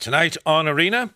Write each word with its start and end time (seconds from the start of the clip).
Tonight 0.00 0.36
on 0.46 0.68
Arena, 0.68 1.10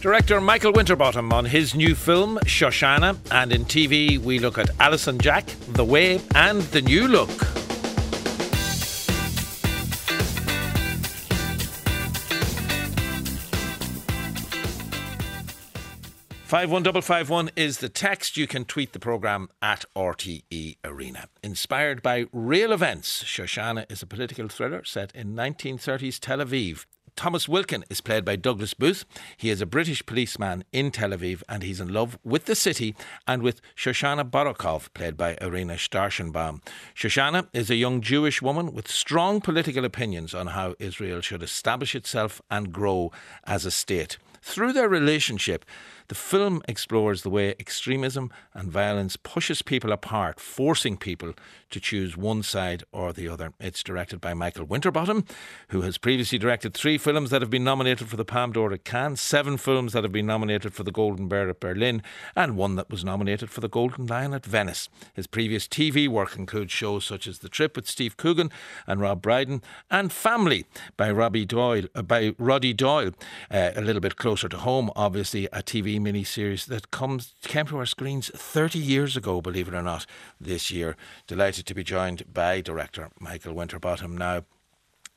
director 0.00 0.40
Michael 0.40 0.72
Winterbottom 0.72 1.32
on 1.32 1.44
his 1.44 1.72
new 1.72 1.94
film 1.94 2.36
Shoshana, 2.46 3.16
and 3.30 3.52
in 3.52 3.64
TV 3.64 4.18
we 4.18 4.40
look 4.40 4.58
at 4.58 4.70
Alice 4.80 5.06
and 5.06 5.22
Jack, 5.22 5.46
The 5.74 5.84
Way, 5.84 6.20
and 6.34 6.60
The 6.60 6.82
New 6.82 7.06
Look. 7.06 7.30
Five 16.44 16.72
one 16.72 16.82
double 16.82 17.02
five 17.02 17.30
one 17.30 17.50
is 17.54 17.78
the 17.78 17.88
text. 17.88 18.36
You 18.36 18.48
can 18.48 18.64
tweet 18.64 18.94
the 18.94 18.98
program 18.98 19.48
at 19.62 19.84
RTE 19.94 20.78
Arena. 20.82 21.28
Inspired 21.44 22.02
by 22.02 22.26
real 22.32 22.72
events, 22.72 23.22
Shoshana 23.22 23.90
is 23.90 24.02
a 24.02 24.06
political 24.06 24.48
thriller 24.48 24.82
set 24.82 25.14
in 25.14 25.36
1930s 25.36 26.18
Tel 26.18 26.38
Aviv. 26.38 26.84
Thomas 27.16 27.48
Wilkin 27.48 27.84
is 27.88 28.00
played 28.00 28.24
by 28.24 28.36
Douglas 28.36 28.74
Booth. 28.74 29.04
He 29.36 29.50
is 29.50 29.60
a 29.60 29.66
British 29.66 30.04
policeman 30.04 30.64
in 30.72 30.90
Tel 30.90 31.10
Aviv 31.10 31.42
and 31.48 31.62
he's 31.62 31.80
in 31.80 31.92
love 31.92 32.18
with 32.24 32.46
the 32.46 32.56
city 32.56 32.96
and 33.26 33.40
with 33.42 33.60
Shoshana 33.76 34.28
Borochov, 34.28 34.92
played 34.94 35.16
by 35.16 35.38
Irina 35.40 35.74
Starshenbaum. 35.74 36.60
Shoshana 36.94 37.48
is 37.52 37.70
a 37.70 37.76
young 37.76 38.00
Jewish 38.00 38.42
woman 38.42 38.72
with 38.72 38.88
strong 38.88 39.40
political 39.40 39.84
opinions 39.84 40.34
on 40.34 40.48
how 40.48 40.74
Israel 40.78 41.20
should 41.20 41.42
establish 41.42 41.94
itself 41.94 42.42
and 42.50 42.72
grow 42.72 43.12
as 43.44 43.64
a 43.64 43.70
state. 43.70 44.18
Through 44.42 44.72
their 44.74 44.88
relationship, 44.88 45.64
the 46.08 46.14
film 46.14 46.62
explores 46.68 47.22
the 47.22 47.30
way 47.30 47.54
extremism 47.58 48.30
and 48.52 48.70
violence 48.70 49.16
pushes 49.16 49.62
people 49.62 49.92
apart, 49.92 50.38
forcing 50.38 50.96
people 50.96 51.32
to 51.70 51.80
choose 51.80 52.16
one 52.16 52.42
side 52.42 52.84
or 52.92 53.12
the 53.12 53.28
other. 53.28 53.52
It's 53.58 53.82
directed 53.82 54.20
by 54.20 54.34
Michael 54.34 54.64
Winterbottom, 54.64 55.24
who 55.68 55.80
has 55.80 55.98
previously 55.98 56.38
directed 56.38 56.74
three 56.74 56.98
films 56.98 57.30
that 57.30 57.42
have 57.42 57.50
been 57.50 57.64
nominated 57.64 58.08
for 58.08 58.16
the 58.16 58.24
Palme 58.24 58.52
d'Or 58.52 58.72
at 58.72 58.84
Cannes, 58.84 59.20
seven 59.20 59.56
films 59.56 59.92
that 59.92 60.04
have 60.04 60.12
been 60.12 60.26
nominated 60.26 60.74
for 60.74 60.84
the 60.84 60.92
Golden 60.92 61.26
Bear 61.26 61.48
at 61.48 61.60
Berlin, 61.60 62.02
and 62.36 62.56
one 62.56 62.76
that 62.76 62.90
was 62.90 63.04
nominated 63.04 63.50
for 63.50 63.60
the 63.60 63.68
Golden 63.68 64.06
Lion 64.06 64.34
at 64.34 64.46
Venice. 64.46 64.88
His 65.14 65.26
previous 65.26 65.66
TV 65.66 66.06
work 66.06 66.36
includes 66.36 66.72
shows 66.72 67.04
such 67.04 67.26
as 67.26 67.40
The 67.40 67.48
Trip 67.48 67.76
with 67.76 67.88
Steve 67.88 68.16
Coogan 68.16 68.50
and 68.86 69.00
Rob 69.00 69.22
Brydon, 69.22 69.62
and 69.90 70.12
Family 70.12 70.66
by 70.96 71.10
Robbie 71.10 71.46
Doyle, 71.46 71.86
uh, 71.94 72.02
by 72.02 72.34
Roddy 72.38 72.72
Doyle. 72.72 73.12
Uh, 73.50 73.70
a 73.74 73.80
little 73.80 74.00
bit 74.00 74.16
closer 74.16 74.48
to 74.48 74.58
home, 74.58 74.90
obviously, 74.94 75.46
a 75.46 75.62
TV 75.62 75.93
miniseries 75.98 76.66
that 76.66 76.90
comes 76.90 77.34
came 77.42 77.66
to 77.66 77.78
our 77.78 77.86
screens 77.86 78.30
30 78.34 78.78
years 78.78 79.16
ago, 79.16 79.40
believe 79.40 79.68
it 79.68 79.74
or 79.74 79.82
not, 79.82 80.06
this 80.40 80.70
year. 80.70 80.96
Delighted 81.26 81.66
to 81.66 81.74
be 81.74 81.84
joined 81.84 82.32
by 82.32 82.60
director 82.60 83.10
Michael 83.20 83.54
Winterbottom 83.54 84.16
now. 84.16 84.44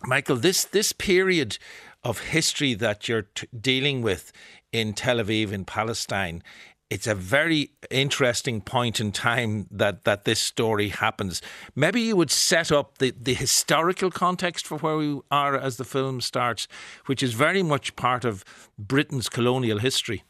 Michael, 0.03 0.35
this 0.35 0.63
this 0.65 0.91
period 0.91 1.57
of 2.03 2.19
history 2.19 2.73
that 2.75 3.07
you're 3.07 3.23
t- 3.23 3.47
dealing 3.59 4.01
with 4.01 4.31
in 4.71 4.93
Tel 4.93 5.17
Aviv 5.17 5.51
in 5.51 5.65
Palestine 5.65 6.43
it's 6.89 7.07
a 7.07 7.15
very 7.15 7.71
interesting 7.91 8.61
point 8.61 8.99
in 8.99 9.11
time 9.11 9.67
that, 9.71 10.05
that 10.05 10.23
this 10.23 10.39
story 10.39 10.89
happens. 10.89 11.41
Maybe 11.75 12.01
you 12.01 12.15
would 12.15 12.31
set 12.31 12.71
up 12.71 12.99
the, 12.99 13.11
the 13.11 13.33
historical 13.33 14.09
context 14.09 14.65
for 14.65 14.77
where 14.77 14.97
we 14.97 15.19
are 15.29 15.57
as 15.57 15.77
the 15.77 15.83
film 15.83 16.21
starts, 16.21 16.67
which 17.05 17.21
is 17.21 17.33
very 17.33 17.61
much 17.61 17.95
part 17.95 18.23
of 18.23 18.45
Britain's 18.79 19.27
colonial 19.27 19.79
history. 19.79 20.23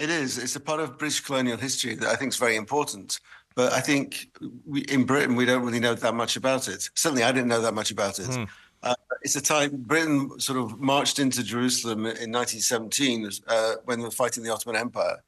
It 0.00 0.08
is. 0.08 0.38
It's 0.38 0.56
a 0.56 0.60
part 0.60 0.80
of 0.80 0.96
British 0.96 1.20
colonial 1.20 1.58
history 1.58 1.94
that 1.94 2.08
I 2.08 2.16
think 2.16 2.32
is 2.32 2.38
very 2.38 2.56
important. 2.56 3.20
But 3.54 3.74
I 3.74 3.80
think 3.80 4.30
we, 4.64 4.80
in 4.82 5.04
Britain, 5.04 5.36
we 5.36 5.44
don't 5.44 5.62
really 5.62 5.78
know 5.78 5.94
that 5.94 6.14
much 6.14 6.36
about 6.36 6.68
it. 6.68 6.88
Certainly, 6.94 7.24
I 7.24 7.32
didn't 7.32 7.48
know 7.48 7.60
that 7.60 7.74
much 7.74 7.90
about 7.90 8.18
it. 8.18 8.26
Hmm. 8.26 8.44
Uh, 8.82 8.94
it's 9.20 9.36
a 9.36 9.42
time 9.42 9.72
Britain 9.76 10.40
sort 10.40 10.58
of 10.58 10.80
marched 10.80 11.18
into 11.18 11.42
Jerusalem 11.44 11.98
in 11.98 12.32
1917 12.32 13.28
uh, 13.46 13.74
when 13.84 13.98
they 13.98 14.04
were 14.04 14.10
fighting 14.10 14.42
the 14.42 14.50
Ottoman 14.50 14.80
Empire, 14.80 15.22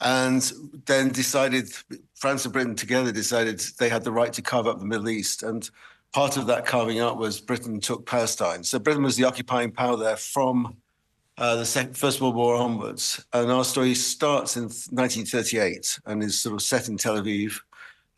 and 0.00 0.52
then 0.86 1.10
decided 1.10 1.70
France 2.16 2.44
and 2.44 2.52
Britain 2.52 2.74
together 2.74 3.12
decided 3.12 3.60
they 3.78 3.88
had 3.88 4.02
the 4.02 4.10
right 4.10 4.32
to 4.32 4.42
carve 4.42 4.66
up 4.66 4.80
the 4.80 4.84
Middle 4.84 5.10
East. 5.10 5.44
And 5.44 5.70
part 6.12 6.36
of 6.36 6.48
that 6.48 6.66
carving 6.66 6.98
up 6.98 7.18
was 7.18 7.40
Britain 7.40 7.78
took 7.78 8.04
Palestine. 8.04 8.64
So 8.64 8.80
Britain 8.80 9.04
was 9.04 9.16
the 9.16 9.24
occupying 9.24 9.70
power 9.70 9.96
there 9.96 10.16
from 10.16 10.76
uh, 11.38 11.56
the 11.56 11.64
Second, 11.64 11.96
First 11.96 12.20
World 12.20 12.34
War 12.34 12.56
onwards. 12.56 13.24
And 13.32 13.50
our 13.50 13.64
story 13.64 13.94
starts 13.94 14.56
in 14.56 14.64
1938 14.64 16.00
and 16.06 16.22
is 16.22 16.38
sort 16.38 16.54
of 16.54 16.62
set 16.62 16.88
in 16.88 16.96
Tel 16.96 17.20
Aviv. 17.20 17.60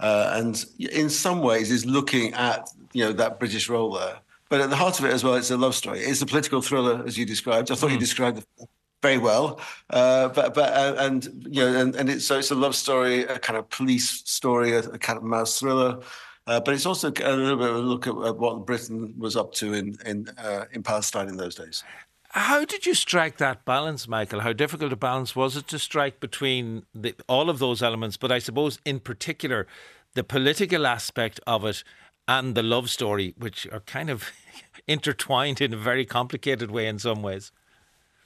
Uh, 0.01 0.33
and 0.35 0.65
in 0.79 1.11
some 1.11 1.43
ways 1.43 1.71
is 1.71 1.85
looking 1.85 2.33
at 2.33 2.71
you 2.93 3.05
know 3.05 3.13
that 3.13 3.39
British 3.39 3.69
role 3.69 3.93
there. 3.93 4.17
But 4.49 4.63
at 4.63 4.71
the 4.71 4.77
heart 4.77 4.99
of 4.99 5.05
it 5.05 5.13
as 5.13 5.23
well, 5.23 5.35
it's 5.35 5.51
a 5.51 5.57
love 5.57 5.75
story. 5.75 6.01
It's 6.01 6.23
a 6.23 6.27
political 6.27 6.63
thriller, 6.63 7.05
as 7.07 7.17
you 7.19 7.27
described. 7.27 7.71
I 7.71 7.75
thought 7.75 7.89
mm. 7.89 7.93
you 7.93 7.97
hmm. 7.99 8.01
described 8.01 8.39
it 8.39 8.69
very 9.03 9.19
well. 9.19 9.61
Uh, 9.91 10.29
but 10.29 10.55
but 10.55 10.73
uh, 10.73 10.95
and 10.99 11.47
you 11.51 11.61
know 11.63 11.81
and, 11.81 11.95
and 11.97 12.09
it's 12.09 12.27
so 12.27 12.39
it's 12.39 12.51
a 12.51 12.55
love 12.55 12.75
story, 12.75 13.25
a 13.25 13.39
kind 13.39 13.59
of 13.59 13.69
police 13.69 14.23
story, 14.25 14.73
a, 14.73 14.79
a 14.79 14.99
kind 14.99 15.19
of 15.19 15.23
mouse 15.23 15.59
thriller. 15.59 16.01
Uh, 16.47 16.59
but 16.59 16.75
it's 16.75 16.87
also 16.87 17.09
a 17.09 17.37
little 17.37 17.59
bit 17.59 17.69
of 17.69 17.77
a 17.77 17.79
look 17.79 18.07
at, 18.07 18.17
at 18.27 18.37
what 18.39 18.67
Britain 18.67 19.15
was 19.19 19.37
up 19.37 19.53
to 19.53 19.75
in 19.75 19.97
in 20.07 20.29
uh, 20.39 20.65
in 20.73 20.83
Palestine 20.83 21.29
in 21.29 21.37
those 21.37 21.55
days. 21.55 21.85
How 22.33 22.65
did 22.65 22.87
you 22.87 22.95
strike 22.95 23.39
that 23.39 23.65
balance, 23.65 24.07
Michael? 24.07 24.41
How 24.41 24.53
difficult 24.53 24.93
a 24.93 24.97
balance 24.97 25.35
was 25.35 25.57
it 25.57 25.67
to 25.69 25.81
strike 25.81 26.21
between 26.21 26.85
the, 26.95 27.15
all 27.29 27.51
of 27.51 27.59
those 27.59 27.83
elements, 27.83 28.17
but 28.17 28.31
I 28.31 28.39
suppose 28.39 28.79
in 28.85 29.01
particular 29.01 29.67
the 30.15 30.23
political 30.23 30.87
aspect 30.87 31.41
of 31.45 31.65
it 31.65 31.83
and 32.29 32.55
the 32.55 32.63
love 32.63 32.89
story, 32.89 33.35
which 33.37 33.67
are 33.73 33.81
kind 33.81 34.11
of 34.11 34.31
intertwined 34.87 35.61
in 35.61 35.75
a 35.75 35.77
very 35.77 36.07
complicated 36.07 36.71
way 36.71 36.87
in 36.87 37.01
some 37.01 37.21
ways? 37.21 37.51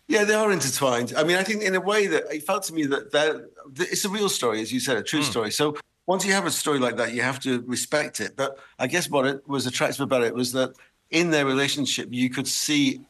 Yeah, 0.07 0.25
they 0.25 0.35
are 0.35 0.53
intertwined. 0.53 1.15
I 1.17 1.25
mean, 1.25 1.37
I 1.39 1.43
think 1.43 1.63
in 1.63 1.75
a 1.75 1.81
way 1.81 2.07
that 2.07 2.25
it 2.31 2.43
felt 2.43 2.65
to 2.65 2.75
me 2.75 2.85
that 2.85 3.11
that 3.13 3.49
it's 3.77 4.05
a 4.05 4.11
real 4.11 4.29
story, 4.29 4.61
as 4.61 4.71
you 4.71 4.81
said, 4.81 4.99
a 4.99 5.03
true 5.03 5.21
mm. 5.21 5.31
story. 5.31 5.51
So 5.51 5.79
once 6.07 6.27
you 6.27 6.35
have 6.35 6.45
a 6.45 6.51
story 6.51 6.79
like 6.79 6.97
that, 6.97 7.15
you 7.15 7.23
have 7.23 7.41
to 7.41 7.63
respect 7.63 8.21
it. 8.21 8.37
But 8.37 8.59
I 8.79 8.87
guess 8.87 9.09
what 9.09 9.25
it 9.27 9.49
was 9.49 9.67
attractive 9.67 10.03
about 10.03 10.23
it 10.23 10.35
was 10.35 10.53
that 10.53 10.75
in 11.11 11.31
their 11.31 11.47
relationship, 11.47 12.09
you 12.11 12.29
could 12.29 12.47
see 12.47 13.01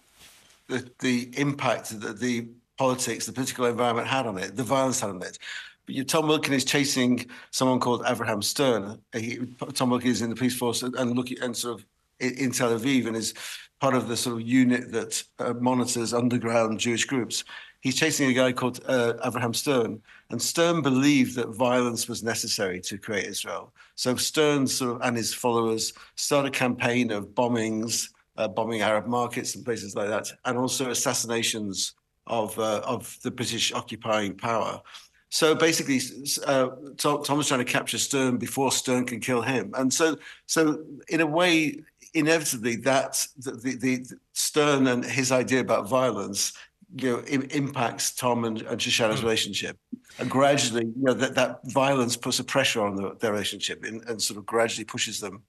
the, 0.69 0.91
the 1.01 1.31
impact 1.37 2.01
that 2.01 2.21
the 2.21 2.49
politics, 2.77 3.27
the 3.27 3.33
political 3.33 3.67
environment 3.67 4.09
had 4.09 4.27
on 4.27 4.39
it, 4.39 4.57
the 4.57 4.63
violence 4.63 5.01
had 5.01 5.11
on 5.11 5.23
it. 5.23 5.39
But 5.87 6.09
Tom 6.09 6.29
Wilkin 6.29 6.55
is 6.55 6.65
chasing 6.65 7.27
someone 7.51 7.79
called 7.79 8.03
Abraham 8.07 8.43
Stern. 8.43 8.99
He, 9.15 9.41
Tom 9.75 9.91
Wilkin 9.91 10.11
is 10.11 10.23
in 10.23 10.31
the 10.31 10.37
police 10.37 10.57
force 10.57 10.83
and 10.83 11.15
looking 11.15 11.41
and 11.41 11.57
sort 11.57 11.81
of 11.81 11.87
in, 12.21 12.53
Tel 12.53 12.71
Aviv 12.71 13.07
and 13.07 13.17
is 13.17 13.35
part 13.81 13.95
of 13.95 14.09
the 14.09 14.17
sort 14.17 14.41
of 14.41 14.49
unit 14.49 14.93
that 14.93 15.23
uh, 15.39 15.53
monitors 15.55 16.15
underground 16.15 16.81
Jewish 16.81 17.05
groups. 17.05 17.45
He's 17.81 17.97
chasing 17.97 18.31
a 18.31 18.33
guy 18.33 18.53
called 18.53 18.81
uh, 18.87 19.15
Avraham 19.25 19.55
Stern, 19.55 20.01
and 20.31 20.41
Stern 20.41 20.81
believed 20.81 21.37
that 21.37 21.49
violence 21.49 22.09
was 22.09 22.23
necessary 22.23 22.81
to 22.81 22.97
create 22.97 23.27
Israel. 23.27 23.75
So 23.95 24.17
Stern 24.17 24.67
sort 24.67 24.97
of 24.97 25.07
and 25.07 25.17
his 25.17 25.35
followers 25.35 25.93
started 26.17 26.49
a 26.49 26.59
campaign 26.59 27.11
of 27.11 27.35
bombings 27.35 28.09
uh, 28.37 28.49
bombing 28.49 28.83
Arab 28.83 29.07
markets 29.07 29.55
and 29.55 29.65
places 29.65 29.95
like 29.95 30.09
that, 30.09 30.31
and 30.45 30.59
also 30.59 30.91
assassinations 30.91 31.95
of 32.27 32.59
uh, 32.59 32.81
of 32.85 33.17
the 33.23 33.31
British 33.31 33.73
occupying 33.73 34.37
power. 34.37 34.81
So 35.29 35.55
basically, 35.55 36.01
uh, 36.47 36.69
Tom 36.97 37.37
was 37.37 37.49
trying 37.49 37.65
to 37.65 37.73
capture 37.73 37.99
Stern 37.99 38.37
before 38.37 38.71
Stern 38.71 39.05
can 39.05 39.21
kill 39.21 39.43
him, 39.43 39.73
and 39.77 39.93
so 39.93 40.17
so 40.47 40.85
in 41.09 41.21
a 41.21 41.27
way, 41.27 41.83
inevitably, 42.15 42.77
that 42.77 43.27
the, 43.37 43.53
the, 43.53 43.75
the 43.77 44.07
Stern 44.33 44.87
and 44.87 45.05
his 45.05 45.33
idea 45.33 45.61
about 45.61 45.89
violence 45.89 46.53
you 46.97 47.11
know, 47.11 47.23
Im- 47.23 47.49
impacts 47.51 48.13
Tom 48.13 48.45
and, 48.45 48.63
and 48.63 48.81
Shoshana's 48.81 49.21
mm. 49.21 49.25
relationship. 49.25 49.77
And 50.19 50.31
gradually, 50.31 50.85
you 50.85 51.03
know, 51.03 51.15
that, 51.15 51.35
that 51.35 51.61
violence 51.65 52.17
puts 52.17 52.39
a 52.39 52.45
pressure 52.45 52.85
on 52.85 52.95
the, 52.95 53.17
their 53.19 53.33
relationship 53.33 53.85
and, 53.85 54.09
and, 54.09 54.23
sort 54.23 54.39
of 54.39 54.47
gradually 54.47 54.85
pushes 54.85 55.19
them 55.19 55.43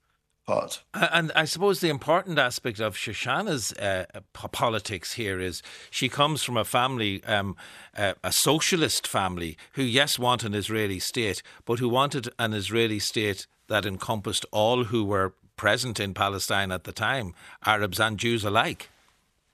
part. 0.45 0.83
And 0.93 1.31
I 1.35 1.45
suppose 1.45 1.79
the 1.79 1.89
important 1.89 2.39
aspect 2.39 2.79
of 2.79 2.95
Shoshana's 2.95 3.73
uh, 3.73 4.05
politics 4.33 5.13
here 5.13 5.39
is 5.39 5.61
she 5.89 6.09
comes 6.09 6.43
from 6.43 6.57
a 6.57 6.65
family, 6.65 7.23
um, 7.25 7.55
uh, 7.97 8.13
a 8.23 8.31
socialist 8.31 9.07
family, 9.07 9.57
who, 9.73 9.83
yes, 9.83 10.19
want 10.19 10.43
an 10.43 10.53
Israeli 10.53 10.99
state, 10.99 11.41
but 11.65 11.79
who 11.79 11.89
wanted 11.89 12.29
an 12.39 12.53
Israeli 12.53 12.99
state 12.99 13.47
that 13.67 13.85
encompassed 13.85 14.45
all 14.51 14.85
who 14.85 15.03
were 15.03 15.33
present 15.57 15.99
in 15.99 16.13
Palestine 16.13 16.71
at 16.71 16.83
the 16.83 16.91
time, 16.91 17.33
Arabs 17.65 17.99
and 17.99 18.17
Jews 18.17 18.43
alike. 18.43 18.89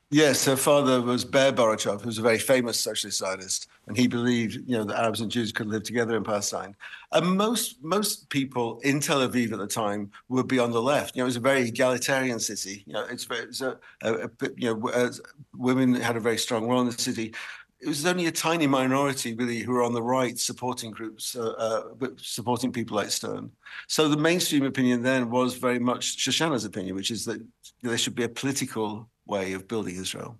Yes, 0.09 0.45
her 0.45 0.57
father 0.57 1.01
was 1.01 1.23
Ber 1.23 1.53
Borochov, 1.53 2.01
who 2.01 2.07
was 2.07 2.17
a 2.17 2.21
very 2.21 2.39
famous 2.39 2.77
socialist 2.77 3.19
Zionist, 3.19 3.67
and 3.87 3.97
he 3.97 4.07
believed, 4.07 4.55
you 4.67 4.77
know, 4.77 4.83
that 4.83 4.99
Arabs 4.99 5.21
and 5.21 5.31
Jews 5.31 5.51
could 5.51 5.67
live 5.67 5.83
together 5.83 6.15
in 6.15 6.23
Palestine. 6.23 6.75
And 7.11 7.37
most 7.37 7.83
most 7.83 8.29
people 8.29 8.79
in 8.81 8.99
Tel 8.99 9.27
Aviv 9.27 9.51
at 9.51 9.59
the 9.59 9.67
time 9.67 10.11
would 10.29 10.47
be 10.47 10.59
on 10.59 10.71
the 10.71 10.81
left. 10.81 11.15
You 11.15 11.21
know, 11.21 11.25
it 11.25 11.33
was 11.33 11.35
a 11.35 11.41
very 11.41 11.67
egalitarian 11.67 12.39
city. 12.39 12.83
You 12.85 12.93
know, 12.93 13.05
it's, 13.09 13.27
it's 13.29 13.61
a, 13.61 13.77
a, 14.03 14.25
a, 14.25 14.29
you 14.55 14.73
know, 14.73 15.11
women 15.53 15.95
had 15.95 16.15
a 16.15 16.19
very 16.19 16.37
strong 16.37 16.67
role 16.67 16.81
in 16.81 16.87
the 16.87 16.93
city. 16.93 17.33
It 17.81 17.87
was 17.87 18.05
only 18.05 18.27
a 18.27 18.31
tiny 18.31 18.67
minority, 18.67 19.33
really, 19.33 19.59
who 19.59 19.71
were 19.71 19.81
on 19.81 19.93
the 19.93 20.03
right 20.03 20.37
supporting 20.37 20.91
groups, 20.91 21.35
uh, 21.35 21.49
uh, 21.49 22.07
supporting 22.17 22.71
people 22.71 22.95
like 22.95 23.09
Stern. 23.09 23.49
So 23.87 24.07
the 24.07 24.17
mainstream 24.17 24.63
opinion 24.65 25.01
then 25.01 25.31
was 25.31 25.55
very 25.55 25.79
much 25.79 26.17
Shoshana's 26.17 26.63
opinion, 26.63 26.95
which 26.95 27.09
is 27.09 27.25
that 27.25 27.41
there 27.81 27.97
should 27.97 28.13
be 28.13 28.23
a 28.23 28.29
political 28.29 29.09
way 29.25 29.53
of 29.53 29.67
building 29.67 29.95
Israel. 29.95 30.37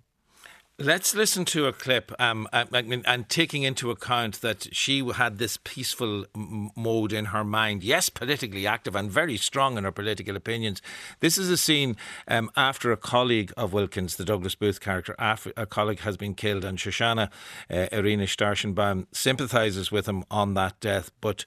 Let's 0.82 1.14
listen 1.14 1.44
to 1.44 1.66
a 1.66 1.72
clip 1.72 2.10
um, 2.18 2.48
and, 2.52 3.04
and, 3.06 3.28
taking 3.28 3.62
into 3.62 3.92
account 3.92 4.40
that 4.40 4.66
she 4.74 5.08
had 5.12 5.38
this 5.38 5.56
peaceful 5.62 6.24
mode 6.34 7.12
in 7.12 7.26
her 7.26 7.44
mind. 7.44 7.84
Yes, 7.84 8.08
politically 8.08 8.66
active 8.66 8.96
and 8.96 9.08
very 9.08 9.36
strong 9.36 9.78
in 9.78 9.84
her 9.84 9.92
political 9.92 10.34
opinions. 10.34 10.82
This 11.20 11.38
is 11.38 11.48
a 11.50 11.56
scene 11.56 11.96
um, 12.26 12.50
after 12.56 12.90
a 12.90 12.96
colleague 12.96 13.52
of 13.56 13.72
Wilkins, 13.72 14.16
the 14.16 14.24
Douglas 14.24 14.56
Booth 14.56 14.80
character, 14.80 15.14
a 15.56 15.66
colleague 15.66 16.00
has 16.00 16.16
been 16.16 16.34
killed, 16.34 16.64
and 16.64 16.78
Shoshana 16.78 17.30
uh, 17.70 17.86
Irina 17.92 18.24
Starshenbaum 18.24 19.06
sympathises 19.12 19.92
with 19.92 20.08
him 20.08 20.24
on 20.32 20.54
that 20.54 20.80
death, 20.80 21.12
but 21.20 21.44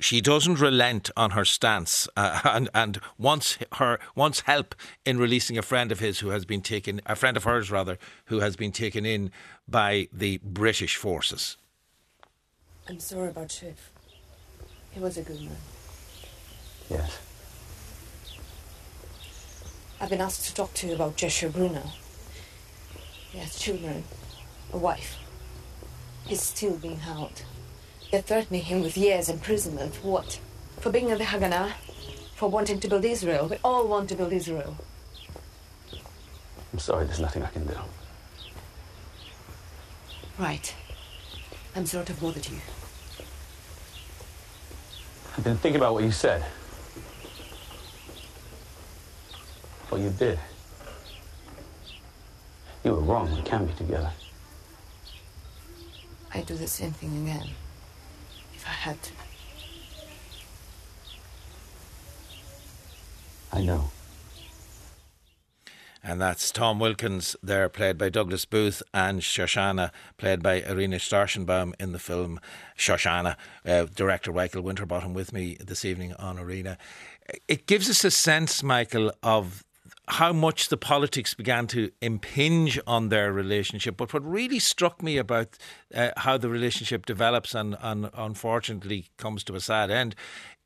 she 0.00 0.20
doesn't 0.20 0.58
relent 0.58 1.10
on 1.16 1.32
her 1.32 1.44
stance 1.44 2.08
uh, 2.16 2.40
and 2.44 2.68
and 2.74 3.00
wants 3.18 3.58
her 3.74 3.98
wants 4.14 4.40
help 4.40 4.74
in 5.04 5.18
releasing 5.18 5.56
a 5.56 5.62
friend 5.62 5.92
of 5.92 6.00
his 6.00 6.20
who 6.20 6.30
has 6.30 6.44
been 6.44 6.62
taken 6.62 7.00
a 7.06 7.14
friend 7.14 7.36
of 7.36 7.44
hers 7.44 7.70
rather 7.70 7.98
who 8.26 8.40
has 8.40 8.56
been 8.56 8.72
taken 8.72 9.06
in 9.06 9.30
by 9.68 10.08
the 10.12 10.38
British 10.42 10.96
forces. 10.96 11.56
I'm 12.88 12.98
sorry 12.98 13.28
about 13.28 13.52
Shiv. 13.52 13.90
He 14.90 14.98
was 14.98 15.16
a 15.16 15.22
good 15.22 15.40
man. 15.40 15.56
Yes. 16.88 17.20
I've 20.00 20.10
been 20.10 20.20
asked 20.20 20.46
to 20.46 20.54
talk 20.54 20.74
to 20.74 20.88
you 20.88 20.94
about 20.94 21.16
Joshua 21.16 21.50
Bruno. 21.50 21.82
He 23.30 23.38
has 23.38 23.56
children, 23.56 24.02
a 24.72 24.78
wife. 24.78 25.18
He's 26.26 26.42
still 26.42 26.76
being 26.76 26.98
held. 26.98 27.44
They're 28.10 28.22
threatening 28.22 28.62
him 28.62 28.82
with 28.82 28.96
years 28.96 29.28
imprisonment. 29.28 29.94
For 29.94 30.08
what? 30.08 30.40
For 30.80 30.90
being 30.90 31.12
a 31.12 31.16
the 31.16 31.24
Haganah? 31.24 31.72
For 32.34 32.50
wanting 32.50 32.80
to 32.80 32.88
build 32.88 33.04
Israel? 33.04 33.46
We 33.46 33.58
all 33.62 33.86
want 33.86 34.08
to 34.08 34.16
build 34.16 34.32
Israel. 34.32 34.76
I'm 36.72 36.78
sorry, 36.78 37.04
there's 37.04 37.20
nothing 37.20 37.42
I 37.42 37.48
can 37.48 37.66
do. 37.66 37.76
Right. 40.38 40.74
I'm 41.76 41.86
sorry 41.86 42.06
to 42.06 42.12
have 42.12 42.20
bothered 42.20 42.48
you. 42.48 42.56
I've 45.36 45.44
been 45.44 45.56
thinking 45.58 45.80
about 45.80 45.94
what 45.94 46.02
you 46.02 46.10
said. 46.10 46.42
What 49.88 50.00
you 50.00 50.10
did. 50.10 50.38
You 52.82 52.92
were 52.92 53.00
wrong. 53.00 53.32
We 53.34 53.42
can't 53.42 53.68
be 53.68 53.74
together. 53.74 54.10
I'd 56.34 56.46
do 56.46 56.54
the 56.54 56.66
same 56.66 56.92
thing 56.92 57.22
again 57.22 57.50
I 57.50 57.69
had. 58.70 58.98
I 63.52 63.62
know. 63.62 63.90
And 66.02 66.20
that's 66.20 66.50
Tom 66.50 66.78
Wilkins 66.78 67.36
there, 67.42 67.68
played 67.68 67.98
by 67.98 68.08
Douglas 68.08 68.46
Booth, 68.46 68.82
and 68.94 69.20
Shoshana, 69.20 69.90
played 70.16 70.42
by 70.42 70.62
Irina 70.62 70.96
Starshenbaum 70.96 71.74
in 71.78 71.92
the 71.92 71.98
film 71.98 72.40
Shoshana. 72.76 73.36
Uh, 73.66 73.84
director 73.94 74.32
Michael 74.32 74.62
Winterbottom 74.62 75.12
with 75.12 75.32
me 75.34 75.58
this 75.60 75.84
evening 75.84 76.14
on 76.14 76.38
Arena. 76.38 76.78
It 77.48 77.66
gives 77.66 77.90
us 77.90 78.02
a 78.02 78.10
sense, 78.10 78.62
Michael, 78.62 79.12
of 79.22 79.62
how 80.10 80.32
much 80.32 80.68
the 80.68 80.76
politics 80.76 81.34
began 81.34 81.66
to 81.68 81.90
impinge 82.00 82.80
on 82.86 83.08
their 83.10 83.32
relationship. 83.32 83.96
But 83.96 84.12
what 84.12 84.24
really 84.24 84.58
struck 84.58 85.02
me 85.02 85.16
about 85.18 85.56
uh, 85.94 86.10
how 86.16 86.36
the 86.36 86.48
relationship 86.48 87.06
develops 87.06 87.54
and, 87.54 87.76
and 87.80 88.10
unfortunately 88.14 89.06
comes 89.16 89.44
to 89.44 89.54
a 89.54 89.60
sad 89.60 89.90
end, 89.90 90.14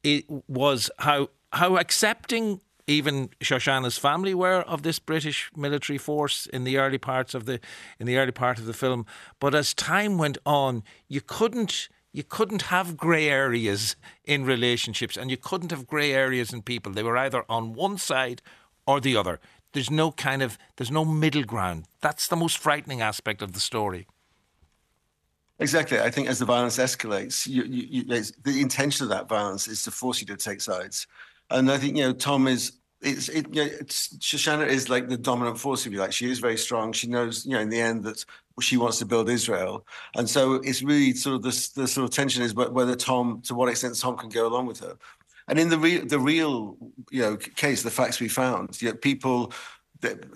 it 0.03 0.25
was 0.49 0.91
how 0.99 1.29
how 1.53 1.77
accepting 1.77 2.61
even 2.87 3.29
Shoshana's 3.41 3.97
family 3.97 4.35
were 4.35 4.63
of 4.63 4.83
this 4.83 4.99
British 4.99 5.51
military 5.57 5.99
force 5.99 6.47
in 6.47 6.65
the 6.65 6.79
early 6.79 6.99
parts 6.99 7.35
of 7.35 7.47
the 7.47 7.61
in 7.99 8.07
the 8.07 8.17
early 8.17 8.33
part 8.33 8.59
of 8.59 8.67
the 8.67 8.73
film. 8.73 9.07
But 9.41 9.55
as 9.55 9.75
time 9.75 10.19
went 10.19 10.39
on, 10.47 10.83
you 11.09 11.21
couldn't 11.21 11.89
you 12.13 12.23
couldn't 12.23 12.63
have 12.63 12.97
grey 12.97 13.29
areas 13.29 13.97
in 14.25 14.45
relationships 14.45 15.17
and 15.17 15.31
you 15.31 15.37
couldn't 15.37 15.71
have 15.71 15.87
grey 15.87 16.13
areas 16.13 16.53
in 16.53 16.63
people. 16.63 16.93
They 16.93 17.03
were 17.03 17.19
either 17.19 17.45
on 17.49 17.75
one 17.75 17.99
side 17.99 18.41
or 18.87 19.01
the 19.01 19.17
other. 19.17 19.41
There's 19.73 19.91
no 19.91 20.13
kind 20.13 20.43
of 20.43 20.57
there's 20.77 20.91
no 20.91 21.05
middle 21.05 21.43
ground. 21.43 21.85
That's 22.01 22.29
the 22.29 22.37
most 22.37 22.59
frightening 22.59 23.01
aspect 23.01 23.43
of 23.43 23.53
the 23.53 23.61
story. 23.61 24.07
Exactly. 25.59 26.01
I 26.01 26.11
think 26.11 26.29
as 26.29 26.41
the 26.41 26.45
violence 26.45 26.79
escalates, 26.79 27.47
you, 27.47 27.63
you, 27.63 28.03
you, 28.03 28.23
the 28.43 28.61
intention 28.61 29.05
of 29.05 29.11
that 29.11 29.29
violence 29.29 29.69
is 29.69 29.85
to 29.85 29.91
force 29.91 30.21
you 30.21 30.27
to 30.29 30.37
take 30.37 30.61
sides. 30.61 31.07
And 31.51 31.71
I 31.71 31.79
think 31.79 31.97
you 31.97 32.05
know 32.05 32.13
Tom 32.13 32.47
is 32.49 32.73
it's 33.05 33.29
it, 33.29 33.55
you 33.55 33.65
know, 33.65 33.71
it's, 33.81 34.17
Shoshana 34.19 34.67
is 34.67 34.89
like 34.89 35.09
the 35.09 35.17
dominant 35.17 35.59
force, 35.59 35.87
if 35.87 35.93
you 35.93 35.99
like. 35.99 36.13
She 36.13 36.31
is 36.31 36.39
very 36.39 36.57
strong. 36.57 36.93
She 36.93 37.07
knows, 37.07 37.45
you 37.45 37.53
know, 37.53 37.61
in 37.61 37.69
the 37.69 37.81
end 37.81 38.03
that 38.05 38.25
she 38.61 38.77
wants 38.77 38.99
to 39.01 39.07
build 39.07 39.29
Israel, 39.29 39.87
and 40.17 40.29
so 40.29 40.55
it's 40.55 40.83
really 40.83 41.13
sort 41.15 41.37
of 41.37 41.43
this 41.43 41.69
the 41.71 41.87
sort 41.87 42.05
of 42.05 42.11
tension 42.11 42.43
is 42.43 42.55
whether 42.55 42.97
Tom, 42.97 43.43
to 43.43 43.55
what 43.55 43.69
extent 43.69 43.99
Tom 43.99 44.17
can 44.17 44.29
go 44.29 44.47
along 44.47 44.67
with 44.67 44.81
her. 44.81 44.97
And 45.49 45.59
in 45.59 45.69
the 45.69 45.79
real, 45.79 46.07
the 46.07 46.19
real, 46.19 46.77
you 47.11 47.23
know, 47.23 47.37
case, 47.37 47.83
the 47.83 47.91
facts 47.91 48.21
we 48.21 48.29
found, 48.29 48.81
you 48.81 48.91
know, 48.91 48.97
people 48.97 49.53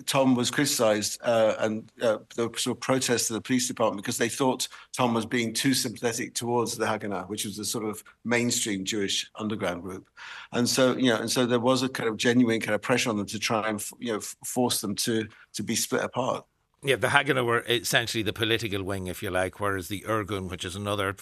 Tom 0.05 0.35
was 0.35 0.51
criticised 0.51 1.19
uh, 1.23 1.55
and 1.59 1.91
uh, 2.01 2.17
there 2.35 2.47
were 2.47 2.57
sort 2.57 2.77
of 2.77 2.81
protests 2.81 3.27
to 3.27 3.33
the 3.33 3.41
police 3.41 3.67
department 3.67 4.03
because 4.03 4.17
they 4.17 4.29
thought 4.29 4.67
Tom 4.95 5.13
was 5.13 5.25
being 5.25 5.53
too 5.53 5.73
sympathetic 5.73 6.33
towards 6.33 6.77
the 6.77 6.85
Haganah, 6.85 7.27
which 7.27 7.45
was 7.45 7.57
the 7.57 7.65
sort 7.65 7.85
of 7.85 8.03
mainstream 8.25 8.85
Jewish 8.85 9.29
underground 9.35 9.81
group, 9.81 10.07
and 10.53 10.67
so 10.67 10.95
you 10.95 11.09
know, 11.09 11.17
and 11.17 11.29
so 11.29 11.45
there 11.45 11.59
was 11.59 11.83
a 11.83 11.89
kind 11.89 12.09
of 12.09 12.17
genuine 12.17 12.59
kind 12.59 12.75
of 12.75 12.81
pressure 12.81 13.09
on 13.09 13.17
them 13.17 13.25
to 13.27 13.39
try 13.39 13.67
and 13.69 13.83
you 13.99 14.13
know 14.13 14.19
force 14.45 14.81
them 14.81 14.95
to 14.95 15.27
to 15.53 15.63
be 15.63 15.75
split 15.75 16.03
apart. 16.03 16.45
Yeah, 16.81 16.95
the 16.95 17.07
Haganah 17.07 17.45
were 17.45 17.65
essentially 17.67 18.23
the 18.23 18.31
political 18.31 18.83
wing, 18.83 19.07
if 19.07 19.21
you 19.21 19.29
like, 19.29 19.59
whereas 19.59 19.89
the 19.89 20.05
Irgun, 20.07 20.49
which 20.49 20.63
is 20.63 20.77
another 20.77 21.13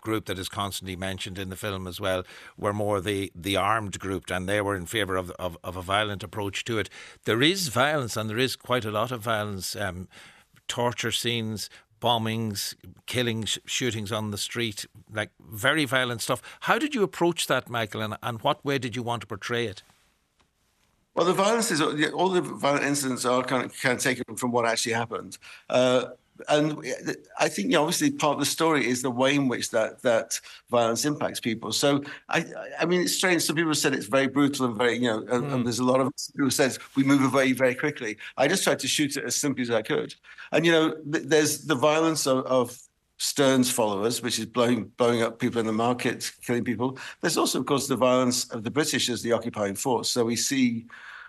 group 0.00 0.26
that 0.26 0.38
is 0.38 0.48
constantly 0.48 0.94
mentioned 0.94 1.40
in 1.40 1.48
the 1.48 1.56
film 1.56 1.88
as 1.88 2.00
well, 2.00 2.22
were 2.56 2.72
more 2.72 3.00
the, 3.00 3.32
the 3.34 3.56
armed 3.56 3.98
group, 3.98 4.30
and 4.30 4.48
they 4.48 4.60
were 4.60 4.76
in 4.76 4.86
favour 4.86 5.16
of, 5.16 5.32
of, 5.32 5.58
of 5.64 5.76
a 5.76 5.82
violent 5.82 6.22
approach 6.22 6.64
to 6.66 6.78
it. 6.78 6.88
There 7.24 7.42
is 7.42 7.66
violence, 7.66 8.16
and 8.16 8.30
there 8.30 8.38
is 8.38 8.54
quite 8.54 8.84
a 8.84 8.92
lot 8.92 9.10
of 9.10 9.22
violence, 9.22 9.74
um, 9.74 10.06
torture 10.68 11.10
scenes, 11.10 11.68
bombings, 12.00 12.76
killings, 13.06 13.58
shootings 13.64 14.12
on 14.12 14.30
the 14.30 14.38
street, 14.38 14.86
like 15.12 15.30
very 15.40 15.84
violent 15.84 16.22
stuff. 16.22 16.40
How 16.60 16.78
did 16.78 16.94
you 16.94 17.02
approach 17.02 17.48
that, 17.48 17.68
Michael, 17.68 18.02
and, 18.02 18.16
and 18.22 18.40
what 18.42 18.64
way 18.64 18.78
did 18.78 18.94
you 18.94 19.02
want 19.02 19.22
to 19.22 19.26
portray 19.26 19.66
it? 19.66 19.82
Well, 21.14 21.26
the 21.26 21.34
violence 21.34 21.70
is 21.70 21.80
all 21.80 22.30
the 22.30 22.40
violent 22.40 22.84
incidents 22.84 23.24
are 23.24 23.42
kind 23.42 23.64
of, 23.64 23.80
kind 23.80 23.96
of 23.96 24.02
taken 24.02 24.36
from 24.36 24.50
what 24.50 24.66
actually 24.66 24.92
happened. 24.92 25.36
Uh, 25.68 26.06
and 26.48 26.84
I 27.38 27.48
think 27.48 27.66
you 27.68 27.74
know, 27.74 27.82
obviously 27.82 28.10
part 28.10 28.34
of 28.34 28.40
the 28.40 28.46
story 28.46 28.86
is 28.86 29.02
the 29.02 29.10
way 29.10 29.34
in 29.34 29.48
which 29.48 29.70
that 29.70 30.02
that 30.02 30.40
violence 30.70 31.04
impacts 31.04 31.40
people. 31.40 31.72
So 31.72 32.02
I, 32.28 32.44
I 32.80 32.84
mean, 32.84 33.02
it's 33.02 33.14
strange. 33.14 33.42
Some 33.42 33.56
people 33.56 33.74
said 33.74 33.94
it's 33.94 34.06
very 34.06 34.26
brutal 34.26 34.66
and 34.66 34.76
very, 34.76 34.94
you 34.94 35.08
know, 35.08 35.18
and, 35.18 35.28
mm. 35.28 35.34
and 35.34 35.52
hmm. 35.52 35.62
there's 35.64 35.78
a 35.78 35.84
lot 35.84 36.00
of 36.00 36.06
people 36.06 36.46
who 36.46 36.50
says 36.50 36.78
we 36.96 37.04
move 37.04 37.22
away 37.32 37.52
very 37.52 37.74
quickly. 37.74 38.16
I 38.36 38.48
just 38.48 38.64
tried 38.64 38.78
to 38.80 38.88
shoot 38.88 39.16
it 39.16 39.24
as 39.24 39.36
simply 39.36 39.62
as 39.62 39.70
I 39.70 39.82
could. 39.82 40.14
And 40.50 40.64
you 40.64 40.72
know, 40.72 40.94
th- 41.12 41.24
there's 41.26 41.66
the 41.66 41.74
violence 41.74 42.26
of, 42.26 42.44
of 42.46 42.78
Stern's 43.22 43.70
followers, 43.70 44.20
which 44.20 44.40
is 44.40 44.46
blowing 44.46 44.90
blowing 44.96 45.22
up 45.22 45.38
people 45.38 45.60
in 45.60 45.66
the 45.66 45.72
market, 45.72 46.32
killing 46.44 46.64
people. 46.64 46.98
There's 47.20 47.38
also, 47.38 47.60
of 47.60 47.66
course, 47.66 47.86
the 47.86 47.94
violence 47.94 48.50
of 48.50 48.64
the 48.64 48.70
British 48.70 49.08
as 49.08 49.22
the 49.22 49.30
occupying 49.30 49.76
force. 49.76 50.10
So 50.10 50.24
we 50.24 50.34
see 50.34 50.86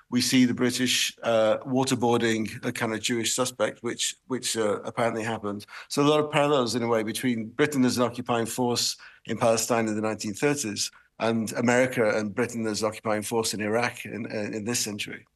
we 0.10 0.20
see 0.20 0.46
the 0.46 0.56
British 0.56 1.16
uh, 1.22 1.58
waterboarding 1.60 2.66
a 2.66 2.72
kind 2.72 2.96
of 2.96 3.00
Jewish 3.02 3.36
suspect, 3.36 3.84
which 3.84 4.16
which 4.26 4.58
uh, 4.58 4.82
apparently 4.82 5.22
happened. 5.22 5.68
So 5.88 6.02
a 6.02 6.10
lot 6.10 6.20
of 6.20 6.32
parallels 6.32 6.74
in 6.74 6.82
a 6.82 6.88
way 6.88 7.04
between 7.04 7.50
Britain 7.50 7.86
as 7.86 7.98
an 7.98 8.04
occupying 8.04 8.48
force 8.48 8.98
in 9.28 9.38
Palestine 9.38 9.88
in 9.88 9.96
the 9.96 10.02
1930s 10.02 10.92
and 11.20 11.54
America 11.54 12.18
and 12.18 12.34
Britain 12.34 12.66
as 12.66 12.84
occupying 12.84 13.22
force 13.22 13.54
in 13.54 13.62
Iraq 13.62 14.06
in, 14.06 14.26
in 14.26 14.66
this 14.66 14.80
century. 14.80 15.28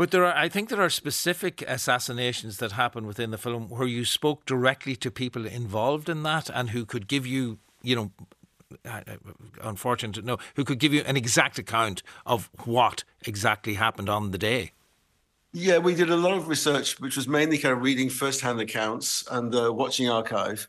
But 0.00 0.12
there 0.12 0.24
are, 0.24 0.34
I 0.34 0.48
think, 0.48 0.70
there 0.70 0.80
are 0.80 0.88
specific 0.88 1.62
assassinations 1.68 2.56
that 2.56 2.72
happen 2.72 3.06
within 3.06 3.32
the 3.32 3.36
film 3.36 3.68
where 3.68 3.86
you 3.86 4.06
spoke 4.06 4.46
directly 4.46 4.96
to 4.96 5.10
people 5.10 5.44
involved 5.44 6.08
in 6.08 6.22
that 6.22 6.48
and 6.48 6.70
who 6.70 6.86
could 6.86 7.06
give 7.06 7.26
you, 7.26 7.58
you 7.82 7.94
know, 7.94 8.10
unfortunate 9.62 10.14
to 10.14 10.22
know, 10.22 10.38
who 10.56 10.64
could 10.64 10.78
give 10.78 10.94
you 10.94 11.02
an 11.02 11.18
exact 11.18 11.58
account 11.58 12.02
of 12.24 12.48
what 12.64 13.04
exactly 13.26 13.74
happened 13.74 14.08
on 14.08 14.30
the 14.30 14.38
day. 14.38 14.72
Yeah, 15.52 15.76
we 15.76 15.94
did 15.94 16.08
a 16.08 16.16
lot 16.16 16.32
of 16.32 16.48
research, 16.48 16.98
which 16.98 17.18
was 17.18 17.28
mainly 17.28 17.58
kind 17.58 17.74
of 17.74 17.82
reading 17.82 18.08
first-hand 18.08 18.58
accounts 18.58 19.22
and 19.30 19.54
uh, 19.54 19.70
watching 19.70 20.08
archive. 20.08 20.66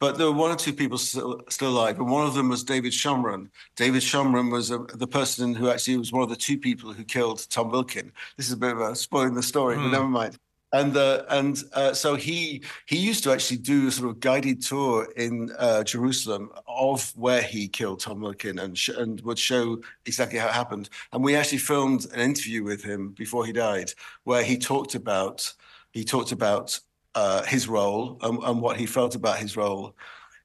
But 0.00 0.18
there 0.18 0.26
were 0.26 0.32
one 0.32 0.50
or 0.50 0.56
two 0.56 0.72
people 0.72 0.98
still, 0.98 1.40
still 1.48 1.68
alive, 1.68 1.98
and 1.98 2.10
one 2.10 2.26
of 2.26 2.34
them 2.34 2.48
was 2.48 2.64
David 2.64 2.92
Shomron. 2.92 3.48
David 3.76 4.02
Shomron 4.02 4.50
was 4.50 4.70
a, 4.70 4.78
the 4.78 5.06
person 5.06 5.54
who 5.54 5.70
actually 5.70 5.96
was 5.96 6.12
one 6.12 6.22
of 6.22 6.28
the 6.28 6.36
two 6.36 6.58
people 6.58 6.92
who 6.92 7.04
killed 7.04 7.46
Tom 7.48 7.70
Wilkin. 7.70 8.12
This 8.36 8.46
is 8.46 8.52
a 8.52 8.56
bit 8.56 8.72
of 8.72 8.80
a 8.80 8.96
spoiling 8.96 9.34
the 9.34 9.42
story, 9.42 9.76
mm. 9.76 9.78
but 9.78 9.86
hmm. 9.86 9.92
never 9.92 10.08
mind. 10.08 10.38
And 10.74 10.96
uh, 10.96 11.22
and 11.28 11.62
uh, 11.72 11.94
so 11.94 12.16
he 12.16 12.64
he 12.86 12.96
used 12.96 13.22
to 13.22 13.32
actually 13.32 13.58
do 13.58 13.86
a 13.86 13.92
sort 13.92 14.10
of 14.10 14.18
guided 14.18 14.60
tour 14.60 15.08
in 15.16 15.52
uh, 15.56 15.84
Jerusalem 15.84 16.50
of 16.66 17.16
where 17.16 17.42
he 17.42 17.68
killed 17.68 18.00
Tom 18.00 18.20
Wilkin 18.20 18.58
and 18.58 18.76
sh- 18.76 18.88
and 18.88 19.20
would 19.20 19.38
show 19.38 19.80
exactly 20.04 20.36
how 20.36 20.48
it 20.48 20.52
happened. 20.52 20.88
And 21.12 21.22
we 21.22 21.36
actually 21.36 21.58
filmed 21.58 22.06
an 22.12 22.18
interview 22.18 22.64
with 22.64 22.82
him 22.82 23.10
before 23.10 23.46
he 23.46 23.52
died, 23.52 23.92
where 24.24 24.42
he 24.42 24.58
talked 24.58 24.96
about 24.96 25.54
he 25.92 26.02
talked 26.02 26.32
about 26.32 26.80
uh, 27.14 27.42
his 27.44 27.68
role 27.68 28.18
and, 28.22 28.42
and, 28.42 28.60
what 28.60 28.76
he 28.76 28.86
felt 28.86 29.14
about 29.14 29.38
his 29.38 29.56
role 29.56 29.94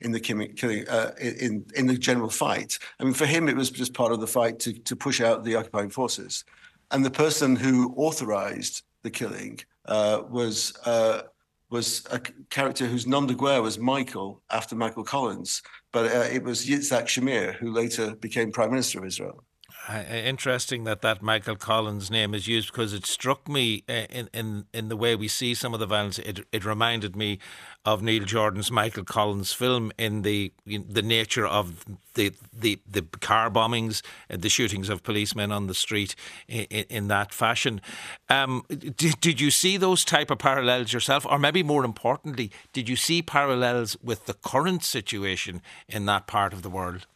in 0.01 0.11
the 0.11 0.19
killing, 0.19 0.87
uh, 0.87 1.11
in 1.19 1.65
in 1.75 1.87
the 1.87 1.97
general 1.97 2.29
fight. 2.29 2.77
I 2.99 3.03
mean, 3.03 3.13
for 3.13 3.25
him, 3.25 3.49
it 3.49 3.55
was 3.55 3.69
just 3.69 3.93
part 3.93 4.11
of 4.11 4.19
the 4.19 4.27
fight 4.27 4.59
to 4.59 4.73
to 4.73 4.95
push 4.95 5.19
out 5.21 5.43
the 5.43 5.55
occupying 5.55 5.89
forces, 5.89 6.45
and 6.91 7.03
the 7.03 7.11
person 7.11 7.55
who 7.55 7.93
authorized 7.97 8.83
the 9.03 9.11
killing 9.11 9.59
uh, 9.85 10.21
was 10.29 10.73
uh, 10.85 11.23
was 11.69 12.05
a 12.11 12.19
character 12.49 12.85
whose 12.85 13.05
nom 13.05 13.27
de 13.27 13.35
guerre 13.35 13.61
was 13.61 13.77
Michael 13.77 14.41
after 14.49 14.75
Michael 14.75 15.03
Collins, 15.03 15.61
but 15.91 16.05
uh, 16.11 16.27
it 16.31 16.43
was 16.43 16.65
Yitzhak 16.65 17.05
Shamir 17.05 17.53
who 17.55 17.71
later 17.71 18.15
became 18.15 18.51
Prime 18.51 18.71
Minister 18.71 18.99
of 18.99 19.05
Israel. 19.05 19.43
Interesting 19.89 20.83
that 20.83 21.01
that 21.01 21.23
Michael 21.23 21.55
Collins 21.55 22.11
name 22.11 22.35
is 22.35 22.47
used 22.47 22.71
because 22.71 22.93
it 22.93 23.07
struck 23.07 23.47
me 23.47 23.83
uh, 23.89 24.05
in 24.11 24.29
in 24.33 24.65
in 24.71 24.89
the 24.89 24.95
way 24.95 25.15
we 25.15 25.27
see 25.27 25.55
some 25.55 25.73
of 25.73 25.79
the 25.79 25.87
violence. 25.87 26.19
It 26.19 26.45
it 26.51 26.63
reminded 26.63 27.15
me 27.15 27.39
of 27.85 28.03
Neil 28.03 28.23
Jordan's 28.23 28.69
Michael 28.69 29.03
Collins 29.03 29.51
film 29.51 29.91
in 29.97 30.21
the 30.21 30.53
in 30.67 30.85
the 30.87 31.01
nature 31.01 31.47
of 31.47 31.85
the 32.13 32.33
the 32.53 32.79
the 32.87 33.01
car 33.19 33.49
bombings, 33.49 34.03
uh, 34.29 34.37
the 34.37 34.49
shootings 34.49 34.89
of 34.89 35.01
policemen 35.01 35.51
on 35.51 35.65
the 35.65 35.73
street 35.73 36.15
in, 36.47 36.65
in 36.65 37.07
that 37.07 37.33
fashion. 37.33 37.81
Um, 38.29 38.65
did 38.69 39.19
did 39.19 39.41
you 39.41 39.49
see 39.49 39.75
those 39.75 40.05
type 40.05 40.29
of 40.29 40.37
parallels 40.37 40.93
yourself, 40.93 41.25
or 41.27 41.39
maybe 41.39 41.63
more 41.63 41.83
importantly, 41.83 42.51
did 42.73 42.87
you 42.89 42.95
see 42.95 43.23
parallels 43.23 43.97
with 44.03 44.27
the 44.27 44.35
current 44.35 44.83
situation 44.83 45.63
in 45.87 46.05
that 46.05 46.27
part 46.27 46.53
of 46.53 46.61
the 46.61 46.69
world? 46.69 47.07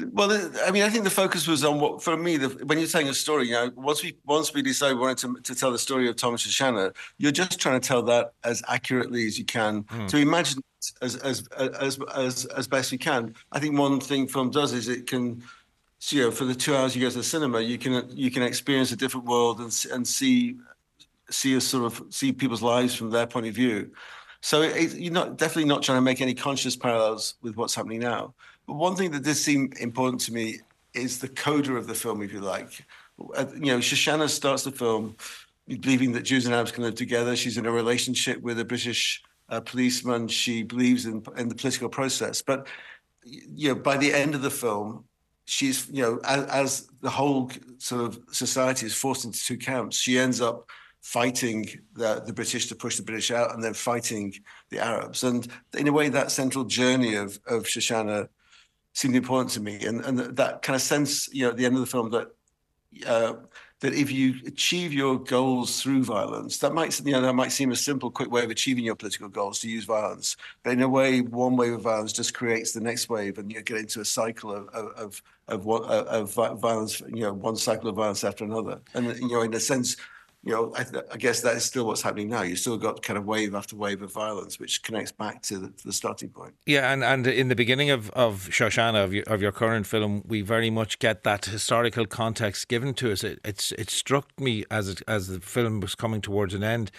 Well, 0.00 0.50
I 0.66 0.72
mean, 0.72 0.82
I 0.82 0.88
think 0.88 1.04
the 1.04 1.10
focus 1.10 1.46
was 1.46 1.62
on 1.62 1.78
what, 1.78 2.02
for 2.02 2.16
me, 2.16 2.36
the, 2.36 2.48
when 2.66 2.78
you're 2.78 2.88
telling 2.88 3.08
a 3.08 3.14
story, 3.14 3.46
you 3.46 3.52
know, 3.52 3.70
once 3.76 4.02
we 4.02 4.16
once 4.24 4.52
we 4.52 4.60
decided 4.60 4.96
we 4.96 5.00
wanted 5.02 5.18
to, 5.18 5.40
to 5.42 5.54
tell 5.54 5.70
the 5.70 5.78
story 5.78 6.08
of 6.08 6.16
Thomas 6.16 6.44
Shoshana, 6.44 6.92
you're 7.18 7.30
just 7.30 7.60
trying 7.60 7.80
to 7.80 7.86
tell 7.86 8.02
that 8.02 8.32
as 8.42 8.60
accurately 8.66 9.24
as 9.28 9.38
you 9.38 9.44
can, 9.44 9.84
mm. 9.84 10.08
to 10.08 10.16
imagine 10.16 10.60
as, 11.00 11.14
as 11.16 11.46
as 11.78 11.98
as 12.12 12.44
as 12.46 12.66
best 12.66 12.90
you 12.90 12.98
can. 12.98 13.36
I 13.52 13.60
think 13.60 13.78
one 13.78 14.00
thing 14.00 14.26
film 14.26 14.50
does 14.50 14.72
is 14.72 14.88
it 14.88 15.06
can, 15.06 15.44
you 16.08 16.22
know, 16.22 16.30
for 16.32 16.44
the 16.44 16.56
two 16.56 16.74
hours 16.74 16.96
you 16.96 17.02
go 17.02 17.08
to 17.10 17.18
the 17.18 17.22
cinema, 17.22 17.60
you 17.60 17.78
can 17.78 18.04
you 18.10 18.32
can 18.32 18.42
experience 18.42 18.90
a 18.90 18.96
different 18.96 19.26
world 19.26 19.60
and 19.60 19.86
and 19.92 20.08
see 20.08 20.56
see 21.30 21.54
a 21.54 21.60
sort 21.60 21.84
of 21.84 22.12
see 22.12 22.32
people's 22.32 22.62
lives 22.62 22.96
from 22.96 23.10
their 23.10 23.28
point 23.28 23.46
of 23.46 23.54
view. 23.54 23.92
So 24.40 24.60
it, 24.60 24.94
you're 24.94 25.12
not 25.12 25.38
definitely 25.38 25.66
not 25.66 25.82
trying 25.82 25.98
to 25.98 26.02
make 26.02 26.20
any 26.20 26.34
conscious 26.34 26.76
parallels 26.76 27.34
with 27.42 27.56
what's 27.56 27.76
happening 27.76 28.00
now. 28.00 28.34
But 28.66 28.74
one 28.74 28.96
thing 28.96 29.10
that 29.12 29.24
does 29.24 29.42
seem 29.42 29.72
important 29.80 30.20
to 30.22 30.32
me 30.32 30.60
is 30.94 31.18
the 31.18 31.28
coda 31.28 31.74
of 31.74 31.86
the 31.86 31.94
film, 31.94 32.22
if 32.22 32.32
you 32.32 32.40
like. 32.40 32.84
Uh, 33.36 33.46
you 33.54 33.66
know, 33.66 33.78
Shoshana 33.78 34.28
starts 34.28 34.62
the 34.64 34.72
film 34.72 35.16
believing 35.68 36.12
that 36.12 36.22
Jews 36.22 36.46
and 36.46 36.54
Arabs 36.54 36.72
can 36.72 36.84
live 36.84 36.94
together. 36.94 37.36
She's 37.36 37.56
in 37.56 37.66
a 37.66 37.70
relationship 37.70 38.40
with 38.42 38.58
a 38.58 38.64
British 38.64 39.22
uh, 39.48 39.60
policeman. 39.60 40.28
She 40.28 40.62
believes 40.62 41.06
in, 41.06 41.22
in 41.36 41.48
the 41.48 41.54
political 41.54 41.88
process. 41.88 42.42
But 42.42 42.66
you 43.24 43.68
know, 43.68 43.74
by 43.74 43.96
the 43.96 44.12
end 44.12 44.34
of 44.34 44.42
the 44.42 44.50
film, 44.50 45.04
she's 45.46 45.88
you 45.90 46.02
know, 46.02 46.20
as, 46.24 46.44
as 46.46 46.88
the 47.00 47.10
whole 47.10 47.50
sort 47.78 48.02
of 48.02 48.18
society 48.30 48.86
is 48.86 48.94
forced 48.94 49.24
into 49.24 49.42
two 49.42 49.56
camps, 49.56 49.96
she 49.96 50.18
ends 50.18 50.40
up 50.40 50.68
fighting 51.00 51.68
the, 51.94 52.22
the 52.26 52.32
British 52.32 52.66
to 52.66 52.74
push 52.74 52.96
the 52.96 53.02
British 53.02 53.30
out, 53.30 53.54
and 53.54 53.62
then 53.62 53.74
fighting 53.74 54.34
the 54.70 54.78
Arabs. 54.78 55.22
And 55.22 55.46
in 55.76 55.88
a 55.88 55.92
way, 55.92 56.08
that 56.08 56.30
central 56.30 56.64
journey 56.64 57.14
of 57.14 57.38
of 57.46 57.64
Shoshana 57.64 58.28
seemed 58.94 59.14
important 59.14 59.50
to 59.50 59.60
me, 59.60 59.84
and 59.84 60.00
and 60.00 60.18
that 60.18 60.62
kind 60.62 60.74
of 60.74 60.82
sense, 60.82 61.32
you 61.32 61.44
know, 61.44 61.50
at 61.50 61.56
the 61.56 61.66
end 61.66 61.74
of 61.74 61.80
the 61.80 61.86
film 61.86 62.10
that. 62.10 62.28
Uh, 63.06 63.34
that 63.80 63.92
if 63.92 64.10
you 64.10 64.36
achieve 64.46 64.94
your 64.94 65.18
goals 65.18 65.82
through 65.82 66.04
violence, 66.04 66.56
that 66.58 66.72
might 66.72 66.98
you 67.04 67.12
know 67.12 67.20
that 67.20 67.34
might 67.34 67.52
seem 67.52 67.70
a 67.70 67.76
simple, 67.76 68.10
quick 68.10 68.30
way 68.30 68.42
of 68.42 68.48
achieving 68.48 68.82
your 68.82 68.94
political 68.94 69.28
goals 69.28 69.58
to 69.58 69.68
use 69.68 69.84
violence. 69.84 70.36
But 70.62 70.74
in 70.74 70.80
a 70.80 70.88
way, 70.88 71.20
one 71.20 71.56
wave 71.56 71.74
of 71.74 71.82
violence 71.82 72.14
just 72.14 72.32
creates 72.32 72.72
the 72.72 72.80
next 72.80 73.10
wave, 73.10 73.36
and 73.36 73.52
you 73.52 73.60
get 73.60 73.76
into 73.76 74.00
a 74.00 74.04
cycle 74.04 74.54
of 74.54 74.68
of 74.68 75.22
of, 75.48 75.66
of, 75.68 76.38
of 76.38 76.60
violence. 76.60 77.00
You 77.00 77.24
know, 77.24 77.34
one 77.34 77.56
cycle 77.56 77.90
of 77.90 77.96
violence 77.96 78.24
after 78.24 78.44
another, 78.44 78.80
and 78.94 79.06
you 79.18 79.28
know, 79.28 79.42
in 79.42 79.52
a 79.52 79.60
sense, 79.60 79.96
you 80.44 80.52
know, 80.52 80.72
I, 80.76 80.84
th- 80.84 81.04
I, 81.10 81.16
guess 81.16 81.40
that 81.40 81.56
is 81.56 81.64
still 81.64 81.86
what's 81.86 82.02
happening 82.02 82.28
now. 82.28 82.42
You 82.42 82.54
still 82.54 82.76
got 82.76 83.00
kind 83.00 83.16
of 83.16 83.24
wave 83.24 83.54
after 83.54 83.76
wave 83.76 84.02
of 84.02 84.12
violence, 84.12 84.60
which 84.60 84.82
connects 84.82 85.10
back 85.10 85.40
to 85.42 85.58
the, 85.58 85.68
to 85.68 85.86
the 85.86 85.92
starting 85.92 86.28
point. 86.28 86.52
Yeah, 86.66 86.92
and, 86.92 87.02
and 87.02 87.26
in 87.26 87.48
the 87.48 87.54
beginning 87.54 87.88
of, 87.90 88.10
of 88.10 88.48
Shoshana, 88.50 89.02
of 89.02 89.14
your, 89.14 89.24
of 89.24 89.40
your 89.40 89.52
current 89.52 89.86
film, 89.86 90.22
we 90.26 90.42
very 90.42 90.68
much 90.68 90.98
get 90.98 91.24
that 91.24 91.46
historical 91.46 92.04
context 92.04 92.68
given 92.68 92.92
to 92.94 93.10
us. 93.10 93.24
It, 93.24 93.40
it's 93.42 93.72
it 93.72 93.88
struck 93.88 94.38
me 94.38 94.64
as 94.70 94.90
it, 94.90 95.02
as 95.08 95.28
the 95.28 95.40
film 95.40 95.80
was 95.80 95.94
coming 95.94 96.20
towards 96.20 96.52
an 96.52 96.62
end. 96.62 96.90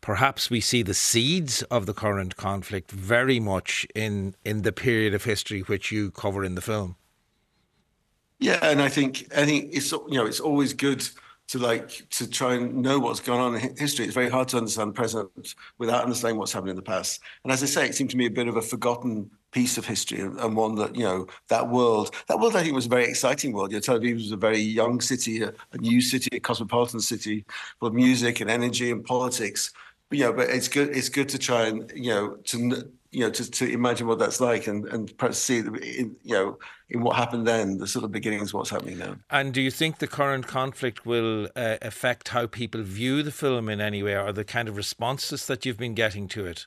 Perhaps 0.00 0.48
we 0.48 0.60
see 0.60 0.82
the 0.82 0.94
seeds 0.94 1.62
of 1.64 1.84
the 1.84 1.94
current 1.94 2.36
conflict 2.36 2.90
very 2.90 3.38
much 3.38 3.86
in 3.94 4.34
in 4.42 4.62
the 4.62 4.72
period 4.72 5.12
of 5.12 5.24
history 5.24 5.60
which 5.60 5.92
you 5.92 6.10
cover 6.12 6.44
in 6.44 6.54
the 6.54 6.62
film. 6.62 6.96
Yeah, 8.38 8.58
and 8.62 8.80
I 8.80 8.88
think 8.88 9.26
I 9.36 9.44
think 9.44 9.74
it's 9.74 9.92
you 9.92 10.14
know 10.14 10.24
it's 10.24 10.40
always 10.40 10.72
good 10.72 11.06
to 11.48 11.58
like 11.58 12.08
to 12.10 12.28
try 12.28 12.54
and 12.54 12.76
know 12.76 12.98
what's 12.98 13.20
gone 13.20 13.40
on 13.40 13.54
in 13.54 13.76
history. 13.76 14.04
It's 14.04 14.14
very 14.14 14.28
hard 14.28 14.48
to 14.48 14.56
understand 14.56 14.90
the 14.90 14.94
present 14.94 15.54
without 15.78 16.02
understanding 16.02 16.38
what's 16.38 16.52
happened 16.52 16.70
in 16.70 16.76
the 16.76 16.82
past. 16.82 17.20
And 17.44 17.52
as 17.52 17.62
I 17.62 17.66
say, 17.66 17.86
it 17.86 17.94
seemed 17.94 18.10
to 18.10 18.16
me 18.16 18.26
a 18.26 18.30
bit 18.30 18.48
of 18.48 18.56
a 18.56 18.62
forgotten 18.62 19.30
piece 19.52 19.78
of 19.78 19.86
history 19.86 20.20
and 20.20 20.56
one 20.56 20.74
that 20.74 20.94
you 20.94 21.04
know 21.04 21.26
that 21.48 21.66
world 21.70 22.14
that 22.28 22.38
world 22.38 22.54
I 22.56 22.62
think 22.62 22.74
was 22.74 22.86
a 22.86 22.90
very 22.90 23.06
exciting 23.06 23.52
world. 23.52 23.70
You 23.70 23.76
know, 23.76 23.80
Tel 23.80 23.98
Aviv 23.98 24.14
was 24.14 24.32
a 24.32 24.36
very 24.36 24.58
young 24.58 25.00
city, 25.00 25.42
a, 25.42 25.52
a 25.72 25.78
new 25.78 26.00
city, 26.00 26.28
a 26.32 26.40
cosmopolitan 26.40 27.00
city 27.00 27.44
full 27.78 27.88
of 27.88 27.94
music 27.94 28.40
and 28.40 28.50
energy 28.50 28.90
and 28.90 29.04
politics. 29.04 29.72
But, 30.08 30.18
know, 30.18 30.32
but 30.32 30.50
it's 30.50 30.68
good. 30.68 30.96
It's 30.96 31.08
good 31.08 31.28
to 31.30 31.38
try 31.38 31.66
and 31.66 31.90
you 31.94 32.10
know 32.10 32.36
to 32.44 32.90
you 33.16 33.22
know, 33.22 33.30
to, 33.30 33.50
to 33.50 33.72
imagine 33.72 34.06
what 34.06 34.18
that's 34.18 34.42
like 34.42 34.66
and, 34.66 34.84
and 34.88 35.16
perhaps 35.16 35.38
see, 35.38 35.60
in, 35.60 36.14
you 36.22 36.34
know, 36.34 36.58
in 36.90 37.00
what 37.00 37.16
happened 37.16 37.46
then, 37.46 37.78
the 37.78 37.86
sort 37.86 38.04
of 38.04 38.12
beginnings 38.12 38.50
of 38.50 38.54
what's 38.54 38.68
happening 38.68 38.98
now. 38.98 39.16
And 39.30 39.54
do 39.54 39.62
you 39.62 39.70
think 39.70 40.00
the 40.00 40.06
current 40.06 40.46
conflict 40.46 41.06
will 41.06 41.48
uh, 41.56 41.78
affect 41.80 42.28
how 42.28 42.46
people 42.46 42.82
view 42.82 43.22
the 43.22 43.32
film 43.32 43.70
in 43.70 43.80
any 43.80 44.02
way 44.02 44.18
or 44.18 44.32
the 44.32 44.44
kind 44.44 44.68
of 44.68 44.76
responses 44.76 45.46
that 45.46 45.64
you've 45.64 45.78
been 45.78 45.94
getting 45.94 46.28
to 46.28 46.44
it? 46.44 46.66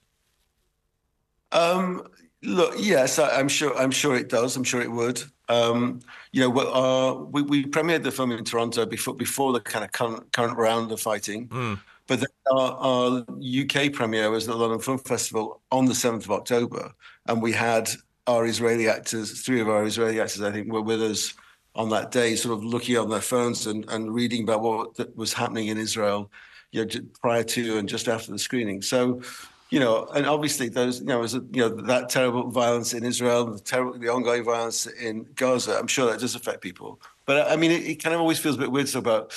Um, 1.52 2.08
look, 2.42 2.74
yes, 2.80 3.20
I, 3.20 3.40
am 3.40 3.48
sure. 3.48 3.78
I'm 3.78 3.92
sure 3.92 4.16
it 4.16 4.30
does. 4.30 4.56
I'm 4.56 4.64
sure 4.64 4.82
it 4.82 4.92
would. 4.92 5.22
Um, 5.50 6.00
you 6.32 6.42
know, 6.42 6.60
uh, 6.60 7.14
we, 7.26 7.44
we 7.44 7.66
premiered 7.66 8.02
the 8.02 8.12
film 8.12 8.32
in 8.32 8.44
Toronto 8.44 8.88
before 8.88 9.14
before 9.14 9.54
the 9.54 9.60
kind 9.60 9.86
of 9.86 9.92
current, 9.92 10.32
current 10.32 10.58
round 10.58 10.92
of 10.92 11.00
fighting. 11.00 11.48
Mm. 11.50 11.80
But 12.10 12.26
our, 12.52 12.72
our, 12.72 13.26
UK 13.40 13.94
premiere 13.94 14.32
was 14.32 14.48
at 14.48 14.54
the 14.54 14.58
London 14.58 14.80
Film 14.80 14.98
Festival 14.98 15.62
on 15.72 15.86
the 15.86 15.94
7th 15.94 16.24
of 16.26 16.32
October. 16.32 16.92
And 17.28 17.40
we 17.40 17.52
had 17.52 17.88
our 18.26 18.48
Israeli 18.48 18.90
actors, 18.90 19.42
three 19.42 19.62
of 19.62 19.70
our 19.70 19.86
Israeli 19.86 20.20
actors, 20.20 20.42
I 20.42 20.52
think, 20.52 20.74
were 20.74 20.82
with 20.82 21.04
us 21.04 21.36
on 21.76 21.90
that 21.90 22.10
day, 22.10 22.36
sort 22.36 22.58
of 22.58 22.66
looking 22.66 22.98
on 22.98 23.10
their 23.10 23.22
phones 23.22 23.68
and, 23.68 23.86
and 23.90 24.12
reading 24.12 24.42
about 24.42 24.64
what 24.64 25.16
was 25.16 25.34
happening 25.34 25.68
in 25.68 25.78
Israel 25.78 26.32
you 26.72 26.84
know, 26.84 26.92
prior 27.22 27.44
to 27.44 27.78
and 27.78 27.88
just 27.88 28.08
after 28.08 28.32
the 28.32 28.40
screening. 28.40 28.82
So, 28.82 29.22
you 29.70 29.80
know, 29.80 30.08
and 30.16 30.26
obviously 30.26 30.68
those, 30.68 31.02
you 31.02 31.06
know, 31.06 31.20
was, 31.20 31.36
you 31.36 31.44
know, 31.58 31.70
that 31.70 32.10
terrible 32.10 32.50
violence 32.50 32.96
in 32.96 33.04
Israel, 33.04 33.46
the 33.46 33.60
terrible, 33.60 34.00
the 34.00 34.10
ongoing 34.10 34.44
violence 34.44 34.88
in 34.88 35.28
Gaza. 35.36 35.78
I'm 35.78 35.88
sure 35.88 36.10
that 36.10 36.20
does 36.20 36.34
affect 36.34 36.62
people. 36.62 37.00
But 37.28 37.52
I 37.52 37.56
mean, 37.56 37.70
it, 37.70 37.84
it 37.84 38.04
kind 38.04 38.16
of 38.16 38.22
always 38.22 38.40
feels 38.40 38.56
a 38.56 38.60
bit 38.60 38.72
weird 38.72 38.90
so 38.90 38.98
about 38.98 39.32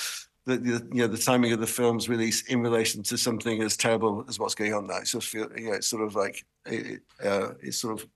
the, 0.45 0.57
the, 0.57 0.87
you 0.91 1.01
know 1.01 1.07
the 1.07 1.17
timing 1.17 1.53
of 1.53 1.59
the 1.59 1.67
film's 1.67 2.09
release 2.09 2.43
in 2.43 2.61
relation 2.61 3.01
to 3.03 3.17
something 3.17 3.61
as 3.61 3.77
terrible 3.77 4.25
as 4.27 4.39
what's 4.39 4.55
going 4.55 4.73
on 4.73 4.87
now. 4.87 4.97
It 4.97 5.05
just 5.05 5.27
feel 5.27 5.47
you 5.57 5.69
know 5.69 5.73
it's 5.73 5.87
sort 5.87 6.03
of 6.03 6.15
like 6.15 6.45
it, 6.65 7.01
uh, 7.23 7.51
it's 7.61 7.77
sort 7.77 7.99
of 7.99 8.07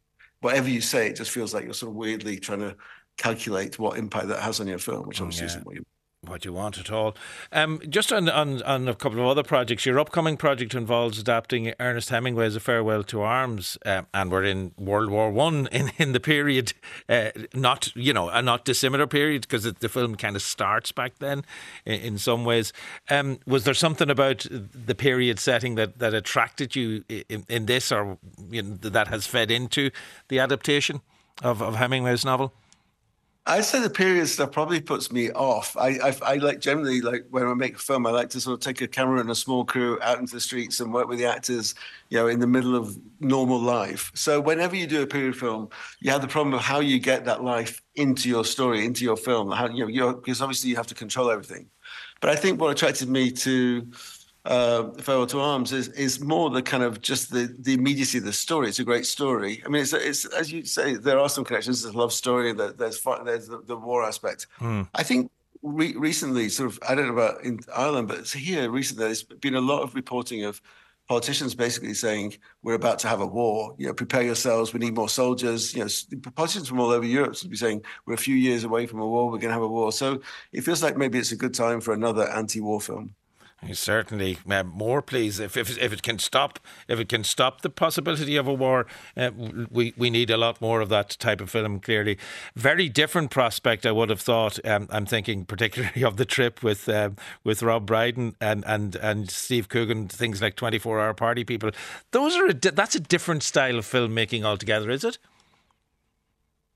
whatever 0.42 0.70
you 0.70 0.82
say, 0.82 1.08
it 1.08 1.16
just 1.16 1.32
feels 1.32 1.54
like 1.54 1.64
you're 1.64 1.74
sort 1.74 1.92
of 1.92 1.96
weirdly 1.96 2.38
trying 2.38 2.60
to 2.60 2.76
calculate 3.18 3.80
what 3.80 3.98
impact 3.98 4.28
that 4.28 4.42
has 4.42 4.60
on 4.60 4.68
your 4.68 4.78
film, 4.78 5.08
which 5.08 5.22
obviously 5.22 5.46
yeah. 5.46 5.52
isn't 5.52 5.66
what 5.66 5.76
you 5.76 5.86
what 6.28 6.46
you 6.46 6.54
want 6.54 6.78
at 6.78 6.92
all. 6.92 7.16
Um, 7.52 7.82
just 7.90 8.12
on, 8.12 8.30
on, 8.30 8.62
on 8.64 8.88
a 8.88 8.96
couple 8.96 9.20
of 9.20 9.28
other 9.28 9.44
projects, 9.44 9.86
your 9.86 10.00
upcoming 10.00 10.38
project 10.38 10.74
involves 10.74 11.20
adapting 11.20 11.74
Ernest 11.80 12.10
Hemingway's 12.10 12.56
A 12.56 12.60
Farewell 12.60 13.04
to 13.04 13.22
Arms, 13.22 13.78
uh, 13.86 14.04
and 14.14 14.32
we're 14.32 14.44
in 14.44 14.74
World 14.78 15.10
War 15.10 15.32
One 15.32 15.68
in, 15.72 15.92
in 15.98 16.14
the 16.14 16.20
period, 16.20 16.74
uh, 17.10 17.30
not 17.54 17.96
you 17.96 18.14
know 18.14 18.30
a 18.30 18.42
not 18.42 18.66
dissimilar 18.66 19.08
period 19.08 19.42
because 19.42 19.72
the 19.72 19.90
film 19.90 20.16
kind 20.16 20.36
of 20.36 20.42
starts 20.42 20.92
back 20.92 21.20
then 21.20 21.44
in, 21.86 22.00
in 22.02 22.18
some 22.18 22.46
ways. 22.46 22.74
Um, 23.10 23.40
was 23.46 23.64
there 23.64 23.74
something 23.74 24.10
about 24.10 24.46
the 24.50 24.96
period 24.96 25.40
setting 25.40 25.76
that, 25.76 26.00
that 26.00 26.14
attracted 26.14 26.76
you 26.76 27.04
in, 27.10 27.46
in 27.48 27.66
this, 27.66 27.92
or 27.92 28.18
you 28.50 28.62
know, 28.62 28.76
that 28.76 29.08
has 29.08 29.28
fed 29.28 29.52
into 29.52 29.92
the 30.28 30.40
adaptation 30.40 31.02
of, 31.44 31.62
of 31.62 31.76
Hemingway's 31.76 32.26
novel? 32.26 32.54
I'd 33.48 33.64
say 33.64 33.80
the 33.80 33.90
period 33.90 34.28
stuff 34.28 34.52
probably 34.52 34.82
puts 34.82 35.10
me 35.10 35.32
off. 35.32 35.78
I, 35.78 35.98
I, 36.00 36.16
I, 36.22 36.36
like 36.36 36.60
generally 36.60 37.00
like 37.00 37.26
when 37.30 37.46
I 37.46 37.54
make 37.54 37.76
a 37.76 37.80
film, 37.80 38.06
I 38.06 38.12
like 38.12 38.30
to 38.32 38.42
sort 38.42 38.56
of 38.56 38.60
take 38.60 38.82
a 38.82 38.88
camera 38.90 39.22
and 39.22 39.32
a 39.32 39.36
small 39.36 39.64
crew 39.64 39.98
out 40.02 40.20
into 40.20 40.34
the 40.34 40.42
streets 40.42 40.82
and 40.82 40.94
work 40.94 41.08
with 41.08 41.18
the 41.18 41.26
actors, 41.26 41.74
you 42.10 42.18
know, 42.18 42.28
in 42.28 42.40
the 42.40 42.48
middle 42.48 42.76
of 42.76 42.98
normal 43.22 43.58
life. 43.58 44.12
So 44.16 44.42
whenever 44.42 44.76
you 44.76 44.86
do 44.86 45.02
a 45.02 45.08
period 45.08 45.38
film, 45.38 45.70
you 46.02 46.12
have 46.12 46.22
the 46.22 46.28
problem 46.28 46.54
of 46.54 46.60
how 46.60 46.82
you 46.82 47.00
get 47.00 47.24
that 47.24 47.42
life 47.42 47.82
into 47.96 48.28
your 48.28 48.44
story, 48.44 48.86
into 48.86 49.06
your 49.06 49.18
film. 49.18 49.50
How 49.50 49.70
you 49.70 49.88
know, 49.88 50.14
because 50.14 50.42
obviously 50.42 50.70
you 50.70 50.76
have 50.76 50.88
to 50.88 50.96
control 50.96 51.32
everything. 51.32 51.70
But 52.20 52.32
I 52.32 52.36
think 52.36 52.60
what 52.60 52.72
attracted 52.72 53.08
me 53.08 53.32
to 53.32 53.88
uh, 54.48 54.92
Farewell 55.02 55.28
to 55.28 55.42
Arms 55.42 55.74
is 55.74 55.90
is 55.90 56.22
more 56.22 56.50
the 56.50 56.62
kind 56.62 56.82
of 56.82 57.02
just 57.02 57.32
the 57.32 57.54
the 57.60 57.74
immediacy 57.74 58.18
of 58.18 58.24
the 58.24 58.34
story. 58.34 58.70
It's 58.70 58.80
a 58.80 58.86
great 58.86 59.06
story. 59.06 59.62
I 59.66 59.70
mean, 59.70 59.82
it's 59.82 59.94
it's 59.94 60.26
as 60.26 60.52
you 60.52 60.64
say, 60.64 60.96
there 60.96 61.20
are 61.20 61.30
some 61.30 61.44
connections. 61.44 61.84
There's 61.84 61.94
a 61.94 61.98
love 61.98 62.14
story. 62.14 62.54
There's 62.54 63.02
there's 63.04 63.48
the, 63.48 63.62
the 63.66 63.76
war 63.76 64.06
aspect. 64.06 64.48
Mm. 64.60 64.88
I 64.96 65.04
think 65.04 65.32
re- 65.62 65.96
recently, 65.98 66.48
sort 66.48 66.72
of, 66.72 66.80
I 66.88 66.96
don't 66.96 67.08
know 67.08 67.14
about 67.14 67.44
in 67.44 67.60
Ireland, 67.76 68.08
but 68.08 68.26
here 68.30 68.70
recently, 68.72 69.06
there's 69.06 69.24
been 69.24 69.56
a 69.56 69.62
lot 69.62 69.82
of 69.82 69.96
reporting 69.96 70.46
of 70.46 70.62
politicians 71.10 71.54
basically 71.56 71.94
saying 71.94 72.38
we're 72.64 72.74
about 72.74 73.00
to 73.00 73.10
have 73.10 73.20
a 73.20 73.28
war. 73.28 73.76
You 73.78 73.88
know, 73.88 73.94
prepare 73.94 74.24
yourselves. 74.24 74.74
We 74.74 74.80
need 74.80 74.96
more 74.96 75.10
soldiers. 75.10 75.74
You 75.74 75.84
know, 75.84 76.20
politicians 76.36 76.70
from 76.70 76.80
all 76.80 76.92
over 76.92 77.06
Europe 77.06 77.36
seem 77.36 77.50
to 77.50 77.52
be 77.52 77.58
saying 77.58 77.84
we're 78.06 78.14
a 78.14 78.18
few 78.18 78.36
years 78.36 78.64
away 78.64 78.88
from 78.88 79.02
a 79.02 79.08
war. 79.08 79.26
We're 79.26 79.40
going 79.40 79.50
to 79.50 79.60
have 79.60 79.62
a 79.62 79.68
war. 79.68 79.92
So 79.92 80.22
it 80.54 80.62
feels 80.62 80.82
like 80.82 80.96
maybe 80.96 81.20
it's 81.20 81.34
a 81.34 81.38
good 81.38 81.54
time 81.54 81.82
for 81.82 81.94
another 81.94 82.30
anti-war 82.30 82.80
film. 82.80 83.14
Certainly, 83.74 84.38
uh, 84.50 84.64
more 84.64 85.02
please. 85.02 85.40
If, 85.40 85.58
if 85.58 85.78
if 85.80 85.92
it 85.92 86.04
can 86.04 86.20
stop, 86.20 86.60
if 86.88 87.00
it 87.00 87.10
can 87.10 87.24
stop 87.24 87.62
the 87.62 87.72
possibility 87.72 88.36
of 88.36 88.48
a 88.48 88.54
war, 88.54 88.86
uh, 89.18 89.32
we 89.72 89.94
we 89.98 90.12
need 90.12 90.30
a 90.30 90.38
lot 90.38 90.62
more 90.62 90.80
of 90.80 90.90
that 90.90 91.18
type 91.20 91.42
of 91.42 91.50
film. 91.50 91.80
Clearly, 91.80 92.20
very 92.56 92.88
different 92.88 93.32
prospect. 93.32 93.86
I 93.86 93.92
would 93.92 94.10
have 94.10 94.22
thought. 94.22 94.64
Um, 94.64 94.88
I'm 94.92 95.08
thinking 95.08 95.44
particularly 95.44 96.04
of 96.06 96.18
the 96.18 96.26
trip 96.26 96.62
with 96.62 96.88
um, 96.88 97.18
with 97.44 97.64
Rob 97.64 97.88
Brydon 97.88 98.36
and 98.40 98.64
and 98.68 98.96
and 98.96 99.30
Steve 99.32 99.70
Coogan. 99.70 100.08
Things 100.08 100.40
like 100.40 100.56
24 100.56 101.00
Hour 101.00 101.14
Party 101.16 101.44
People. 101.44 101.72
Those 102.12 102.36
are 102.36 102.46
a 102.46 102.54
di- 102.54 102.70
that's 102.70 102.96
a 102.96 103.00
different 103.00 103.42
style 103.42 103.80
of 103.80 103.86
filmmaking 103.86 104.44
altogether, 104.44 104.92
is 104.92 105.04
it? 105.04 105.18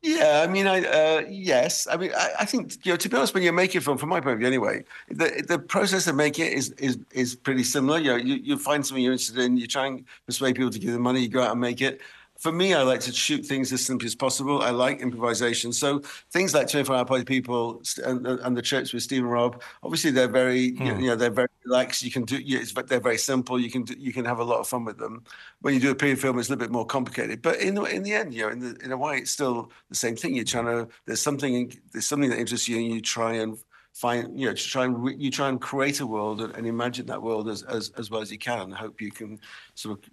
Yeah, 0.03 0.43
I 0.43 0.51
mean, 0.51 0.65
I 0.65 0.83
uh, 0.83 1.25
yes, 1.29 1.85
I 1.85 1.95
mean, 1.95 2.11
I, 2.17 2.31
I, 2.39 2.45
think 2.45 2.83
you 2.83 2.91
know. 2.91 2.97
To 2.97 3.07
be 3.07 3.15
honest, 3.15 3.35
when 3.35 3.43
you're 3.43 3.53
making 3.53 3.81
film, 3.81 3.99
from 3.99 4.09
my 4.09 4.19
point 4.19 4.33
of 4.33 4.39
view, 4.39 4.47
anyway, 4.47 4.83
the 5.09 5.45
the 5.47 5.59
process 5.59 6.07
of 6.07 6.15
making 6.15 6.47
it 6.47 6.53
is 6.53 6.71
is 6.71 6.97
is 7.11 7.35
pretty 7.35 7.63
similar. 7.63 7.99
You 7.99 8.09
know, 8.09 8.15
you, 8.15 8.35
you 8.35 8.57
find 8.57 8.83
something 8.83 9.03
you're 9.03 9.13
interested 9.13 9.37
in, 9.37 9.57
you 9.57 9.67
try 9.67 9.85
and 9.85 10.03
persuade 10.25 10.55
people 10.55 10.71
to 10.71 10.79
give 10.79 10.91
the 10.91 10.97
money, 10.97 11.21
you 11.21 11.27
go 11.27 11.43
out 11.43 11.51
and 11.51 11.61
make 11.61 11.81
it 11.81 12.01
for 12.41 12.51
me, 12.51 12.73
I 12.73 12.81
like 12.81 13.01
to 13.01 13.13
shoot 13.13 13.45
things 13.45 13.71
as 13.71 13.85
simply 13.85 14.07
as 14.07 14.15
possible. 14.15 14.63
I 14.63 14.71
like 14.71 14.99
improvisation. 14.99 15.71
So 15.71 15.99
things 16.31 16.55
like 16.55 16.67
24 16.67 16.95
Hour 16.95 17.05
Party 17.05 17.23
People 17.23 17.83
and, 18.03 18.25
and 18.25 18.57
the 18.57 18.63
trips 18.63 18.93
with 18.93 19.03
Stephen 19.03 19.29
Rob, 19.29 19.61
obviously 19.83 20.09
they're 20.09 20.27
very, 20.27 20.71
hmm. 20.71 20.99
you 20.99 21.07
know, 21.07 21.15
they're 21.15 21.29
very 21.29 21.49
relaxed. 21.63 22.01
You 22.01 22.09
can 22.09 22.23
do, 22.23 22.39
but 22.73 22.87
they're 22.87 22.99
very 22.99 23.19
simple. 23.19 23.59
You 23.59 23.69
can 23.69 23.83
do, 23.83 23.93
you 23.95 24.11
can 24.11 24.25
have 24.25 24.39
a 24.39 24.43
lot 24.43 24.59
of 24.59 24.67
fun 24.67 24.85
with 24.85 24.97
them. 24.97 25.23
When 25.61 25.75
you 25.75 25.79
do 25.79 25.91
a 25.91 25.95
period 25.95 26.19
film, 26.19 26.39
it's 26.39 26.49
a 26.49 26.53
little 26.53 26.65
bit 26.65 26.71
more 26.71 26.85
complicated. 26.85 27.43
But 27.43 27.59
in 27.59 27.75
the, 27.75 27.83
in 27.83 28.01
the 28.01 28.13
end, 28.13 28.33
you 28.33 28.41
know, 28.41 28.49
in, 28.49 28.59
the, 28.59 28.75
in 28.83 28.91
a 28.91 28.97
way, 28.97 29.17
it's 29.17 29.29
still 29.29 29.71
the 29.89 29.95
same 29.95 30.15
thing. 30.15 30.33
You're 30.33 30.43
trying 30.43 30.65
to, 30.65 30.87
there's 31.05 31.21
something, 31.21 31.71
there's 31.93 32.07
something 32.07 32.31
that 32.31 32.39
interests 32.39 32.67
you 32.67 32.77
and 32.77 32.87
you 32.87 33.01
try 33.01 33.33
and 33.33 33.55
find 33.93 34.39
you 34.39 34.47
know 34.47 34.53
to 34.53 34.63
try 34.63 34.85
and 34.85 35.03
re, 35.03 35.15
you 35.17 35.29
try 35.29 35.49
and 35.49 35.59
create 35.59 35.99
a 35.99 36.07
world 36.07 36.39
and, 36.39 36.55
and, 36.55 36.65
imagine 36.65 37.05
that 37.05 37.21
world 37.21 37.49
as, 37.49 37.61
as 37.63 37.91
as 37.97 38.09
well 38.09 38.21
as 38.21 38.31
you 38.31 38.37
can 38.37 38.61
and 38.61 38.73
hope 38.73 39.01
you 39.01 39.11
can 39.11 39.37
sort 39.75 39.99
of 39.99 40.09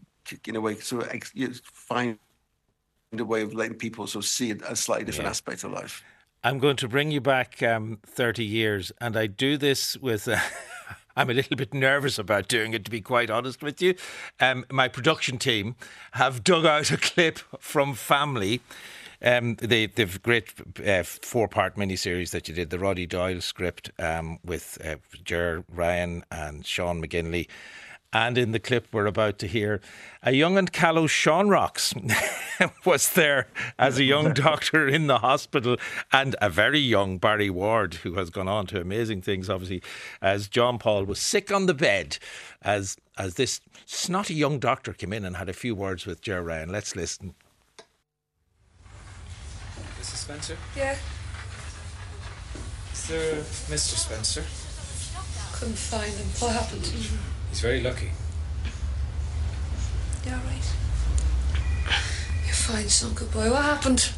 in 0.47 0.57
a 0.57 0.61
way 0.61 0.77
ex, 1.11 1.33
you 1.35 1.53
find 1.73 2.19
a 3.17 3.25
way 3.25 3.43
of 3.43 3.55
letting 3.55 3.77
people 3.77 4.07
sort 4.07 4.25
of 4.25 4.29
see 4.29 4.51
a 4.51 4.77
slightly 4.77 5.05
different 5.05 5.27
yeah. 5.27 5.31
aspect 5.31 5.65
of 5.65 5.73
life. 5.73 6.05
I'm 6.45 6.59
going 6.59 6.77
to 6.77 6.89
bring 6.89 7.11
you 7.11 7.21
back 7.21 7.63
um, 7.63 7.99
30 8.07 8.45
years, 8.45 8.93
and 9.01 9.17
I 9.17 9.27
do 9.27 9.57
this 9.57 9.97
with. 9.97 10.29
Uh, 10.29 10.39
I'm 11.17 11.31
a 11.31 11.35
little 11.35 11.57
bit 11.57 11.75
nervous 11.75 12.17
about 12.17 12.47
doing 12.47 12.75
it, 12.75 12.85
to 12.85 12.93
be 12.93 13.01
quite 13.01 13.29
honest 13.29 13.61
with 13.61 13.83
you. 13.83 13.97
Um, 14.39 14.65
my 14.71 14.87
production 14.87 15.37
team 15.37 15.75
have 16.13 16.45
dug 16.45 16.65
out 16.65 16.93
a 16.93 16.97
clip 16.97 17.41
from 17.59 17.95
Family. 17.95 18.61
Um, 19.21 19.57
the 19.57 19.87
the 19.87 20.05
great 20.23 20.53
uh, 20.87 21.03
four 21.03 21.49
part 21.49 21.75
miniseries 21.75 22.31
that 22.31 22.47
you 22.47 22.55
did, 22.55 22.71
the 22.71 22.79
Roddy 22.79 23.05
Doyle 23.05 23.41
script 23.41 23.91
um, 23.99 24.39
with 24.45 24.79
uh, 24.85 24.97
Ger 25.25 25.65
Ryan 25.69 26.25
and 26.31 26.65
Sean 26.65 27.03
McGinley. 27.03 27.49
And 28.13 28.39
in 28.39 28.53
the 28.53 28.59
clip 28.59 28.87
we're 28.91 29.07
about 29.07 29.39
to 29.41 29.47
hear, 29.47 29.83
a 30.23 30.33
young 30.33 30.57
and 30.57 30.73
callow 30.73 31.07
Sean 31.07 31.49
Rocks 31.49 31.93
was 32.85 33.13
there 33.13 33.49
as 33.79 33.99
a 33.99 34.05
young 34.05 34.33
doctor 34.35 34.89
in 34.89 35.09
the 35.09 35.19
hospital, 35.19 35.77
and 36.11 36.35
a 36.41 36.49
very 36.49 36.79
young 36.79 37.19
Barry 37.19 37.51
Ward, 37.51 37.95
who 37.95 38.15
has 38.15 38.31
gone 38.31 38.49
on 38.49 38.67
to 38.69 38.81
amazing 38.81 39.21
things, 39.21 39.51
obviously, 39.51 39.83
as 40.23 40.49
John 40.49 40.79
Paul 40.79 41.05
was 41.05 41.19
sick 41.19 41.53
on 41.53 41.67
the 41.67 41.75
bed, 41.75 42.19
as 42.63 42.97
as 43.19 43.35
this 43.35 43.61
snotty 43.85 44.35
young 44.35 44.59
doctor 44.59 44.93
came 44.93 45.13
in 45.13 45.25
and 45.25 45.37
had 45.37 45.49
a 45.49 45.53
few 45.53 45.75
words 45.75 46.07
with 46.07 46.23
Ger 46.23 46.43
Ryan. 46.43 46.71
Let's 46.71 46.97
listen. 46.97 47.35
Mrs. 50.01 50.17
Spencer? 50.25 50.57
Yeah. 50.77 50.97
Is 52.93 53.09
there 53.09 53.35
Mr. 53.69 53.97
Spencer? 53.97 54.45
Couldn't 55.53 55.77
find 55.77 56.13
him. 56.13 56.27
What 56.39 56.53
happened? 56.53 56.83
Mm-hmm. 56.83 57.38
He's 57.51 57.61
very 57.61 57.81
lucky. 57.81 58.11
You 60.25 60.33
alright? 60.33 60.73
You're 62.45 62.55
fine, 62.55 62.89
son. 62.89 63.15
Good 63.15 63.33
boy. 63.33 63.51
What 63.51 63.63
happened? 63.63 64.11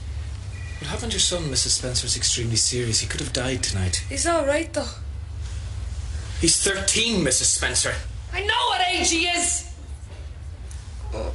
What 0.80 0.88
happened 0.90 1.12
to 1.12 1.16
your 1.16 1.20
son, 1.20 1.44
Mrs. 1.44 1.68
Spencer, 1.78 2.06
is 2.06 2.16
extremely 2.16 2.56
serious. 2.56 3.00
He 3.00 3.06
could 3.06 3.20
have 3.20 3.32
died 3.32 3.62
tonight. 3.62 4.04
He's 4.08 4.26
alright, 4.26 4.72
though. 4.72 4.88
He's 6.40 6.62
13, 6.62 7.22
Mrs. 7.24 7.44
Spencer. 7.44 7.94
I 8.32 8.40
know 8.40 8.66
what 8.68 8.80
age 8.88 9.10
he 9.10 9.26
is! 9.26 9.70
Oh. 11.12 11.34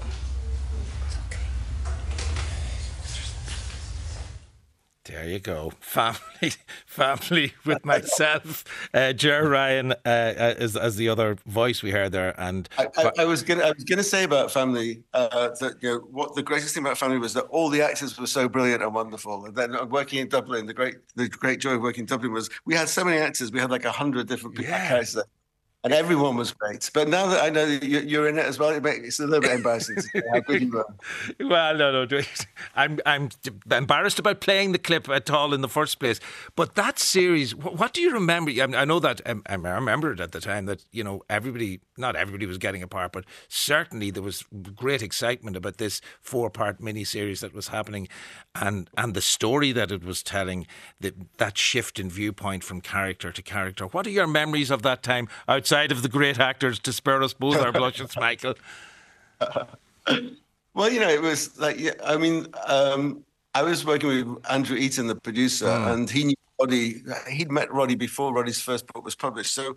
There 5.06 5.28
you 5.28 5.40
go. 5.40 5.72
Family, 5.80 6.54
family 6.88 7.54
with 7.64 7.86
myself, 7.86 8.64
uh, 8.94 9.14
Ger 9.14 9.48
Ryan 9.48 9.92
uh, 9.92 9.96
uh, 10.06 10.56
as, 10.58 10.76
as 10.76 10.96
the 10.96 11.10
other 11.10 11.38
voice 11.46 11.84
we 11.84 11.92
heard 11.92 12.12
there, 12.12 12.34
and 12.40 12.68
I, 12.78 12.88
I, 12.98 13.12
I 13.20 13.26
was 13.26 13.44
gonna 13.44 13.64
I 13.64 13.72
was 13.72 13.84
gonna 13.84 14.04
say 14.04 14.24
about 14.24 14.52
family 14.52 15.04
uh, 15.14 15.50
that 15.60 15.78
you 15.82 15.90
know 15.90 15.98
what 16.12 16.36
the 16.36 16.42
greatest 16.42 16.74
thing 16.74 16.84
about 16.84 16.98
family 16.98 17.20
was 17.20 17.34
that 17.36 17.44
all 17.46 17.70
the 17.70 17.82
actors 17.82 18.20
were 18.20 18.28
so 18.28 18.50
brilliant 18.50 18.82
and 18.82 18.94
wonderful. 18.94 19.46
And 19.46 19.56
then 19.56 19.90
working 19.90 20.20
in 20.20 20.28
Dublin, 20.28 20.66
the 20.66 20.74
great 20.74 20.96
the 21.16 21.30
great 21.30 21.60
joy 21.60 21.76
of 21.76 21.82
working 21.82 22.02
in 22.02 22.08
Dublin 22.08 22.34
was 22.34 22.50
we 22.66 22.74
had 22.74 22.90
so 22.90 23.04
many 23.04 23.18
actors. 23.18 23.52
We 23.52 23.60
had 23.60 23.70
like 23.70 23.86
a 23.86 23.92
hundred 23.92 24.28
different 24.28 24.60
yeah. 24.60 24.88
characters 24.88 25.18
and 25.86 25.94
everyone 25.94 26.36
was 26.36 26.52
great. 26.52 26.90
But 26.94 27.08
now 27.08 27.28
that 27.28 27.44
I 27.44 27.50
know 27.50 27.66
that 27.68 27.86
you're 27.86 28.28
in 28.28 28.40
it 28.40 28.46
as 28.46 28.58
well, 28.58 28.72
it's 28.72 29.20
a 29.20 29.28
little 29.28 29.40
bit 29.40 29.52
embarrassing 29.52 29.98
how 30.34 30.40
good 30.40 30.64
you 30.64 30.72
were. 30.72 30.86
Well, 31.40 31.78
no, 31.78 32.06
no, 32.06 32.22
I'm 32.76 33.00
I'm 33.06 33.30
embarrassed 33.72 34.18
about 34.18 34.42
playing 34.42 34.72
the 34.72 34.80
clip 34.80 35.08
at 35.10 35.30
all 35.30 35.54
in 35.54 35.62
the 35.62 35.70
first 35.70 36.00
place. 36.00 36.20
But 36.56 36.74
that 36.76 36.98
series, 36.98 37.56
what 37.56 37.94
do 37.94 38.02
you 38.02 38.12
remember? 38.12 38.52
I 38.52 38.86
know 38.86 39.00
that 39.00 39.22
um, 39.28 39.44
I 39.46 39.54
remember 39.56 40.12
it 40.12 40.20
at 40.20 40.32
the 40.32 40.42
time 40.42 40.66
that 40.66 40.84
you 40.92 41.04
know 41.04 41.22
everybody, 41.30 41.82
not 41.98 42.16
everybody 42.16 42.46
was 42.46 42.58
getting 42.58 42.84
a 42.84 42.88
part, 42.88 43.12
but 43.12 43.26
certainly 43.48 44.12
there 44.12 44.24
was 44.24 44.44
great 44.76 45.02
excitement 45.02 45.56
about 45.56 45.78
this 45.78 46.02
four-part 46.22 46.80
mini-series 46.80 47.40
that 47.42 47.54
was 47.54 47.70
happening, 47.70 48.08
and 48.54 48.90
and 48.98 49.14
the 49.14 49.22
story 49.22 49.72
that 49.72 49.92
it 49.92 50.04
was 50.04 50.22
telling, 50.22 50.68
that 51.00 51.16
that 51.38 51.58
shift 51.58 52.00
in 52.00 52.10
viewpoint 52.10 52.64
from 52.64 52.82
character 52.82 53.32
to 53.32 53.42
character. 53.42 53.86
What 53.86 54.06
are 54.06 54.12
your 54.12 54.28
memories 54.28 54.72
of 54.72 54.82
that 54.84 55.02
time 55.02 55.28
outside? 55.48 55.86
of 55.96 56.02
the 56.02 56.10
great 56.10 56.40
actors 56.40 56.80
to 56.80 56.94
spare 56.94 57.22
us 57.24 57.34
both 57.34 57.58
our 57.58 57.72
blushes, 57.80 58.16
Michael? 58.16 58.56
well, 60.74 60.90
you 60.90 61.00
know, 61.00 61.10
it 61.10 61.22
was 61.22 61.58
like, 61.60 61.80
yeah, 61.80 61.92
I 62.04 62.18
mean, 62.18 62.48
um, 62.68 63.24
I 63.54 63.64
was 63.64 63.86
working 63.86 64.10
with 64.10 64.46
Andrew 64.50 64.78
Eaton, 64.78 65.08
the 65.08 65.16
producer, 65.16 65.66
mm. 65.66 65.94
and 65.94 66.10
he 66.10 66.26
knew 66.26 66.36
Roddy. 66.60 67.04
He'd 67.30 67.52
met 67.52 67.72
Roddy 67.72 67.96
before 67.96 68.34
Roddy's 68.34 68.62
first 68.62 68.88
book 68.88 69.04
was 69.04 69.16
published. 69.16 69.54
So 69.54 69.76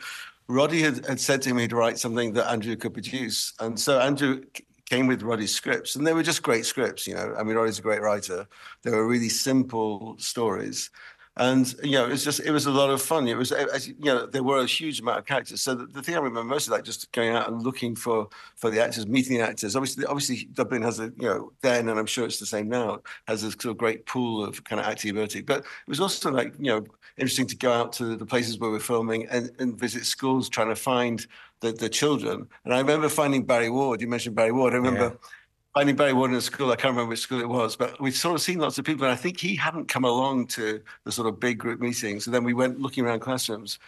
Roddy 0.49 0.83
had, 0.83 1.05
had 1.07 1.21
said 1.21 1.43
to 1.43 1.51
him 1.51 1.59
he'd 1.59 1.73
write 1.73 1.99
something 1.99 2.33
that 2.35 2.51
Andrew 2.51 2.77
could 2.77 2.95
produce. 2.95 3.53
And 3.61 3.79
so 3.79 3.99
Andrew 4.01 4.43
came 4.89 5.07
with 5.07 5.23
Roddy's 5.23 5.55
scripts, 5.55 5.97
and 5.97 6.07
they 6.07 6.15
were 6.15 6.23
just 6.23 6.43
great 6.43 6.65
scripts. 6.65 7.07
You 7.07 7.15
know, 7.15 7.35
I 7.39 7.43
mean, 7.43 7.57
Roddy's 7.57 7.79
a 7.79 7.83
great 7.83 8.01
writer. 8.01 8.47
They 8.83 8.91
were 8.91 9.07
really 9.07 9.29
simple 9.29 10.17
stories, 10.19 10.91
and 11.39 11.73
you 11.85 11.93
know, 11.93 12.07
it 12.07 12.11
was 12.11 12.25
just 12.25 12.41
it 12.41 12.51
was 12.51 12.67
a 12.67 12.71
lot 12.71 12.91
of 12.91 13.01
fun. 13.01 13.29
It 13.29 13.37
was 13.37 13.53
as, 13.53 13.87
you 13.89 13.95
know, 14.01 14.27
there 14.27 14.43
were 14.43 14.59
a 14.59 14.67
huge 14.67 15.01
amount 15.01 15.21
of 15.21 15.25
characters. 15.25 15.63
So 15.63 15.75
the, 15.75 15.87
the 15.87 16.03
thing 16.03 16.17
I 16.17 16.19
remember 16.19 16.43
most 16.43 16.65
is 16.65 16.71
like 16.71 16.85
just 16.85 17.11
going 17.13 17.35
out 17.35 17.49
and 17.49 17.63
looking 17.63 17.95
for 17.95 18.29
for 18.57 18.71
the 18.71 18.83
actors, 18.83 19.07
meeting 19.07 19.39
the 19.39 19.45
actors. 19.45 19.77
Obviously, 19.77 20.05
obviously 20.05 20.49
Dublin 20.53 20.83
has 20.83 20.99
a 20.99 21.13
you 21.17 21.29
know 21.29 21.53
then, 21.63 21.89
and 21.89 21.99
I'm 21.99 22.07
sure 22.07 22.27
it's 22.27 22.41
the 22.41 22.47
same 22.47 22.69
now, 22.69 23.03
has 23.29 23.45
a 23.45 23.53
sort 23.53 23.67
of 23.67 23.79
great 23.79 24.05
pool 24.05 24.45
of 24.45 24.65
kind 24.65 24.81
of 24.81 24.87
activity. 24.87 25.41
But 25.41 25.61
it 25.61 25.89
was 25.89 26.01
also 26.01 26.31
like 26.33 26.55
you 26.59 26.73
know 26.73 26.85
interesting 27.17 27.47
to 27.47 27.57
go 27.57 27.73
out 27.73 27.93
to 27.95 28.17
the 28.17 28.27
places 28.27 28.59
where 28.59 28.71
we're 28.71 28.81
filming 28.81 29.29
and, 29.29 29.51
and 29.61 29.79
visit 29.79 30.07
schools, 30.07 30.49
trying 30.49 30.69
to 30.69 30.77
find 30.77 31.25
the, 31.61 31.73
the 31.73 31.89
children. 31.89 32.49
And 32.65 32.75
I 32.75 32.79
remember 32.79 33.09
finding 33.09 33.45
Barry 33.45 33.71
Ward. 33.71 34.01
You 34.01 34.09
mentioned 34.09 34.35
Barry 34.35 34.53
Ward. 34.53 34.73
I 34.73 34.77
remember. 34.77 35.17
Finding 35.79 35.95
Barry 35.95 36.13
Ward 36.13 36.33
in 36.33 36.41
school. 36.41 36.73
I 36.73 36.75
can't 36.75 36.91
remember 36.91 37.11
which 37.11 37.21
school 37.21 37.41
it 37.41 37.49
was, 37.49 37.77
but 37.77 38.01
we'd 38.01 38.11
sort 38.11 38.35
of 38.35 38.41
seen 38.41 38.59
lots 38.59 38.79
of 38.79 38.85
people. 38.85 39.05
And 39.05 39.13
I 39.13 39.17
think 39.17 39.39
he 39.39 39.55
hadn't 39.55 39.87
come 39.87 40.05
along 40.05 40.49
to 40.49 40.83
the 41.05 41.13
sort 41.13 41.29
of 41.29 41.39
big 41.39 41.57
group 41.57 41.79
meetings. 41.79 42.27
And 42.27 42.35
then 42.35 42.43
we 42.43 42.53
went 42.53 42.81
looking 42.81 43.05
around 43.05 43.21
classrooms. 43.21 43.79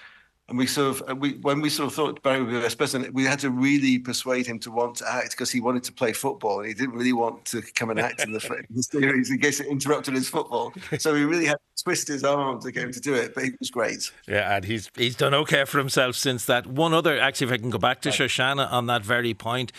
and 0.51 0.59
we 0.59 0.67
sort 0.67 1.01
of 1.01 1.19
we 1.19 1.35
when 1.43 1.61
we 1.61 1.71
sort 1.71 1.87
of 1.87 1.95
thought 1.95 2.23
Barry 2.23 2.41
would 2.41 2.49
be 2.49 2.57
the 2.57 2.61
best 2.61 2.77
person, 2.77 3.09
we 3.13 3.25
had 3.25 3.39
to 3.39 3.51
really 3.51 3.99
persuade 3.99 4.47
him 4.47 4.59
to 4.61 4.71
want 4.71 4.97
to 4.97 5.11
act 5.11 5.31
because 5.31 5.51
he 5.51 5.61
wanted 5.61 5.85
to 5.85 5.93
play 5.93 6.13
football 6.13 6.59
and 6.59 6.69
he 6.69 6.75
didn't 6.75 6.95
really 6.95 7.13
want 7.13 7.45
to 7.47 7.63
come 7.75 7.89
and 7.91 8.01
act 8.01 8.23
in 8.23 8.33
the, 8.33 8.65
in 8.69 8.77
the 8.77 8.83
series 8.83 9.31
in 9.31 9.39
case 9.39 9.61
it 9.61 9.69
interrupted 9.69 10.15
his 10.15 10.29
football. 10.29 10.73
So 10.99 11.15
we 11.15 11.25
really 11.25 11.47
had 11.47 11.55
to 11.55 11.85
twist 11.85 12.09
his 12.09 12.25
arm 12.25 12.61
to 12.63 12.73
get 12.73 12.83
him 12.83 12.93
to 12.93 13.01
do 13.01 13.15
it, 13.15 13.33
but 13.35 13.45
he 13.45 13.51
was 13.59 13.71
great. 13.71 14.11
Yeah, 14.27 14.57
and 14.57 14.65
he's 14.65 14.91
he's 14.97 15.17
done 15.17 15.35
okay 15.35 15.65
for 15.65 15.79
himself 15.79 16.17
since 16.17 16.45
that. 16.47 16.67
One 16.67 16.93
other, 16.93 17.19
actually, 17.19 17.47
if 17.47 17.53
I 17.53 17.57
can 17.59 17.71
go 17.71 17.79
back 17.79 18.01
to 18.03 18.11
Shoshana 18.11 18.71
on 18.73 18.87
that 18.87 19.03
very 19.05 19.35
point, 19.35 19.73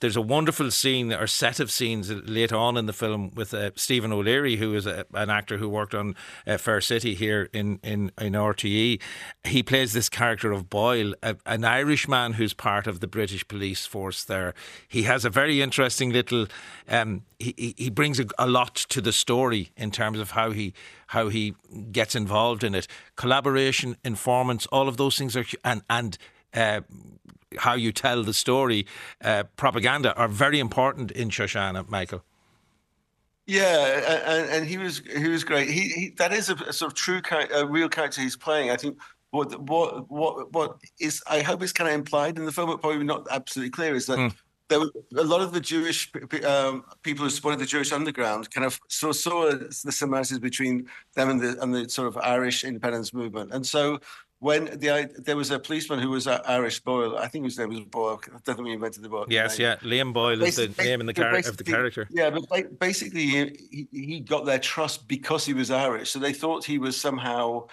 there's 0.00 0.16
a 0.16 0.22
wonderful 0.22 0.70
scene 0.70 1.12
or 1.12 1.26
set 1.26 1.58
of 1.60 1.70
scenes 1.70 2.10
later 2.10 2.56
on 2.56 2.76
in 2.76 2.86
the 2.86 2.92
film 2.92 3.30
with 3.34 3.52
uh, 3.52 3.70
Stephen 3.74 4.12
O'Leary, 4.12 4.56
who 4.56 4.74
is 4.74 4.86
a, 4.86 5.04
an 5.14 5.30
actor 5.30 5.56
who 5.56 5.68
worked 5.68 5.94
on 5.94 6.14
uh, 6.46 6.56
Fair 6.56 6.80
City 6.80 7.14
here 7.14 7.48
in, 7.52 7.80
in, 7.82 8.12
in 8.18 8.34
RTE. 8.34 9.00
He 9.44 9.62
plays 9.62 9.92
this 9.92 10.08
character 10.08 10.52
of 10.52 10.70
Boyle, 10.70 11.14
a, 11.22 11.36
an 11.46 11.64
Irishman 11.64 12.34
who's 12.34 12.54
part 12.54 12.86
of 12.86 13.00
the 13.00 13.08
British 13.08 13.46
police 13.48 13.86
force 13.86 14.24
there. 14.24 14.54
He 14.86 15.02
has 15.02 15.24
a 15.24 15.30
very 15.30 15.60
interesting 15.60 16.10
little. 16.12 16.46
Um, 16.88 17.22
he, 17.38 17.74
he 17.76 17.90
brings 17.90 18.20
a, 18.20 18.26
a 18.38 18.46
lot 18.46 18.74
to 18.76 19.00
the 19.00 19.12
story 19.12 19.70
in 19.76 19.90
terms 19.90 20.20
of 20.20 20.32
how 20.32 20.50
he 20.50 20.74
how 21.08 21.28
he 21.28 21.54
gets 21.90 22.14
involved 22.14 22.62
in 22.62 22.74
it. 22.74 22.86
Collaboration, 23.16 23.96
informants, 24.04 24.66
all 24.66 24.88
of 24.88 24.96
those 24.96 25.16
things 25.18 25.36
are 25.36 25.44
and 25.64 25.82
and. 25.90 26.18
Uh, 26.54 26.80
how 27.56 27.74
you 27.74 27.92
tell 27.92 28.22
the 28.22 28.34
story, 28.34 28.86
uh, 29.22 29.44
propaganda 29.56 30.14
are 30.14 30.28
very 30.28 30.60
important 30.60 31.10
in 31.10 31.30
Shoshana, 31.30 31.88
Michael. 31.88 32.22
Yeah, 33.48 34.20
and, 34.26 34.50
and 34.50 34.66
he 34.66 34.76
was 34.76 35.00
he 35.16 35.26
was 35.26 35.42
great. 35.42 35.70
He, 35.70 35.88
he 35.88 36.08
that 36.18 36.34
is 36.34 36.50
a, 36.50 36.54
a, 36.54 36.72
sort 36.72 36.92
of 36.92 36.98
true 36.98 37.22
a 37.54 37.66
real 37.66 37.88
character 37.88 38.20
he's 38.20 38.36
playing. 38.36 38.70
I 38.70 38.76
think 38.76 38.98
what 39.30 39.58
what 39.62 40.10
what 40.10 40.52
what 40.52 40.76
is 41.00 41.22
I 41.26 41.40
hope 41.40 41.62
it's 41.62 41.72
kind 41.72 41.88
of 41.88 41.94
implied 41.94 42.36
in 42.36 42.44
the 42.44 42.52
film, 42.52 42.68
but 42.68 42.82
probably 42.82 43.04
not 43.04 43.26
absolutely 43.30 43.70
clear. 43.70 43.94
Is 43.94 44.04
that 44.04 44.18
mm. 44.18 44.34
there 44.68 44.80
were 44.80 44.90
a 45.16 45.24
lot 45.24 45.40
of 45.40 45.54
the 45.54 45.60
Jewish 45.60 46.12
um, 46.44 46.84
people 47.02 47.24
who 47.24 47.30
supported 47.30 47.60
the 47.60 47.64
Jewish 47.64 47.90
underground 47.90 48.50
kind 48.50 48.66
of 48.66 48.78
saw 48.88 49.12
saw 49.12 49.50
the 49.50 49.92
similarities 49.92 50.40
between 50.40 50.86
them 51.14 51.30
and 51.30 51.40
the 51.40 51.58
and 51.62 51.74
the 51.74 51.88
sort 51.88 52.08
of 52.08 52.18
Irish 52.18 52.64
independence 52.64 53.14
movement, 53.14 53.54
and 53.54 53.66
so 53.66 53.98
when 54.40 54.66
the 54.66 55.10
there 55.18 55.36
was 55.36 55.50
a 55.50 55.58
policeman 55.58 55.98
who 55.98 56.10
was 56.10 56.26
an 56.26 56.40
Irish 56.46 56.80
Boyle, 56.80 57.18
I 57.18 57.26
think 57.26 57.44
his 57.44 57.58
name 57.58 57.70
was 57.70 57.80
Boyle. 57.80 58.20
I 58.26 58.38
don't 58.44 58.56
think 58.56 58.60
we 58.60 58.72
invented 58.72 59.02
the 59.02 59.08
Boyle. 59.08 59.26
Yes, 59.28 59.58
yeah, 59.58 59.76
Liam 59.76 60.12
Boyle 60.12 60.42
is 60.42 60.56
the 60.56 60.68
name 60.82 61.00
and 61.00 61.08
the 61.08 61.12
char- 61.12 61.34
of 61.34 61.56
the 61.56 61.64
character. 61.64 62.06
Yeah, 62.10 62.30
but 62.30 62.78
basically 62.78 63.26
he, 63.26 63.88
he 63.90 64.20
got 64.20 64.44
their 64.46 64.60
trust 64.60 65.08
because 65.08 65.44
he 65.44 65.54
was 65.54 65.70
Irish, 65.70 66.10
so 66.10 66.18
they 66.18 66.32
thought 66.32 66.64
he 66.64 66.78
was 66.78 66.96
somehow 66.96 67.66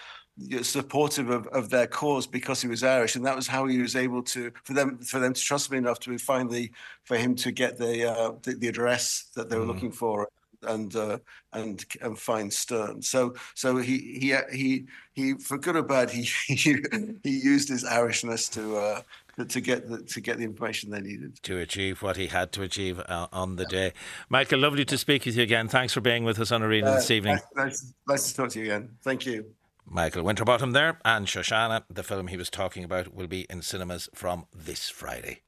supportive 0.62 1.30
of, 1.30 1.48
of 1.48 1.70
their 1.70 1.88
cause 1.88 2.28
because 2.28 2.62
he 2.62 2.68
was 2.68 2.84
Irish, 2.84 3.16
and 3.16 3.26
that 3.26 3.36
was 3.36 3.48
how 3.48 3.68
he 3.68 3.80
was 3.80 3.96
able 3.96 4.24
to 4.24 4.52
for 4.64 4.74
them 4.74 4.98
for 5.00 5.20
them 5.20 5.34
to 5.34 5.42
trust 5.42 5.72
me 5.72 5.78
enough 5.78 6.00
to 6.02 6.18
finally 6.18 6.72
for 7.04 7.16
him 7.16 7.36
to 7.36 7.52
get 7.52 7.78
the 7.78 8.12
uh, 8.12 8.32
the, 8.42 8.56
the, 8.56 8.68
address 8.68 9.30
that 9.36 9.50
they 9.50 9.58
were 9.58 9.66
mm. 9.66 9.68
looking 9.68 9.92
for 9.92 10.28
and 10.64 10.96
uh, 10.96 11.20
and 11.54 11.84
and 12.02 12.18
find 12.18 12.52
Stern. 12.52 13.02
So 13.02 13.36
so 13.54 13.78
he 13.78 13.98
he 14.20 14.36
he 14.52 14.86
he 15.14 15.34
for 15.36 15.58
good 15.58 15.76
or 15.76 15.84
bad 15.84 16.10
he 16.10 16.24
he, 16.48 16.78
he 17.24 17.40
used 17.40 17.70
his 17.70 17.84
Irishness 17.84 18.52
to. 18.54 18.78
Uh, 18.78 19.02
to 19.50 19.60
get 19.60 19.90
the, 19.90 20.02
to 20.02 20.22
get 20.22 20.38
the 20.38 20.46
information 20.46 20.90
they 20.90 21.02
needed 21.02 21.36
to 21.44 21.58
achieve 21.58 22.02
what 22.02 22.16
he 22.16 22.28
had 22.28 22.54
to 22.54 22.62
achieve 22.62 23.02
uh, 23.02 23.28
on 23.34 23.58
the 23.58 23.64
yeah. 23.64 23.90
day. 23.90 23.94
Michael, 24.30 24.60
lovely 24.60 24.86
to 24.86 24.98
speak 24.98 25.26
with 25.26 25.36
you 25.36 25.44
again. 25.44 25.68
Thanks 25.68 25.92
for 25.92 26.00
being 26.00 26.24
with 26.24 26.40
us 26.40 26.54
on 26.54 26.64
Arena 26.64 26.92
uh, 26.92 26.96
this 26.96 27.12
evening. 27.12 27.40
Nice, 27.54 27.94
nice 28.08 28.30
to 28.30 28.36
talk 28.38 28.50
to 28.52 28.60
you 28.60 28.66
again. 28.66 28.92
Thank 29.04 29.26
you. 29.26 29.46
Michael 29.86 30.24
Winterbottom 30.24 30.72
there, 30.72 31.00
and 31.06 31.28
Shoshana, 31.28 31.84
the 31.90 32.04
film 32.04 32.28
he 32.28 32.38
was 32.38 32.50
talking 32.50 32.84
about, 32.84 33.14
will 33.14 33.28
be 33.28 33.46
in 33.50 33.62
cinemas 33.62 34.10
from 34.14 34.46
this 34.54 34.90
Friday. 34.90 35.42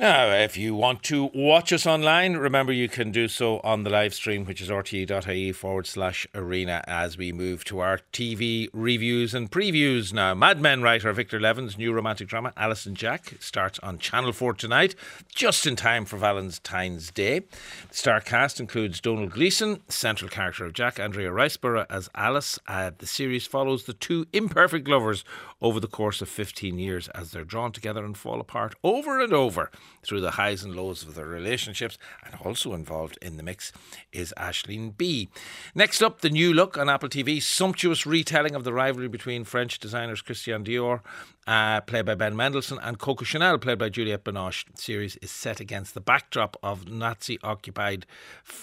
Now, 0.00 0.28
if 0.28 0.56
you 0.56 0.76
want 0.76 1.02
to 1.04 1.28
watch 1.34 1.72
us 1.72 1.84
online, 1.84 2.36
remember 2.36 2.72
you 2.72 2.88
can 2.88 3.10
do 3.10 3.26
so 3.26 3.58
on 3.64 3.82
the 3.82 3.90
live 3.90 4.14
stream, 4.14 4.44
which 4.44 4.60
is 4.60 4.68
rte.ie 4.68 5.50
forward 5.50 5.88
slash 5.88 6.24
arena, 6.36 6.84
as 6.86 7.18
we 7.18 7.32
move 7.32 7.64
to 7.64 7.80
our 7.80 7.98
TV 8.12 8.68
reviews 8.72 9.34
and 9.34 9.50
previews 9.50 10.12
now. 10.12 10.34
Mad 10.34 10.60
Men 10.60 10.82
writer 10.82 11.12
Victor 11.12 11.40
Levin's 11.40 11.76
new 11.76 11.92
romantic 11.92 12.28
drama, 12.28 12.52
Alice 12.56 12.86
and 12.86 12.96
Jack, 12.96 13.32
starts 13.40 13.80
on 13.80 13.98
Channel 13.98 14.30
4 14.30 14.54
tonight, 14.54 14.94
just 15.34 15.66
in 15.66 15.74
time 15.74 16.04
for 16.04 16.16
Valentine's 16.16 17.10
Day. 17.10 17.40
The 17.88 17.96
star 17.96 18.20
cast 18.20 18.60
includes 18.60 19.00
Domhnall 19.00 19.26
Gleeson, 19.26 19.80
central 19.88 20.30
character 20.30 20.64
of 20.64 20.74
Jack, 20.74 21.00
Andrea 21.00 21.32
Riseborough 21.32 21.86
as 21.90 22.08
Alice. 22.14 22.56
Uh, 22.68 22.92
the 22.96 23.06
series 23.08 23.48
follows 23.48 23.82
the 23.82 23.94
two 23.94 24.28
imperfect 24.32 24.86
lovers 24.86 25.24
over 25.60 25.80
the 25.80 25.88
course 25.88 26.22
of 26.22 26.28
15 26.28 26.78
years 26.78 27.08
as 27.08 27.30
they're 27.30 27.44
drawn 27.44 27.72
together 27.72 28.04
and 28.04 28.16
fall 28.16 28.40
apart 28.40 28.74
over 28.84 29.20
and 29.20 29.32
over 29.32 29.70
through 30.02 30.20
the 30.20 30.32
highs 30.32 30.62
and 30.62 30.74
lows 30.74 31.02
of 31.02 31.14
their 31.14 31.26
relationships, 31.26 31.98
and 32.24 32.34
also 32.44 32.74
involved 32.74 33.18
in 33.20 33.36
the 33.36 33.42
mix 33.42 33.72
is 34.12 34.32
Aisling 34.36 34.96
Bea. 34.96 35.28
Next 35.74 36.02
up, 36.02 36.20
the 36.20 36.30
new 36.30 36.52
look 36.52 36.78
on 36.78 36.88
Apple 36.88 37.08
TV, 37.08 37.42
sumptuous 37.42 38.06
retelling 38.06 38.54
of 38.54 38.64
the 38.64 38.72
rivalry 38.72 39.08
between 39.08 39.44
French 39.44 39.78
designers 39.78 40.22
Christian 40.22 40.64
Dior, 40.64 41.00
uh, 41.46 41.80
played 41.80 42.04
by 42.04 42.14
Ben 42.14 42.36
Mendelsohn, 42.36 42.78
and 42.82 42.98
Coco 42.98 43.24
Chanel, 43.24 43.58
played 43.58 43.78
by 43.78 43.88
Juliette 43.88 44.24
Binoche. 44.24 44.64
Series 44.74 45.16
is 45.16 45.30
set 45.30 45.60
against 45.60 45.94
the 45.94 46.00
backdrop 46.00 46.56
of 46.62 46.88
Nazi 46.88 47.38
occupied 47.42 48.06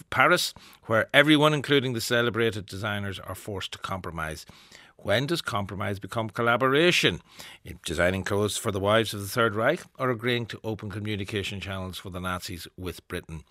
Paris, 0.10 0.54
where 0.84 1.10
everyone, 1.14 1.54
including 1.54 1.94
the 1.94 2.02
celebrated 2.02 2.66
designers, 2.66 3.20
are 3.20 3.36
forced 3.36 3.72
to 3.72 3.80
compromise. 3.80 4.46
When 5.06 5.28
does 5.28 5.44
compromise 5.44 6.00
become 6.00 6.32
collaboration? 6.32 7.22
In 7.64 7.78
designing 7.86 8.24
clothes 8.24 8.58
for 8.58 8.72
the 8.72 8.80
wives 8.80 9.14
of 9.14 9.22
the 9.22 9.28
Third 9.28 9.54
Reich 9.54 9.82
or 10.00 10.10
agreeing 10.10 10.48
to 10.48 10.60
open 10.64 10.90
communication 10.90 11.60
channels 11.60 12.00
for 12.00 12.10
the 12.10 12.20
Nazis 12.20 12.68
with 12.76 13.08
Britain? 13.08 13.44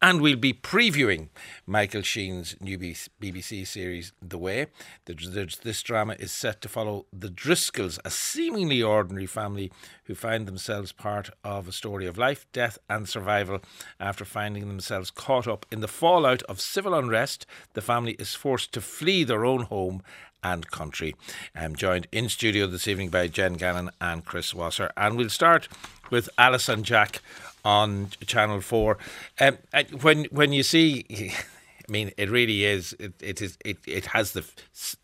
And 0.00 0.20
we'll 0.20 0.36
be 0.36 0.52
previewing 0.52 1.30
Michael 1.66 2.02
Sheen's 2.02 2.54
new 2.60 2.78
BBC 2.78 3.66
series, 3.66 4.12
The 4.22 4.38
Way. 4.38 4.68
This 5.04 5.82
drama 5.82 6.14
is 6.20 6.30
set 6.30 6.60
to 6.60 6.68
follow 6.68 7.06
the 7.12 7.28
Driscolls, 7.28 7.98
a 8.04 8.10
seemingly 8.10 8.80
ordinary 8.80 9.26
family 9.26 9.72
who 10.04 10.14
find 10.14 10.46
themselves 10.46 10.92
part 10.92 11.30
of 11.42 11.66
a 11.66 11.72
story 11.72 12.06
of 12.06 12.18
life, 12.18 12.46
death, 12.52 12.78
and 12.88 13.08
survival 13.08 13.58
after 13.98 14.24
finding 14.24 14.68
themselves 14.68 15.10
caught 15.10 15.48
up 15.48 15.66
in 15.72 15.80
the 15.80 15.88
fallout 15.88 16.44
of 16.44 16.60
civil 16.60 16.94
unrest. 16.94 17.46
The 17.72 17.82
family 17.82 18.12
is 18.12 18.36
forced 18.36 18.70
to 18.74 18.80
flee 18.80 19.24
their 19.24 19.44
own 19.44 19.62
home 19.62 20.04
and 20.42 20.70
country. 20.70 21.14
I'm 21.54 21.76
joined 21.76 22.06
in 22.12 22.28
studio 22.28 22.66
this 22.66 22.88
evening 22.88 23.10
by 23.10 23.26
Jen 23.28 23.54
Gannon 23.54 23.90
and 24.00 24.24
Chris 24.24 24.54
Wasser. 24.54 24.90
And 24.96 25.16
we'll 25.16 25.28
start 25.28 25.68
with 26.10 26.28
Alice 26.38 26.68
and 26.68 26.84
Jack 26.84 27.22
on 27.64 28.08
Channel 28.26 28.60
4. 28.60 28.98
Um, 29.40 29.58
when, 30.00 30.24
when 30.26 30.52
you 30.52 30.62
see. 30.62 31.32
I 31.90 31.92
mean, 31.92 32.12
it 32.16 32.30
really 32.30 32.64
is. 32.64 32.94
It, 33.00 33.14
it 33.20 33.42
is. 33.42 33.58
It, 33.64 33.78
it 33.84 34.06
has 34.06 34.30
the 34.30 34.44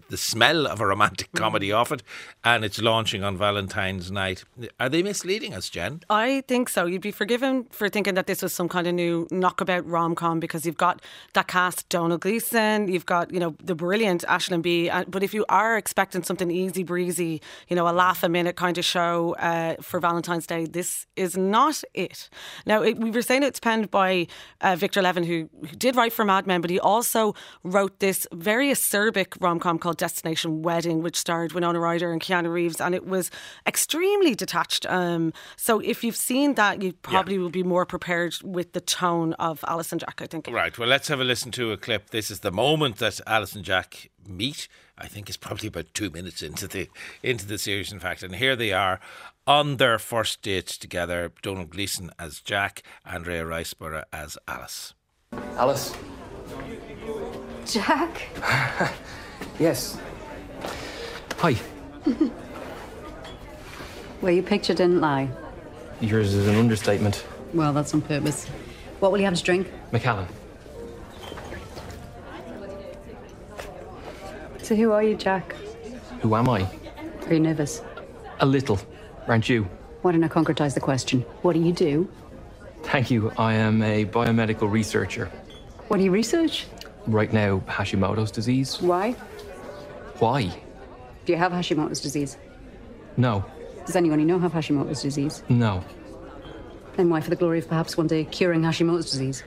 the 0.09 0.17
smell 0.17 0.69
of 0.69 0.81
a 0.81 0.87
romantic 0.87 1.33
mm. 1.33 1.39
comedy 1.41 1.73
off 1.73 1.91
it, 1.91 2.05
and 2.45 2.65
it's 2.65 2.81
launching 2.81 3.25
on 3.25 3.37
Valentine's 3.37 4.13
night. 4.13 4.45
Are 4.79 4.89
they 4.89 5.03
misleading 5.03 5.53
us, 5.53 5.69
Jen? 5.69 6.03
I 6.09 6.45
think 6.47 6.69
so. 6.69 6.87
You'd 6.87 7.03
be 7.03 7.11
forgiven 7.11 7.65
for 7.73 7.89
thinking 7.89 8.15
that 8.15 8.29
this 8.29 8.41
was 8.41 8.53
some 8.53 8.69
kind 8.69 8.87
of 8.87 8.95
new 8.95 9.27
knockabout 9.33 9.85
rom 9.85 10.15
com 10.15 10.39
because 10.39 10.65
you've 10.65 10.77
got 10.77 11.03
that 11.35 11.49
cast, 11.49 11.89
Domhnall 11.89 12.19
Gleeson, 12.19 12.87
you've 12.87 13.07
got 13.07 13.33
you 13.33 13.41
know 13.41 13.57
the 13.61 13.75
brilliant 13.75 14.23
Aisling 14.29 14.63
Bea. 14.63 14.89
Uh, 14.89 15.05
but 15.09 15.25
if 15.25 15.35
you 15.35 15.45
are 15.49 15.77
expecting 15.77 16.23
something 16.23 16.53
easy 16.53 16.85
breezy, 16.85 17.43
you 17.67 17.75
know 17.75 17.89
a 17.89 17.91
laugh 17.91 18.23
a 18.23 18.29
minute 18.29 18.55
kind 18.55 18.79
of 18.79 18.85
show 18.85 19.35
uh, 19.41 19.75
for 19.81 19.99
Valentine's 19.99 20.47
Day, 20.47 20.67
this 20.67 21.07
is 21.17 21.37
not 21.37 21.83
it. 21.95 22.29
Now 22.65 22.83
it, 22.83 22.97
we 22.99 23.11
were 23.11 23.23
saying 23.23 23.43
it's 23.43 23.59
penned 23.59 23.91
by 23.91 24.29
uh, 24.61 24.77
Victor 24.77 25.03
Levin, 25.03 25.25
who, 25.25 25.51
who 25.63 25.77
did 25.77 25.97
write 25.97 26.13
for 26.13 26.25
Mad 26.25 26.47
Men, 26.47 26.61
but 26.61 26.71
he 26.71 26.76
also 26.81 27.35
wrote 27.63 28.01
this 28.01 28.27
very 28.33 28.71
acerbic 28.71 29.37
rom 29.41 29.59
com 29.59 29.79
called 29.79 29.97
Destination 29.97 30.63
Wedding, 30.63 31.03
which 31.03 31.17
starred 31.17 31.53
Winona 31.53 31.81
Ryder 31.81 32.13
and 32.13 32.21
Keanu 32.21 32.53
Reeves, 32.53 32.81
and 32.81 32.95
it 32.95 33.07
was 33.07 33.31
extremely 33.67 34.35
detached. 34.35 34.87
Um, 34.87 35.33
so 35.57 35.81
if 35.81 36.05
you've 36.05 36.17
seen 36.17 36.55
that, 36.55 36.83
you 36.83 36.93
probably 36.93 37.35
yeah. 37.35 37.41
will 37.41 37.51
be 37.51 37.63
more 37.63 37.87
prepared 37.87 38.35
with 38.43 38.73
the 38.73 38.81
tone 38.81 39.33
of 39.35 39.65
Alice 39.69 39.93
and 39.93 40.01
Jack, 40.01 40.21
I 40.23 40.27
think. 40.27 40.49
Right. 40.49 40.77
Well, 40.79 40.89
let's 40.89 41.09
have 41.09 41.21
a 41.21 41.25
listen 41.25 41.51
to 41.53 41.73
a 41.73 41.77
clip. 41.77 42.11
This 42.11 42.31
is 42.31 42.41
the 42.41 42.53
moment 42.53 42.97
that 42.97 43.21
Alice 43.27 43.55
and 43.55 43.65
Jack 43.65 44.11
meet. 44.27 44.69
I 44.99 45.09
think 45.09 45.29
it's 45.29 45.37
probably 45.37 45.69
about 45.69 45.93
two 45.93 46.11
minutes 46.11 46.43
into 46.43 46.67
the 46.67 46.89
into 47.23 47.47
the 47.47 47.59
series, 47.59 47.93
in 47.93 48.01
fact. 48.01 48.23
And 48.23 48.37
here 48.37 48.57
they 48.57 48.73
are 48.73 48.99
on 49.47 49.77
their 49.77 49.99
first 49.99 50.43
date 50.43 50.67
together. 50.67 51.33
Domhnall 51.43 51.67
Gleeson 51.67 52.11
as 52.19 52.41
Jack, 52.41 52.83
Andrea 53.05 53.45
Riseborough 53.45 54.05
as 54.13 54.39
Alice. 54.49 54.95
Alice. 55.33 55.95
Jack? 57.67 58.23
yes. 59.59 59.99
Hi. 61.39 61.57
well, 64.21 64.33
your 64.33 64.43
picture 64.43 64.75
didn't 64.75 65.01
lie. 65.01 65.29
Yours 66.01 66.35
is 66.35 66.47
an 66.47 66.57
understatement. 66.57 67.27
Well, 67.53 67.73
that's 67.73 67.93
on 67.95 68.03
purpose. 68.03 68.47
What 69.01 69.13
will 69.13 69.19
you 69.19 69.25
have 69.25 69.35
to 69.35 69.43
drink? 69.43 69.71
Macallan. 69.93 70.27
So 74.63 74.75
who 74.75 74.93
are 74.93 75.03
you, 75.03 75.17
Jack? 75.17 75.55
Who 76.23 76.35
am 76.35 76.49
I? 76.49 76.69
Are 77.27 77.35
you 77.35 77.41
nervous? 77.41 77.83
A 78.41 78.47
little. 78.47 78.79
Aren't 79.29 79.49
you? 79.49 79.69
Why 80.03 80.13
don't 80.13 80.25
I 80.25 80.29
concretize 80.29 80.75
the 80.75 80.81
question? 80.81 81.23
What 81.43 81.55
do 81.55 81.61
you 81.61 81.73
do? 81.73 82.09
Thank 82.83 83.11
you. 83.11 83.33
I 83.39 83.55
am 83.55 83.83
a 83.83 84.05
biomedical 84.05 84.71
researcher. 84.71 85.27
What 85.89 85.99
do 85.99 86.05
you 86.05 86.11
research? 86.11 86.67
Right 87.07 87.33
now, 87.33 87.61
Hashimoto's 87.69 88.31
disease. 88.31 88.81
Why? 88.81 89.13
Why? 90.19 90.43
Do 91.25 91.33
you 91.33 91.39
have 91.39 91.53
Hashimoto's 91.53 92.01
disease? 92.01 92.37
No. 93.17 93.45
Does 93.87 93.97
anyone 93.97 94.19
you 94.19 94.27
know 94.27 94.39
have 94.39 94.53
Hashimoto's 94.53 95.03
disease? 95.03 95.43
No. 95.49 95.85
Then 96.97 97.09
why, 97.11 97.21
for 97.21 97.31
the 97.31 97.37
glory 97.37 97.59
of 97.61 97.69
perhaps 97.69 97.97
one 97.97 98.07
day 98.07 98.25
curing 98.25 98.63
Hashimoto's 98.63 99.11
disease? 99.11 99.45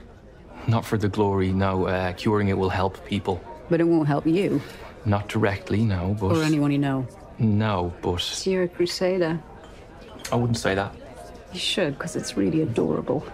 Not 0.66 0.84
for 0.84 0.96
the 0.96 1.08
glory, 1.08 1.52
no. 1.52 1.86
Uh, 1.86 2.12
curing 2.12 2.48
it 2.48 2.56
will 2.56 2.70
help 2.70 3.04
people. 3.04 3.42
But 3.68 3.80
it 3.80 3.84
won't 3.84 4.08
help 4.08 4.26
you 4.26 4.60
Not 5.04 5.28
directly, 5.28 5.82
no, 5.82 6.16
but. 6.20 6.36
or 6.36 6.42
anyone 6.42 6.70
you 6.72 6.78
know. 6.78 7.06
No, 7.38 7.92
but. 8.02 8.20
So 8.20 8.50
you're 8.50 8.64
a 8.64 8.68
crusader. 8.68 9.38
I 10.32 10.36
wouldn't 10.36 10.58
say 10.58 10.74
that. 10.74 10.94
You 11.52 11.58
should, 11.58 11.94
because 11.98 12.14
it's 12.16 12.36
really 12.36 12.62
adorable. 12.62 13.24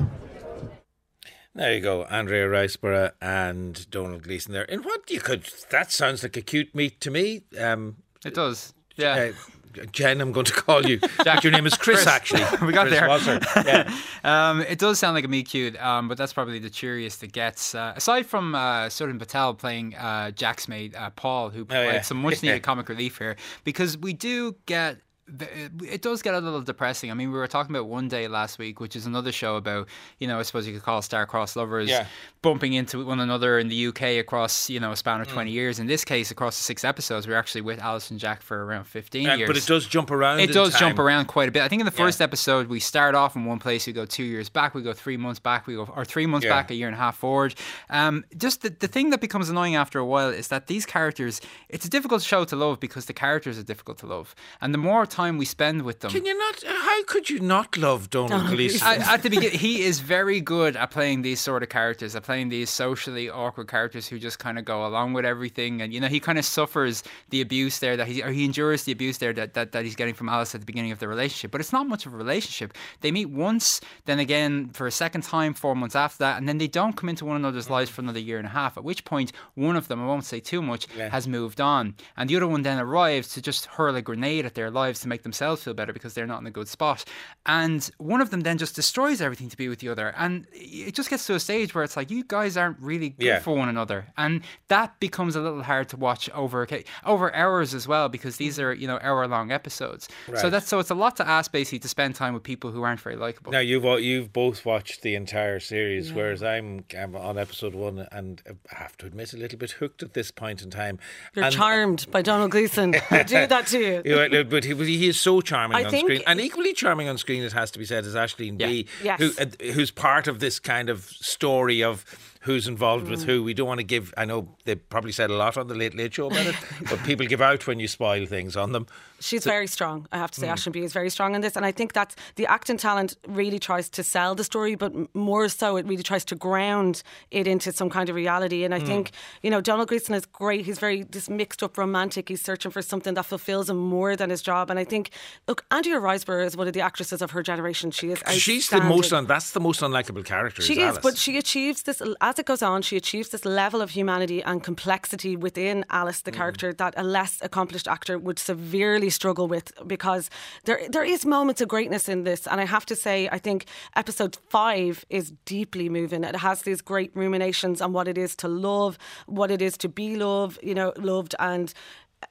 There 1.56 1.74
you 1.74 1.80
go, 1.80 2.04
Andrea 2.04 2.46
Riseborough 2.46 3.12
and 3.20 3.90
Domhnall 3.90 4.18
Gleeson 4.20 4.52
there. 4.52 4.70
And 4.70 4.84
what 4.84 5.10
you 5.10 5.20
could, 5.20 5.44
that 5.70 5.90
sounds 5.90 6.22
like 6.22 6.36
a 6.36 6.42
cute 6.42 6.74
meet 6.74 7.00
to 7.00 7.10
me. 7.10 7.44
Um, 7.58 7.96
It 8.24 8.34
does. 8.34 8.74
Yeah. 8.96 9.30
uh, 9.78 9.84
Jen, 9.92 10.20
I'm 10.22 10.32
going 10.32 10.46
to 10.46 10.52
call 10.52 10.86
you. 10.86 10.98
Jack, 11.24 11.44
your 11.44 11.52
name 11.52 11.66
is 11.66 11.74
Chris, 11.76 12.04
Chris. 12.04 12.06
actually. 12.06 12.42
We 12.66 12.72
got 12.72 12.88
Chris 12.88 12.98
there. 13.00 13.08
Wasser. 13.08 13.40
Yeah. 13.56 13.98
Um, 14.24 14.60
it 14.62 14.80
does 14.80 14.98
sound 14.98 15.14
like 15.14 15.24
a 15.24 15.28
meet 15.28 15.48
cute, 15.48 15.80
um, 15.80 16.08
but 16.08 16.18
that's 16.18 16.32
probably 16.32 16.58
the 16.58 16.68
cheeriest 16.70 17.22
it 17.22 17.30
gets. 17.32 17.76
Uh, 17.76 17.92
aside 17.94 18.26
from 18.26 18.56
uh, 18.56 18.86
Surin 18.86 19.20
Patel 19.20 19.54
playing 19.54 19.94
uh, 19.94 20.32
Jack's 20.32 20.66
mate, 20.66 20.96
uh, 20.96 21.10
Paul, 21.10 21.50
who 21.50 21.64
provides 21.64 21.88
Oh, 21.88 21.92
yeah. 21.94 22.00
some 22.00 22.16
much 22.22 22.42
needed 22.42 22.62
comic 22.64 22.88
relief 22.88 23.18
here, 23.18 23.36
because 23.62 23.96
we 23.96 24.12
do 24.14 24.56
get. 24.66 24.98
It 25.28 26.02
does 26.02 26.22
get 26.22 26.34
a 26.34 26.38
little 26.40 26.60
depressing. 26.62 27.10
I 27.10 27.14
mean, 27.14 27.32
we 27.32 27.38
were 27.38 27.48
talking 27.48 27.74
about 27.74 27.88
One 27.88 28.06
Day 28.06 28.28
last 28.28 28.58
week, 28.60 28.78
which 28.78 28.94
is 28.94 29.06
another 29.06 29.32
show 29.32 29.56
about, 29.56 29.88
you 30.20 30.28
know, 30.28 30.38
I 30.38 30.42
suppose 30.42 30.68
you 30.68 30.72
could 30.72 30.84
call 30.84 31.02
star-crossed 31.02 31.56
lovers 31.56 31.88
Yeah. 31.88 32.06
bumping 32.42 32.74
into 32.74 33.04
one 33.04 33.18
another 33.18 33.58
in 33.58 33.66
the 33.66 33.74
UK 33.88 34.18
across, 34.20 34.70
you 34.70 34.78
know, 34.78 34.92
a 34.92 34.96
span 34.96 35.18
Mm. 35.18 35.22
of 35.22 35.28
20 35.28 35.50
years. 35.50 35.80
In 35.80 35.88
this 35.88 36.04
case, 36.04 36.30
across 36.30 36.56
the 36.56 36.62
six 36.62 36.84
episodes, 36.84 37.26
we're 37.26 37.34
actually 37.36 37.62
with 37.62 37.80
Alice 37.80 38.08
and 38.12 38.20
Jack 38.20 38.40
for 38.40 38.64
around 38.64 38.84
15 38.84 39.28
Uh, 39.28 39.34
years. 39.34 39.48
but 39.48 39.56
it 39.56 39.66
does 39.66 39.86
jump 39.86 40.12
around. 40.12 40.38
It 40.38 40.52
does 40.52 40.78
jump 40.78 40.98
around 41.00 41.26
quite 41.26 41.48
a 41.48 41.52
bit. 41.52 41.62
I 41.62 41.68
think 41.68 41.80
in 41.80 41.86
the 41.86 41.92
Yeah. 41.92 42.04
first 42.04 42.20
episode 42.22 42.68
we 42.68 42.78
start 42.78 43.16
off 43.16 43.34
in 43.34 43.44
one 43.46 43.58
place, 43.58 43.84
we 43.88 43.92
go 43.92 44.04
two 44.06 44.22
years 44.22 44.48
back, 44.48 44.76
we 44.76 44.82
go 44.82 44.92
three 44.92 45.16
months 45.16 45.40
back, 45.40 45.66
we 45.66 45.74
go 45.74 45.88
or 45.96 46.04
three 46.04 46.26
months 46.26 46.44
Yeah. 46.44 46.52
back, 46.52 46.70
a 46.70 46.74
year 46.76 46.86
and 46.86 46.94
a 46.94 47.00
half 47.00 47.16
forward. 47.16 47.56
Um, 47.90 48.24
just 48.36 48.62
the, 48.62 48.70
the 48.70 48.86
thing 48.86 49.10
that 49.10 49.20
becomes 49.20 49.48
annoying 49.48 49.74
after 49.74 49.98
a 49.98 50.04
while 50.04 50.28
is 50.28 50.46
that 50.48 50.68
these 50.68 50.86
characters, 50.86 51.40
it's 51.68 51.84
a 51.84 51.90
difficult 51.90 52.22
show 52.22 52.44
to 52.44 52.54
love 52.54 52.78
because 52.78 53.06
the 53.06 53.12
characters 53.12 53.58
are 53.58 53.64
difficult 53.64 53.98
to 53.98 54.06
love, 54.06 54.36
and 54.60 54.72
the 54.72 54.78
more 54.78 55.04
time 55.16 55.38
we 55.38 55.46
spend 55.46 55.82
with 55.82 56.00
them. 56.00 56.10
Can 56.10 56.26
you 56.26 56.36
not? 56.36 56.62
How 56.64 57.02
could 57.04 57.30
you 57.30 57.40
not 57.40 57.76
love 57.76 58.10
Domhnall 58.10 58.42
oh, 58.44 58.50
Gleeson? 58.50 58.86
I- 58.86 59.14
at 59.14 59.22
the 59.22 59.30
beginning, 59.30 59.58
he 59.58 59.82
is 59.82 60.00
very 60.00 60.40
good 60.40 60.76
at 60.76 60.90
playing 60.90 61.22
these 61.22 61.40
sort 61.40 61.62
of 61.62 61.70
characters, 61.70 62.14
at 62.14 62.22
playing 62.22 62.50
these 62.50 62.68
socially 62.68 63.30
awkward 63.30 63.68
characters 63.68 64.06
who 64.06 64.18
just 64.18 64.38
kind 64.38 64.58
of 64.58 64.64
go 64.64 64.86
along 64.86 65.14
with 65.14 65.24
everything, 65.24 65.80
and 65.80 65.92
you 65.92 66.00
know 66.00 66.08
he 66.08 66.20
kind 66.20 66.38
of 66.38 66.44
suffers 66.44 67.02
the 67.30 67.40
abuse 67.40 67.78
there 67.78 67.96
that 67.96 68.06
he 68.06 68.22
or 68.22 68.30
he 68.30 68.44
endures 68.44 68.84
the 68.84 68.92
abuse 68.92 69.18
there 69.18 69.32
that, 69.32 69.54
that, 69.54 69.72
that 69.72 69.84
he's 69.84 69.96
getting 69.96 70.14
from 70.14 70.28
Alice 70.28 70.54
at 70.54 70.60
the 70.60 70.66
beginning 70.66 70.92
of 70.92 70.98
the 70.98 71.08
relationship. 71.08 71.50
But 71.50 71.60
it's 71.62 71.72
not 71.72 71.88
much 71.88 72.04
of 72.04 72.12
a 72.12 72.16
relationship. 72.16 72.74
They 73.00 73.10
meet 73.10 73.30
once, 73.30 73.80
then 74.04 74.18
again 74.18 74.68
for 74.70 74.86
a 74.86 74.92
second 74.92 75.22
time 75.22 75.54
four 75.54 75.74
months 75.74 75.96
after 75.96 76.18
that, 76.18 76.36
and 76.38 76.46
then 76.46 76.58
they 76.58 76.68
don't 76.68 76.94
come 76.94 77.08
into 77.08 77.24
one 77.24 77.36
another's 77.36 77.70
lives 77.70 77.90
for 77.90 78.02
another 78.02 78.20
year 78.20 78.38
and 78.38 78.46
a 78.46 78.50
half. 78.50 78.76
At 78.76 78.84
which 78.84 79.04
point, 79.04 79.32
one 79.54 79.76
of 79.76 79.88
them, 79.88 80.02
I 80.02 80.06
won't 80.06 80.24
say 80.24 80.40
too 80.40 80.60
much, 80.60 80.86
has 80.92 81.26
moved 81.26 81.60
on, 81.60 81.94
and 82.18 82.28
the 82.28 82.36
other 82.36 82.48
one 82.48 82.62
then 82.62 82.78
arrives 82.78 83.28
to 83.34 83.40
just 83.40 83.66
hurl 83.66 83.96
a 83.96 84.02
grenade 84.02 84.44
at 84.44 84.54
their 84.54 84.70
lives 84.70 85.05
to 85.06 85.08
make 85.08 85.22
themselves 85.22 85.62
feel 85.62 85.74
better 85.74 85.92
because 85.92 86.14
they're 86.14 86.26
not 86.26 86.40
in 86.40 86.46
a 86.46 86.50
good 86.50 86.68
spot. 86.68 87.04
And 87.46 87.88
one 87.98 88.20
of 88.20 88.30
them 88.30 88.40
then 88.40 88.58
just 88.58 88.74
destroys 88.74 89.20
everything 89.20 89.48
to 89.48 89.56
be 89.56 89.68
with 89.68 89.78
the 89.78 89.88
other. 89.88 90.12
And 90.16 90.46
it 90.52 90.94
just 90.94 91.08
gets 91.10 91.26
to 91.26 91.34
a 91.34 91.40
stage 91.40 91.74
where 91.74 91.84
it's 91.84 91.96
like, 91.96 92.10
you 92.10 92.24
guys 92.24 92.56
aren't 92.56 92.78
really 92.80 93.10
good 93.10 93.24
Yeah. 93.24 93.38
for 93.40 93.56
one 93.56 93.68
another. 93.68 94.06
And 94.16 94.42
that 94.68 94.98
becomes 95.00 95.36
a 95.36 95.40
little 95.40 95.62
hard 95.62 95.88
to 95.90 95.96
watch 95.96 96.28
over 96.30 96.66
over 97.04 97.34
hours 97.34 97.74
as 97.74 97.86
well 97.86 98.08
because 98.08 98.36
these 98.38 98.58
are, 98.58 98.72
you 98.74 98.86
know, 98.86 98.98
hour 99.02 99.26
long 99.28 99.52
episodes. 99.52 100.08
So 100.34 100.50
that's 100.50 100.66
so 100.68 100.78
it's 100.80 100.90
a 100.90 100.94
lot 100.94 101.16
to 101.16 101.28
ask 101.28 101.52
basically 101.52 101.78
to 101.80 101.88
spend 101.88 102.14
time 102.14 102.34
with 102.34 102.42
people 102.42 102.70
who 102.72 102.82
aren't 102.82 103.00
very 103.00 103.16
likable. 103.16 103.52
Now 103.52 103.60
you've 103.60 103.84
all- 103.84 104.00
you've 104.00 104.32
both 104.32 104.64
watched 104.66 105.02
the 105.02 105.14
entire 105.14 105.60
series, 105.60 106.12
whereas 106.12 106.42
I'm, 106.42 106.84
I'm 106.98 107.14
on 107.16 107.38
episode 107.38 107.74
one, 107.74 108.06
and 108.10 108.42
I 108.72 108.76
have 108.76 108.96
to 108.98 109.06
admit 109.06 109.32
a 109.32 109.36
little 109.36 109.58
bit 109.58 109.72
hooked 109.72 110.02
at 110.02 110.14
this 110.14 110.30
point 110.30 110.62
in 110.62 110.70
time. 110.70 110.98
You're 111.34 111.44
And- 111.44 111.54
uh, 111.54 111.56
charmed 111.58 112.06
by 112.10 112.22
Domhnall 112.22 112.48
Gleeson. 112.48 112.94
I 113.10 113.22
do 113.22 113.46
that 113.46 113.66
to 113.68 113.78
you. 113.78 114.02
Yeah, 114.04 114.28
well, 114.30 114.44
but 114.44 114.64
he, 114.64 114.72
he 114.96 115.08
is 115.08 115.20
so 115.20 115.40
charming 115.40 115.76
I 115.76 115.84
on 115.84 115.90
screen, 115.96 116.22
and 116.26 116.40
equally 116.40 116.72
charming 116.72 117.08
on 117.08 117.18
screen. 117.18 117.42
It 117.42 117.52
has 117.52 117.70
to 117.72 117.78
be 117.78 117.84
said, 117.84 118.04
is 118.04 118.14
Aisling 118.14 118.58
Bea, 118.58 118.86
Yes. 119.02 119.20
who 119.20 119.30
uh, 119.40 119.72
who's 119.72 119.90
part 119.90 120.26
of 120.28 120.40
this 120.40 120.58
kind 120.58 120.88
of 120.90 121.04
story 121.04 121.82
of 121.82 122.04
who's 122.40 122.66
involved 122.68 123.06
Mm. 123.06 123.10
with 123.10 123.24
who. 123.24 123.42
We 123.42 123.54
don't 123.54 123.66
want 123.68 123.80
to 123.80 123.84
give. 123.84 124.12
I 124.16 124.24
know 124.24 124.48
they 124.64 124.74
probably 124.76 125.12
said 125.12 125.30
a 125.30 125.34
lot 125.36 125.56
on 125.56 125.66
the 125.68 125.74
Late 125.74 125.94
Late 125.94 126.14
Show 126.14 126.26
about 126.26 126.46
it, 126.46 126.56
but 126.90 127.02
people 127.04 127.26
give 127.26 127.40
out 127.42 127.66
when 127.66 127.78
you 127.80 127.88
spoil 127.88 128.26
things 128.26 128.56
on 128.56 128.72
them. 128.72 128.86
She's 129.20 129.44
very 129.44 129.66
strong. 129.66 130.06
I 130.12 130.18
have 130.18 130.30
to 130.32 130.40
say, 130.40 130.46
Mm. 130.46 130.52
Aisling 130.54 130.72
Bea 130.72 130.82
is 130.84 130.92
very 130.92 131.08
strong 131.10 131.34
in 131.34 131.40
this, 131.40 131.56
and 131.56 131.64
I 131.64 131.72
think 131.72 131.94
that 131.94 132.14
the 132.36 132.46
acting 132.46 132.76
talent 132.76 133.16
really 133.26 133.58
tries 133.58 133.88
to 133.90 134.02
sell 134.02 134.34
the 134.34 134.44
story, 134.44 134.74
but 134.74 134.92
more 135.14 135.48
so, 135.48 135.76
it 135.76 135.86
really 135.86 136.02
tries 136.02 136.24
to 136.26 136.34
ground 136.34 137.02
it 137.30 137.46
into 137.46 137.72
some 137.72 137.88
kind 137.90 138.08
of 138.10 138.14
reality. 138.16 138.62
And 138.64 138.74
I 138.74 138.80
Mm. 138.80 138.86
think 138.86 139.10
you 139.42 139.50
know 139.50 139.60
Domhnall 139.60 139.86
Gleeson 139.86 140.14
is 140.14 140.26
great. 140.26 140.66
He's 140.66 140.78
very 140.78 141.02
this 141.04 141.28
mixed 141.30 141.62
up 141.62 141.78
romantic. 141.78 142.28
He's 142.28 142.42
searching 142.42 142.70
for 142.70 142.82
something 142.82 143.14
that 143.14 143.24
fulfills 143.26 143.70
him 143.70 143.78
more 143.78 144.16
than 144.16 144.30
his 144.30 144.42
job. 144.42 144.70
And 144.70 144.78
I 144.78 144.84
think, 144.84 145.10
look, 145.48 145.64
Andrea 145.70 145.96
Riseborough 146.00 146.44
is 146.46 146.56
one 146.56 146.66
of 146.66 146.74
the 146.74 146.80
actresses 146.82 147.22
of 147.22 147.30
her 147.30 147.42
generation. 147.42 147.90
She 147.90 148.10
is. 148.10 148.22
She's 148.32 148.68
the 148.68 148.80
most. 148.82 149.12
Un, 149.12 149.26
that's 149.26 149.52
the 149.52 149.60
most 149.60 149.80
unlikable 149.80 150.24
character. 150.24 150.60
She 150.62 150.80
is, 150.80 150.98
but 150.98 151.16
she 151.16 151.38
achieves 151.38 151.82
this 151.84 152.02
as 152.20 152.35
it 152.38 152.46
goes 152.46 152.62
on. 152.62 152.82
She 152.82 152.96
achieves 152.96 153.28
this 153.30 153.44
level 153.44 153.80
of 153.82 153.90
humanity 153.90 154.42
and 154.42 154.62
complexity 154.62 155.36
within 155.36 155.84
Alice, 155.90 156.20
Mm. 156.20 156.24
the 156.24 156.32
character, 156.32 156.72
that 156.72 156.94
a 156.96 157.02
less 157.02 157.38
accomplished 157.42 157.88
actor 157.88 158.18
would 158.18 158.38
severely 158.38 159.10
struggle 159.10 159.48
with. 159.48 159.72
Because 159.86 160.30
there, 160.64 160.80
there 160.88 161.04
is 161.04 161.24
moments 161.26 161.60
of 161.60 161.68
greatness 161.68 162.08
in 162.08 162.24
this, 162.24 162.46
and 162.46 162.60
I 162.60 162.64
have 162.66 162.86
to 162.86 162.96
say, 162.96 163.28
I 163.30 163.38
think 163.38 163.66
episode 163.94 164.38
five 164.48 165.04
is 165.10 165.32
deeply 165.44 165.88
moving. 165.88 166.24
It 166.24 166.36
has 166.36 166.62
these 166.62 166.80
great 166.80 167.10
ruminations 167.14 167.80
on 167.80 167.92
what 167.92 168.08
it 168.08 168.18
is 168.18 168.36
to 168.36 168.48
love, 168.48 168.98
what 169.26 169.50
it 169.50 169.60
is 169.62 169.76
to 169.78 169.88
be 169.88 170.16
loved, 170.16 170.58
you 170.62 170.74
know, 170.74 170.92
loved, 170.96 171.34
and 171.38 171.72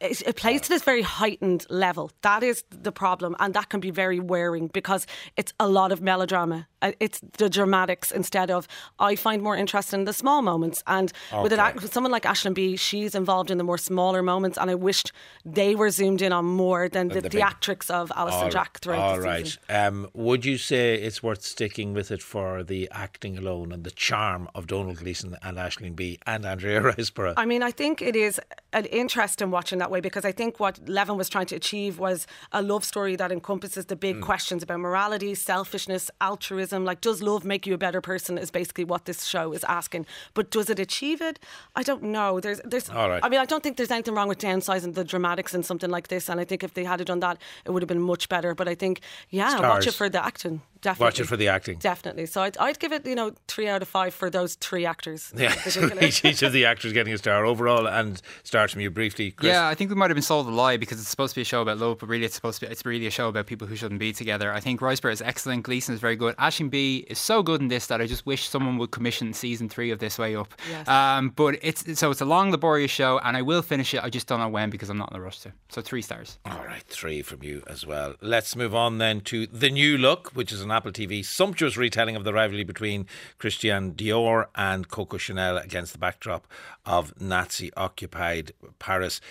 it, 0.02 0.22
it 0.28 0.36
plays 0.36 0.62
to 0.62 0.70
this 0.70 0.84
very 0.84 1.04
heightened 1.04 1.65
level. 1.70 2.12
That 2.22 2.44
is 2.44 2.63
the 2.70 2.91
problem, 2.91 3.36
and 3.39 3.54
that 3.54 3.70
can 3.70 3.80
be 3.80 3.91
very 3.91 4.20
wearing 4.20 4.68
because 4.68 5.06
it's 5.38 5.54
a 5.60 5.68
lot 5.68 5.91
of 5.91 6.02
melodrama. 6.02 6.68
Uh, 6.86 6.91
It's 7.06 7.19
the 7.38 7.50
dramatics 7.50 8.12
instead 8.12 8.50
of. 8.52 8.67
I 9.00 9.15
find 9.15 9.41
more 9.41 9.58
interest 9.63 9.93
in 9.93 10.06
the 10.06 10.13
small 10.13 10.41
moments, 10.41 10.84
and 10.88 11.12
with, 11.43 11.54
an, 11.54 11.76
with 11.76 11.93
someone 11.93 12.12
like 12.12 12.24
Aisling 12.24 12.54
Bea, 12.54 12.76
she's 12.78 13.13
involved 13.15 13.50
in 13.52 13.58
the 13.58 13.63
more 13.71 13.78
smaller 13.91 14.21
moments, 14.34 14.58
and 14.58 14.67
I 14.71 14.76
wished 14.76 15.12
they 15.60 15.71
were 15.76 15.89
zoomed 16.00 16.21
in 16.21 16.32
on 16.39 16.45
more 16.45 16.84
than 16.95 17.06
the, 17.10 17.21
the 17.21 17.30
big- 17.30 17.34
theatrics 17.41 17.89
of 18.00 18.12
Alice 18.15 18.36
All 18.36 18.50
Jack 18.58 18.71
throughout 18.82 19.00
All 19.02 19.15
the 19.17 19.21
right. 19.21 19.45
season. 19.48 19.62
Um, 19.82 19.98
would 20.28 20.43
you 20.50 20.58
say 20.58 20.84
it's 21.08 21.21
worth 21.28 21.43
sticking 21.56 21.89
with 21.98 22.10
it 22.15 22.21
for 22.34 22.63
the 22.63 22.82
acting 22.91 23.34
alone 23.41 23.67
and 23.74 23.84
the 23.89 23.95
charm 24.08 24.41
of 24.56 24.62
Domhnall 24.71 24.95
Gleeson 25.02 25.30
and 25.45 25.58
Aisling 25.58 25.95
Bea 26.00 26.19
and 26.32 26.45
Andrea 26.45 26.82
Riseborough? 26.89 27.34
I 27.38 27.45
mean, 27.52 27.63
I 27.69 27.71
think 27.82 27.95
it 28.02 28.15
is 28.28 28.39
an 28.80 28.86
interest 29.02 29.41
in 29.43 29.48
watching 29.58 29.80
that 29.82 29.91
way 29.93 30.02
because 30.10 30.26
I 30.32 30.34
think 30.39 30.52
what 30.60 30.76
Levin 30.98 31.17
was 31.17 31.30
trying 31.36 31.48
to 31.54 31.56
achieve 31.62 31.93
was 32.08 32.19
a 32.52 32.62
love 32.71 32.84
story 32.93 33.15
that 33.21 33.32
encompasses 33.32 33.86
the 33.86 33.95
Mm. 33.95 34.08
big 34.08 34.21
questions 34.30 34.62
about 34.65 34.80
morality, 34.88 35.32
selfishness, 35.54 36.04
altruism. 36.30 36.75
Like, 36.84 37.00
does 37.00 37.22
love 37.22 37.46
make 37.46 37.66
you 37.66 37.74
a 37.74 37.78
better 37.78 38.02
person? 38.02 38.38
Is 38.38 38.52
basically 38.52 38.84
what 38.84 39.06
this 39.06 39.24
show 39.26 39.54
is 39.54 39.64
asking. 39.66 40.06
But 40.34 40.52
does 40.52 40.70
it 40.70 40.80
achieve 40.80 41.22
it? 41.22 41.40
I 41.76 41.84
don't 41.84 42.04
know. 42.04 42.40
There's, 42.40 42.60
there's. 42.66 42.90
All 42.90 43.10
right. 43.10 43.24
I 43.24 43.30
mean, 43.30 43.40
I 43.40 43.46
don't 43.46 43.64
think 43.64 43.78
there's 43.78 43.92
anything 43.92 44.16
wrong 44.16 44.28
with 44.28 44.40
downsizing 44.40 44.96
the 44.96 45.04
dramatics 45.04 45.54
in 45.54 45.64
something 45.64 45.90
like 45.90 46.08
this. 46.08 46.28
And 46.28 46.40
I 46.40 46.44
think 46.44 46.64
if 46.64 46.74
they 46.74 46.84
had 46.84 47.06
done 47.06 47.20
that, 47.22 47.38
it 47.66 47.72
would 47.72 47.82
have 47.82 47.88
been 47.88 48.02
much 48.02 48.28
better. 48.28 48.56
But 48.56 48.68
I 48.68 48.76
think, 48.76 49.02
yeah, 49.30 49.60
watch 49.60 49.88
it 49.88 49.94
for 49.94 50.10
the 50.10 50.24
acting. 50.24 50.62
Definitely. 50.86 51.04
Watch 51.04 51.19
it 51.19 51.26
for 51.26 51.36
the 51.36 51.48
acting. 51.48 51.80
Definitely. 51.80 52.28
So 52.28 52.43
I'd, 52.43 52.56
I'd 52.60 52.78
give 52.78 52.91
it, 52.91 53.08
you 53.08 53.15
know, 53.15 53.32
three 53.48 53.67
out 53.67 53.82
of 53.82 53.88
five 53.88 54.13
for 54.13 54.30
those 54.30 54.54
three 54.54 54.86
actors. 54.86 55.34
Yeah, 55.36 55.52
each, 56.00 56.24
each 56.26 56.43
of 56.43 56.54
the 56.54 56.65
actors 56.65 56.93
getting 56.93 57.12
a 57.12 57.17
star 57.17 57.43
overall, 57.43 57.88
and 57.88 58.21
start 58.43 58.69
from 58.69 58.82
you 58.82 58.91
briefly, 58.91 59.32
Chris. 59.32 59.48
Yeah, 59.48 59.67
I 59.67 59.74
think 59.74 59.89
we 59.89 59.95
might 59.95 60.12
have 60.12 60.15
been 60.15 60.21
sold 60.21 60.45
a 60.45 60.52
lie 60.52 60.78
because 60.78 61.00
it's 61.00 61.10
supposed 61.10 61.34
to 61.34 61.39
be 61.39 61.41
a 61.41 61.45
show 61.45 61.63
about 61.63 61.80
love, 61.80 61.98
but 61.98 62.08
really 62.08 62.26
it's 62.26 62.36
supposed 62.36 62.60
to 62.60 62.67
be 62.67 62.71
it's 62.71 62.86
really 62.86 63.08
a 63.08 63.10
show 63.10 63.30
about 63.30 63.48
people 63.48 63.65
who 63.65 63.76
shouldn't 63.76 64.00
be 64.00 64.13
together. 64.13 64.54
I 64.54 64.60
think 64.60 64.80
Riseborough 64.80 65.12
is 65.12 65.24
excellent, 65.24 65.63
Gleeson 65.63 65.95
is 65.95 66.00
very 66.00 66.15
good. 66.15 66.36
Aisling 66.38 66.69
Bea 66.69 66.98
is 67.10 67.17
so 67.17 67.41
good 67.41 67.62
in 67.62 67.67
this 67.67 67.88
that 67.88 68.00
I 68.00 68.06
just 68.06 68.28
wish 68.28 68.48
someone 68.48 68.78
would 68.78 68.91
commission 68.91 69.34
season 69.34 69.67
three 69.67 69.89
of 69.89 69.98
this 69.98 70.19
way 70.19 70.36
up. 70.36 70.54
Yes. 70.69 70.88
Um, 70.88 71.30
but 71.30 71.58
it's 71.63 71.98
so 71.98 72.12
it's 72.12 72.21
a 72.21 72.26
long, 72.26 72.52
laborious 72.52 72.91
show, 72.91 73.19
and 73.24 73.36
I 73.36 73.41
will 73.41 73.63
finish 73.63 73.95
it. 73.95 74.04
I 74.04 74.12
just 74.12 74.28
don't 74.28 74.39
know 74.39 74.50
when 74.50 74.69
because 74.69 74.91
I'm 74.91 75.00
not 75.00 75.10
in 75.10 75.17
a 75.17 75.21
rush 75.21 75.39
to. 75.39 75.52
So 75.69 75.82
three 75.82 76.04
stars. 76.04 76.38
All 76.45 76.63
right, 76.63 76.84
three 76.84 77.24
from 77.24 77.41
you 77.41 77.63
as 77.65 77.88
well. 77.88 78.13
Let's 78.21 78.56
move 78.56 78.76
on 78.76 79.00
then 79.00 79.21
to 79.21 79.48
The 79.48 79.71
New 79.71 79.98
Look, 79.98 80.30
which 80.36 80.52
is 80.52 80.62
an 80.62 80.75
Apple 80.76 80.92
TV. 80.92 81.24
Sumptuous 81.24 81.78
retelling 81.78 82.16
of 82.16 82.24
the 82.26 82.34
rivalry 82.34 82.64
between 82.66 83.08
Christian 83.38 83.94
Dior 83.94 84.48
and 84.56 84.90
Coco 84.90 85.18
Chanel 85.18 85.58
against 85.58 85.94
the 85.94 86.00
backdrop 86.00 86.48
of 86.86 87.20
Nazi 87.20 87.72
occupied 87.78 88.52
Paris. 88.80 89.22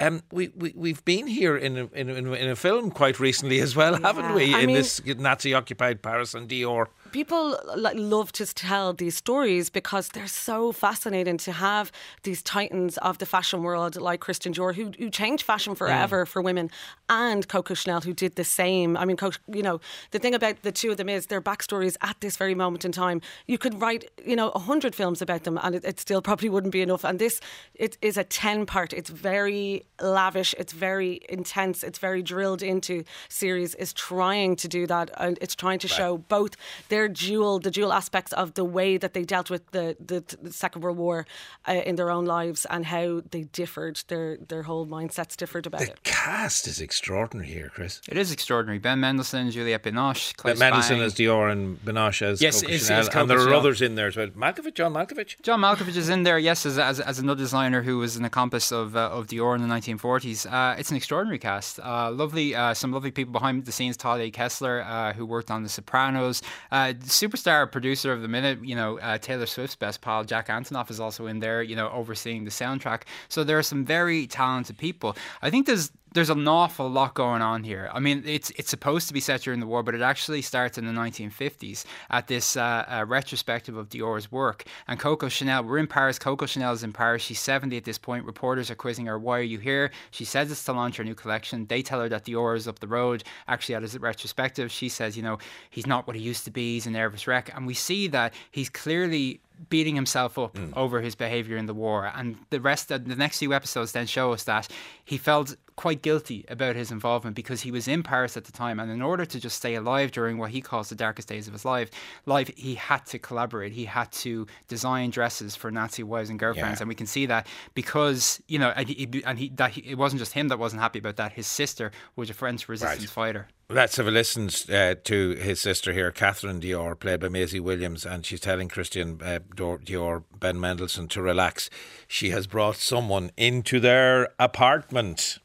Um, 0.00 0.22
we, 0.30 0.48
we, 0.56 0.72
we've 0.76 1.04
been 1.04 1.26
here 1.26 1.56
in 1.56 1.76
a, 1.76 1.84
in, 1.92 2.08
a, 2.10 2.32
in 2.32 2.48
a 2.48 2.56
film 2.56 2.90
quite 2.90 3.18
recently 3.18 3.60
as 3.60 3.74
well, 3.74 3.94
haven't 4.02 4.34
we? 4.34 4.54
I 4.54 4.60
in 4.60 4.66
mean- 4.66 4.76
this 4.76 5.00
Nazi 5.04 5.54
occupied 5.54 6.02
Paris 6.02 6.34
and 6.34 6.48
Dior. 6.48 6.86
People 7.12 7.58
like 7.76 7.96
love 7.96 8.32
to 8.32 8.46
tell 8.46 8.92
these 8.92 9.16
stories 9.16 9.70
because 9.70 10.08
they're 10.08 10.26
so 10.26 10.72
fascinating 10.72 11.36
to 11.38 11.52
have 11.52 11.90
these 12.22 12.42
titans 12.42 12.98
of 12.98 13.18
the 13.18 13.26
fashion 13.26 13.62
world 13.62 13.96
like 13.96 14.20
Christian 14.20 14.52
Dior 14.52 14.74
who, 14.74 14.92
who 14.98 15.10
changed 15.10 15.44
fashion 15.44 15.74
mm. 15.74 15.78
forever 15.78 16.26
for 16.26 16.42
women 16.42 16.70
and 17.08 17.46
Coco 17.48 17.74
Chanel 17.74 18.00
who 18.00 18.12
did 18.12 18.36
the 18.36 18.44
same. 18.44 18.96
I 18.96 19.04
mean, 19.04 19.16
Coco, 19.16 19.38
you 19.52 19.62
know, 19.62 19.80
the 20.10 20.18
thing 20.18 20.34
about 20.34 20.62
the 20.62 20.72
two 20.72 20.90
of 20.90 20.96
them 20.96 21.08
is 21.08 21.26
their 21.26 21.40
backstories 21.40 21.96
at 22.02 22.20
this 22.20 22.36
very 22.36 22.54
moment 22.54 22.84
in 22.84 22.92
time. 22.92 23.20
You 23.46 23.58
could 23.58 23.80
write, 23.80 24.10
you 24.24 24.36
know, 24.36 24.50
a 24.50 24.58
hundred 24.58 24.94
films 24.94 25.22
about 25.22 25.44
them 25.44 25.58
and 25.62 25.74
it, 25.74 25.84
it 25.84 26.00
still 26.00 26.22
probably 26.22 26.48
wouldn't 26.48 26.72
be 26.72 26.82
enough. 26.82 27.04
And 27.04 27.18
this 27.18 27.40
it 27.74 27.96
is 28.02 28.16
a 28.16 28.24
ten 28.24 28.66
part. 28.66 28.92
It's 28.92 29.10
very 29.10 29.84
lavish. 30.00 30.54
It's 30.58 30.72
very 30.72 31.20
intense. 31.28 31.82
It's 31.82 31.98
very 31.98 32.22
drilled 32.22 32.62
into 32.62 33.04
series. 33.28 33.74
Is 33.76 33.92
trying 33.92 34.56
to 34.56 34.68
do 34.68 34.86
that 34.86 35.10
and 35.16 35.38
it's 35.40 35.54
trying 35.54 35.78
to 35.80 35.88
show 35.88 36.18
both 36.18 36.56
their 36.88 36.97
dual 37.06 37.60
the 37.60 37.70
dual 37.70 37.92
aspects 37.92 38.32
of 38.32 38.54
the 38.54 38.64
way 38.64 38.96
that 38.96 39.12
they 39.14 39.22
dealt 39.24 39.50
with 39.50 39.70
the 39.70 39.96
the, 40.04 40.24
the 40.42 40.52
Second 40.52 40.82
World 40.82 40.96
War 40.96 41.26
uh, 41.68 41.72
in 41.72 41.94
their 41.96 42.10
own 42.10 42.24
lives 42.24 42.64
and 42.70 42.86
how 42.86 43.22
they 43.30 43.42
differed. 43.44 44.02
Their 44.08 44.38
their 44.38 44.62
whole 44.64 44.86
mindsets 44.86 45.36
differed 45.36 45.66
about 45.66 45.82
The 45.82 45.88
it. 45.92 46.02
cast 46.02 46.66
is 46.66 46.80
extraordinary 46.80 47.48
here, 47.52 47.70
Chris. 47.72 48.00
It 48.08 48.16
is 48.16 48.32
extraordinary. 48.32 48.78
Ben 48.78 48.98
Mendelsohn, 49.00 49.50
Juliette 49.50 49.82
Binoche, 49.84 50.34
Claire 50.36 50.56
Mendelsohn 50.56 50.96
Spang. 50.96 51.02
as 51.02 51.14
Dior 51.14 51.52
and 51.52 51.78
Binoche 51.84 52.22
as 52.22 52.40
Yes, 52.42 52.62
Coco 52.62 52.72
it's- 52.72 52.86
Chanel. 52.86 53.00
it's 53.00 53.08
Coco 53.10 53.20
and 53.20 53.30
there 53.30 53.40
are 53.40 53.54
others 53.54 53.82
in 53.82 53.94
there 53.94 54.06
as 54.08 54.16
well. 54.16 54.28
Malkovich, 54.28 54.74
John 54.74 54.92
Malkovich. 54.94 55.40
John 55.42 55.60
Malkovich 55.60 55.96
is 55.96 56.08
in 56.08 56.22
there, 56.22 56.38
yes, 56.38 56.64
as, 56.64 56.78
as, 56.78 56.98
as 57.00 57.18
another 57.18 57.38
designer 57.42 57.82
who 57.82 57.98
was 57.98 58.16
an 58.16 58.24
accomplice 58.24 58.72
of 58.72 58.96
uh, 58.96 59.10
of 59.10 59.26
Dior 59.26 59.54
in 59.54 59.60
the 59.68 59.68
1940s. 59.74 60.50
Uh, 60.50 60.74
it's 60.78 60.90
an 60.90 60.96
extraordinary 60.96 61.38
cast. 61.38 61.78
Uh, 61.80 62.10
lovely, 62.10 62.54
uh, 62.54 62.72
some 62.72 62.92
lovely 62.92 63.10
people 63.10 63.32
behind 63.32 63.64
the 63.66 63.72
scenes. 63.72 63.96
Todd 63.96 64.20
A. 64.20 64.30
Kessler, 64.30 64.82
uh, 64.82 65.12
who 65.12 65.26
worked 65.26 65.50
on 65.50 65.62
The 65.64 65.68
Sopranos. 65.68 66.40
Uh, 66.70 66.87
superstar 66.94 67.70
producer 67.70 68.12
of 68.12 68.22
the 68.22 68.28
minute, 68.28 68.64
you 68.64 68.74
know, 68.74 68.98
uh, 68.98 69.18
Taylor 69.18 69.46
Swift's 69.46 69.76
best 69.76 70.00
pal, 70.00 70.24
Jack 70.24 70.48
Antonoff, 70.48 70.90
is 70.90 71.00
also 71.00 71.26
in 71.26 71.40
there, 71.40 71.62
you 71.62 71.76
know, 71.76 71.88
overseeing 71.90 72.44
the 72.44 72.50
soundtrack. 72.50 73.02
So 73.28 73.44
there 73.44 73.58
are 73.58 73.62
some 73.62 73.84
very 73.84 74.26
talented 74.26 74.78
people. 74.78 75.16
I 75.42 75.50
think 75.50 75.66
there's 75.66 75.90
there's 76.18 76.30
an 76.30 76.48
awful 76.48 76.90
lot 76.90 77.14
going 77.14 77.42
on 77.42 77.62
here. 77.62 77.88
I 77.94 78.00
mean, 78.00 78.24
it's 78.26 78.50
it's 78.56 78.70
supposed 78.70 79.06
to 79.06 79.14
be 79.14 79.20
set 79.20 79.42
during 79.42 79.60
the 79.60 79.68
war, 79.68 79.84
but 79.84 79.94
it 79.94 80.00
actually 80.00 80.42
starts 80.42 80.76
in 80.76 80.84
the 80.84 80.90
1950s 80.90 81.84
at 82.10 82.26
this 82.26 82.56
uh, 82.56 82.84
uh, 82.88 83.04
retrospective 83.06 83.76
of 83.76 83.88
Dior's 83.88 84.32
work. 84.32 84.64
And 84.88 84.98
Coco 84.98 85.28
Chanel, 85.28 85.62
we're 85.62 85.78
in 85.78 85.86
Paris. 85.86 86.18
Coco 86.18 86.44
Chanel 86.46 86.72
is 86.72 86.82
in 86.82 86.92
Paris. 86.92 87.22
She's 87.22 87.38
70 87.38 87.76
at 87.76 87.84
this 87.84 87.98
point. 87.98 88.24
Reporters 88.24 88.68
are 88.68 88.74
quizzing 88.74 89.06
her, 89.06 89.16
"Why 89.16 89.38
are 89.38 89.42
you 89.42 89.60
here?" 89.60 89.92
She 90.10 90.24
says 90.24 90.50
it's 90.50 90.64
to 90.64 90.72
launch 90.72 90.96
her 90.96 91.04
new 91.04 91.14
collection. 91.14 91.66
They 91.66 91.82
tell 91.82 92.00
her 92.00 92.08
that 92.08 92.24
Dior 92.24 92.56
is 92.56 92.66
up 92.66 92.80
the 92.80 92.88
road. 92.88 93.22
Actually, 93.46 93.76
at 93.76 93.82
his 93.82 93.96
retrospective, 93.96 94.72
she 94.72 94.88
says, 94.88 95.16
"You 95.16 95.22
know, 95.22 95.38
he's 95.70 95.86
not 95.86 96.08
what 96.08 96.16
he 96.16 96.22
used 96.22 96.44
to 96.46 96.50
be. 96.50 96.74
He's 96.74 96.88
a 96.88 96.90
nervous 96.90 97.28
wreck." 97.28 97.54
And 97.54 97.64
we 97.64 97.74
see 97.74 98.08
that 98.08 98.34
he's 98.50 98.68
clearly 98.68 99.40
beating 99.68 99.94
himself 99.94 100.38
up 100.38 100.54
mm. 100.54 100.72
over 100.76 101.00
his 101.00 101.14
behavior 101.14 101.56
in 101.56 101.66
the 101.66 101.74
war. 101.74 102.10
And 102.14 102.36
the 102.50 102.60
rest 102.60 102.90
of 102.90 103.06
the 103.06 103.16
next 103.16 103.38
few 103.38 103.52
episodes 103.52 103.92
then 103.92 104.06
show 104.06 104.32
us 104.32 104.44
that 104.44 104.68
he 105.04 105.18
felt 105.18 105.56
quite 105.76 106.02
guilty 106.02 106.44
about 106.48 106.74
his 106.74 106.90
involvement 106.90 107.36
because 107.36 107.60
he 107.60 107.70
was 107.70 107.86
in 107.86 108.02
Paris 108.02 108.36
at 108.36 108.44
the 108.44 108.52
time. 108.52 108.80
And 108.80 108.90
in 108.90 109.00
order 109.00 109.24
to 109.24 109.40
just 109.40 109.56
stay 109.56 109.74
alive 109.76 110.10
during 110.10 110.36
what 110.36 110.50
he 110.50 110.60
calls 110.60 110.88
the 110.88 110.94
darkest 110.94 111.28
days 111.28 111.46
of 111.46 111.52
his 111.52 111.64
life 111.64 111.90
life 112.26 112.50
he 112.56 112.74
had 112.74 113.06
to 113.06 113.18
collaborate. 113.18 113.72
He 113.72 113.84
had 113.84 114.10
to 114.12 114.46
design 114.66 115.10
dresses 115.10 115.54
for 115.54 115.70
Nazi 115.70 116.02
wives 116.02 116.30
and 116.30 116.38
girlfriends. 116.38 116.80
Yeah. 116.80 116.82
and 116.82 116.88
we 116.88 116.94
can 116.94 117.06
see 117.06 117.26
that 117.26 117.46
because 117.74 118.42
you 118.48 118.58
know 118.58 118.72
and, 118.74 118.88
he, 118.88 119.22
and 119.24 119.38
he, 119.38 119.48
that 119.50 119.70
he, 119.72 119.80
it 119.82 119.96
wasn't 119.96 120.18
just 120.18 120.32
him 120.32 120.48
that 120.48 120.58
wasn't 120.58 120.82
happy 120.82 120.98
about 120.98 121.16
that. 121.16 121.32
His 121.32 121.46
sister 121.46 121.92
was 122.16 122.28
a 122.28 122.34
French 122.34 122.68
resistance 122.68 123.10
fighter 123.10 123.48
Let's 123.70 123.98
have 123.98 124.06
a 124.06 124.10
listen 124.10 124.48
uh, 124.74 124.94
to 125.04 125.32
his 125.32 125.60
sister 125.60 125.92
here, 125.92 126.10
Catherine 126.10 126.58
Dior, 126.58 126.98
played 126.98 127.20
by 127.20 127.28
Maisie 127.28 127.60
Williams, 127.60 128.06
and 128.06 128.24
she's 128.24 128.40
telling 128.40 128.66
Christian 128.68 129.20
uh, 129.22 129.40
Dior, 129.54 130.24
Ben 130.40 130.58
Mendelsohn, 130.58 131.06
to 131.08 131.20
relax. 131.20 131.68
She 132.06 132.30
has 132.30 132.46
brought 132.46 132.76
someone 132.76 133.30
into 133.36 133.78
their 133.78 134.30
apartment. 134.38 135.38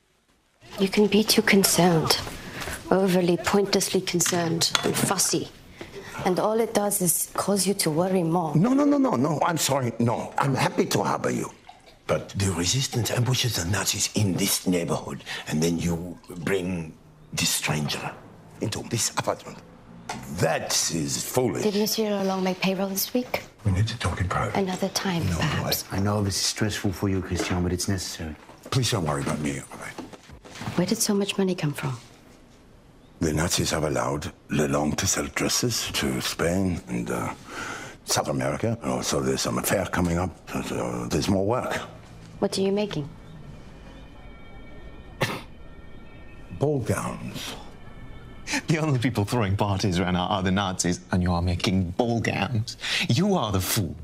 You 0.79 0.88
can 0.88 1.07
be 1.07 1.25
too 1.25 1.41
concerned, 1.41 2.17
overly 2.89 3.36
pointlessly 3.36 3.99
concerned 3.99 4.71
and 4.86 4.95
fussy. 4.95 5.49
And 6.23 6.39
all 6.39 6.62
it 6.62 6.73
does 6.73 7.01
is 7.01 7.29
cause 7.33 7.67
you 7.67 7.73
to 7.73 7.91
worry 7.91 8.23
more. 8.23 8.55
No, 8.55 8.73
no, 8.73 8.86
no, 8.86 8.97
no, 8.97 9.17
no. 9.17 9.38
I'm 9.45 9.57
sorry. 9.57 9.91
No, 9.99 10.33
I'm 10.38 10.55
happy 10.55 10.86
to 10.86 11.03
harbor 11.03 11.31
you. 11.31 11.51
But 12.07 12.29
the 12.29 12.53
resistance 12.53 13.12
ambushes 13.12 13.57
the 13.57 13.69
Nazis 13.69 14.09
in 14.15 14.36
this 14.36 14.65
neighborhood, 14.65 15.25
and 15.49 15.62
then 15.62 15.77
you 15.77 16.17
bring 16.38 16.93
this 17.34 17.50
stranger 17.50 18.12
into 18.62 18.84
this 18.89 19.10
apartment. 19.17 19.58
That 20.38 20.72
is 20.93 21.24
foolish. 21.24 21.63
Did 21.63 21.76
Monsieur 21.76 22.10
Lelong 22.10 22.43
make 22.43 22.60
payroll 22.60 22.89
this 22.89 23.13
week? 23.13 23.43
We 23.65 23.72
need 23.72 23.88
to 23.88 23.98
talk 23.98 24.19
in 24.19 24.28
private. 24.28 24.58
Another 24.60 24.89
time, 24.89 25.24
perhaps. 25.24 25.86
I 25.91 26.00
know 26.00 26.22
this 26.22 26.36
is 26.36 26.41
stressful 26.41 26.91
for 26.91 27.10
you, 27.10 27.22
Christian, 27.22 27.63
but 27.63 27.72
it's 27.72 27.88
necessary. 27.88 28.36
Please 28.72 28.91
don't 28.91 29.06
worry 29.06 29.22
about 29.22 29.39
me, 29.39 29.60
all 29.60 29.80
right? 29.80 29.93
Where 30.76 30.88
did 30.88 30.98
so 30.98 31.13
much 31.13 31.38
money 31.38 31.56
come 31.56 31.74
from? 31.74 31.98
The 33.22 33.32
Nazis 33.32 33.72
have 33.72 33.86
allowed 33.86 34.32
Lelong 34.50 34.96
to 34.98 35.08
sell 35.08 35.26
dresses 35.28 35.89
to 35.93 36.19
Spain 36.19 36.82
and 36.88 37.10
uh, 37.10 37.34
South 38.06 38.28
America. 38.28 38.78
And 38.82 38.91
also, 38.91 39.22
there's 39.22 39.41
some 39.41 39.58
affair 39.58 39.86
coming 39.86 40.17
up. 40.17 40.32
So, 40.50 40.62
so 40.62 41.06
there's 41.06 41.30
more 41.30 41.46
work. 41.46 41.76
What 42.39 42.58
are 42.58 42.62
you 42.62 42.74
making? 42.74 43.08
Ball 46.60 46.80
gowns. 46.80 47.56
The 48.68 48.78
only 48.78 49.00
people 49.00 49.26
throwing 49.26 49.56
parties 49.56 50.00
right 50.00 50.12
now 50.12 50.28
are 50.28 50.44
the 50.44 50.52
Nazis, 50.52 51.00
and 51.12 51.24
you 51.24 51.32
are 51.32 51.42
making 51.42 51.92
ball 51.92 52.20
gowns. 52.20 52.78
You 53.10 53.36
are 53.36 53.52
the 53.52 53.62
fool. 53.62 53.96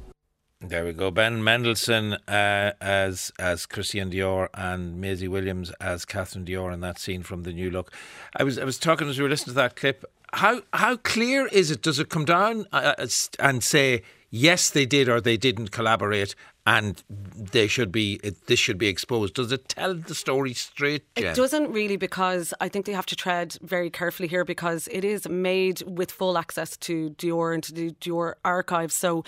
There 0.61 0.83
we 0.83 0.91
go. 0.91 1.09
Ben 1.09 1.41
Mendelsohn 1.41 2.13
uh, 2.27 2.73
as 2.81 3.31
as 3.39 3.65
Christian 3.65 4.11
Dior 4.11 4.49
and 4.53 4.99
Maisie 4.99 5.29
Williams 5.29 5.71
as 5.79 6.03
Catherine 6.03 6.45
Dior 6.45 6.73
in 6.73 6.81
that 6.81 6.99
scene 6.99 7.23
from 7.23 7.43
the 7.43 7.53
New 7.53 7.69
Look. 7.71 7.93
I 8.35 8.43
was 8.43 8.57
I 8.57 8.65
was 8.65 8.77
talking 8.77 9.07
as 9.07 9.17
we 9.17 9.23
were 9.23 9.29
listening 9.29 9.53
to 9.53 9.61
that 9.61 9.77
clip. 9.77 10.03
How 10.33 10.61
how 10.73 10.97
clear 10.97 11.47
is 11.47 11.71
it? 11.71 11.81
Does 11.81 11.97
it 11.97 12.09
come 12.09 12.25
down 12.25 12.65
uh, 12.73 12.93
uh, 12.97 13.07
and 13.39 13.63
say 13.63 14.03
yes 14.31 14.69
they 14.69 14.85
did 14.85 15.07
or 15.07 15.21
they 15.21 15.37
didn't 15.37 15.71
collaborate 15.71 16.35
and 16.65 17.03
they 17.07 17.67
should 17.67 17.91
be 17.91 18.19
it, 18.23 18.47
this 18.47 18.59
should 18.59 18.77
be 18.77 18.87
exposed? 18.87 19.33
Does 19.35 19.51
it 19.51 19.69
tell 19.69 19.93
the 19.93 20.15
story 20.15 20.53
straight? 20.53 21.03
Jen? 21.15 21.27
It 21.27 21.35
doesn't 21.35 21.71
really 21.71 21.97
because 21.97 22.53
I 22.59 22.69
think 22.69 22.85
they 22.85 22.93
have 22.93 23.05
to 23.07 23.15
tread 23.15 23.57
very 23.61 23.89
carefully 23.89 24.27
here 24.27 24.45
because 24.45 24.87
it 24.91 25.03
is 25.03 25.27
made 25.27 25.81
with 25.83 26.11
full 26.11 26.37
access 26.37 26.77
to 26.77 27.11
Dior 27.11 27.53
and 27.53 27.63
to 27.63 27.73
the 27.73 27.91
Dior 27.91 28.35
archives. 28.43 28.93
So 28.93 29.23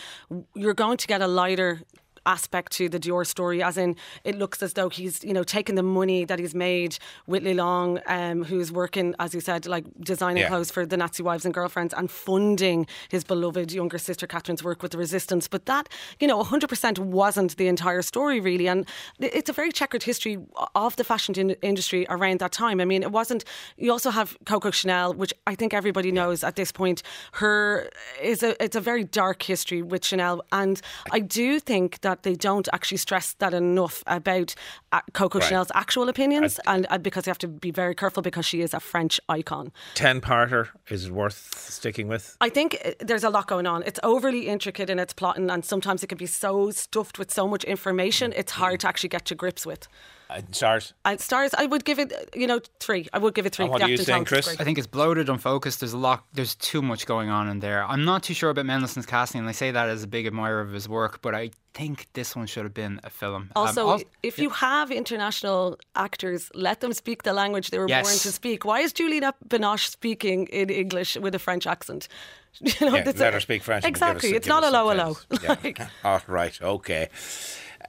you're 0.56 0.74
going 0.74 0.98
to 0.98 1.08
get 1.08 1.22
a 1.22 1.28
lighter 1.28 1.82
aspect 2.26 2.72
to 2.74 2.88
the 2.90 3.00
Dior 3.00 3.26
story, 3.26 3.64
as 3.64 3.78
in 3.78 3.96
it 4.24 4.36
looks 4.38 4.62
as 4.64 4.74
though 4.74 4.90
he's 4.90 5.24
you 5.24 5.34
know 5.34 5.44
taken 5.44 5.76
the 5.76 5.84
money 5.84 6.26
that 6.26 6.40
he's 6.40 6.54
made 6.56 6.98
with 7.28 7.44
Lelong, 7.44 8.02
um, 8.08 8.44
who's 8.44 8.72
working 8.72 9.16
as 9.20 9.34
you 9.34 9.42
said 9.42 9.66
like 9.66 9.86
designing 10.02 10.42
Yeah. 10.44 10.50
clothes 10.50 10.72
for 10.72 10.86
the 10.86 10.98
Nazi 10.98 11.24
wives 11.24 11.46
and 11.46 11.54
girlfriends 11.54 11.94
and 11.94 12.10
funding 12.10 12.88
his 13.10 13.24
beloved 13.24 13.72
younger 13.72 13.98
sister 13.98 14.28
Catherine's 14.28 14.64
work 14.64 14.82
with 14.84 14.92
the 14.92 14.98
resistance. 14.98 15.48
But 15.48 15.66
that 15.66 15.90
you 16.20 16.28
know 16.28 16.40
100% 16.44 17.00
wasn't 17.00 17.58
the 17.58 17.68
entire 17.68 18.02
story 18.02 18.40
really, 18.40 18.68
and 18.68 18.86
it's 19.20 19.50
a 19.50 19.54
very 19.54 19.72
checkered 19.72 20.04
history 20.04 20.38
of 20.76 20.96
the 20.96 21.04
fashion 21.04 21.36
in- 21.38 21.56
industry 21.62 22.06
around 22.10 22.40
that 22.40 22.52
time. 22.52 22.80
I 22.82 22.86
mean, 22.86 23.04
it 23.04 23.12
wasn't. 23.12 23.44
You 23.78 23.92
also 23.92 24.10
have 24.12 24.38
Coco 24.46 24.72
Chanel, 24.72 25.14
which 25.14 25.34
I 25.48 25.56
think 25.56 25.74
everybody 25.74 26.12
knows 26.12 26.44
at 26.44 26.56
this 26.56 26.72
point. 26.72 27.04
Her 27.34 27.90
is 28.22 28.44
a 28.44 28.62
it's 28.64 28.76
a 28.76 28.82
very 28.82 29.04
dark 29.04 29.44
history 29.44 29.82
with 29.82 30.04
Chanel, 30.06 30.42
and 30.52 30.82
I 31.12 31.20
do 31.20 31.60
think 31.60 32.02
that 32.02 32.11
they 32.24 32.36
don't 32.36 32.68
actually 32.74 32.98
stress 32.98 33.34
that 33.40 33.54
enough 33.54 34.04
about 34.08 34.56
uh, 34.92 35.02
Coco 35.14 35.40
Right. 35.40 35.48
Chanel's 35.48 35.72
actual 35.74 36.10
opinions, 36.10 36.60
and 36.68 36.86
uh, 36.90 36.98
because 36.98 37.26
you 37.26 37.32
have 37.32 37.38
to 37.40 37.48
be 37.48 37.72
very 37.72 37.96
careful 37.96 38.22
because 38.22 38.46
she 38.46 38.62
is 38.62 38.74
a 38.74 38.80
French 38.80 39.20
icon. 39.30 39.72
Ten 39.96 40.22
parter 40.22 40.70
is 40.90 41.06
it 41.06 41.12
worth 41.12 41.58
sticking 41.58 42.08
with? 42.08 42.38
I 42.42 42.50
think 42.50 42.78
uh, 42.84 42.92
there's 43.00 43.24
a 43.24 43.30
lot 43.30 43.48
going 43.48 43.68
on. 43.68 43.84
It's 43.84 44.00
overly 44.04 44.48
intricate 44.48 44.90
in 44.90 45.00
its 45.00 45.14
plotting, 45.14 45.50
and 45.50 45.64
sometimes 45.66 46.04
it 46.04 46.08
can 46.08 46.18
be 46.18 46.26
so 46.26 46.72
stuffed 46.72 47.18
with 47.20 47.32
so 47.32 47.48
much 47.48 47.64
information, 47.64 48.34
it's 48.36 48.54
hard 48.54 48.80
to 48.82 48.88
actually 48.88 49.10
get 49.10 49.26
to 49.26 49.36
grips 49.36 49.66
with. 49.66 49.88
Uh, 50.32 50.42
stars. 50.52 50.94
And 51.04 51.20
stars, 51.20 51.54
I 51.58 51.66
would 51.66 51.84
give 51.84 52.00
it, 52.00 52.14
you 52.36 52.48
know, 52.48 52.60
three. 52.80 53.08
I 53.12 53.18
would 53.18 53.34
give 53.34 53.46
it 53.46 53.54
three. 53.56 53.66
And 53.66 53.72
what 53.72 53.82
are 53.82 53.90
you 53.90 53.98
Captain 53.98 54.06
saying, 54.06 54.26
Tonks 54.26 54.32
is 54.32 54.46
Chris? 54.46 54.60
I 54.60 54.64
think 54.64 54.78
it's 54.78 54.88
bloated, 54.88 55.28
unfocused. 55.30 55.80
There's 55.82 55.94
a 55.94 55.98
lot. 55.98 56.24
There's 56.34 56.56
too 56.56 56.82
much 56.82 57.06
going 57.06 57.30
on 57.30 57.50
in 57.50 57.60
there. 57.60 57.84
I'm 57.84 58.06
not 58.06 58.24
too 58.24 58.34
sure 58.34 58.50
about 58.50 58.66
Mendelsohn's 58.66 59.06
casting, 59.06 59.40
and 59.40 59.50
I 59.50 59.52
say 59.52 59.72
that 59.72 59.90
as 59.90 60.04
a 60.04 60.08
big 60.08 60.26
admirer 60.28 60.62
of 60.62 60.72
his 60.72 60.88
work. 60.88 61.22
But 61.22 61.36
I 61.36 61.52
think 61.74 62.08
this 62.14 62.36
one 62.36 62.48
should 62.48 62.64
have 62.64 62.74
been 62.74 63.00
a 63.04 63.10
film. 63.10 63.50
Um, 63.56 63.68
Also, 63.68 63.90
al- 63.92 64.02
if 64.24 64.38
you 64.40 64.50
have 64.50 64.92
international 64.92 65.78
actors, 65.96 66.50
let 66.54 66.80
them 66.82 66.94
speak 66.94 67.24
the 67.24 67.34
language 67.34 67.70
they 67.70 67.80
were 67.80 67.88
born 67.88 68.04
to 68.04 68.32
speak. 68.32 68.64
Why 68.66 68.80
is 68.82 68.94
Juliette 68.94 69.36
Binoche 69.48 69.88
speaking 69.90 70.48
in 70.48 70.70
English 70.70 71.16
with 71.18 71.36
a 71.36 71.40
French 71.40 71.68
accent? 71.68 72.08
You 72.60 72.72
know, 72.90 72.96
Yeah, 72.98 73.04
let 73.06 73.20
a- 73.22 73.32
her 73.32 73.40
speak 73.40 73.64
French. 73.64 73.86
and 73.86 73.94
give 73.96 74.04
us- 74.04 74.10
Exactly. 74.16 74.36
it's 74.38 74.48
not 74.48 74.64
us 74.64 74.70
a 74.70 74.74
low 74.74 74.90
a 74.90 74.96
some 74.98 75.08
low. 75.08 75.14
sense. 75.14 75.80
Yeah. 75.80 75.88
All 76.04 76.22
right. 76.28 76.62
Okay. 76.62 77.08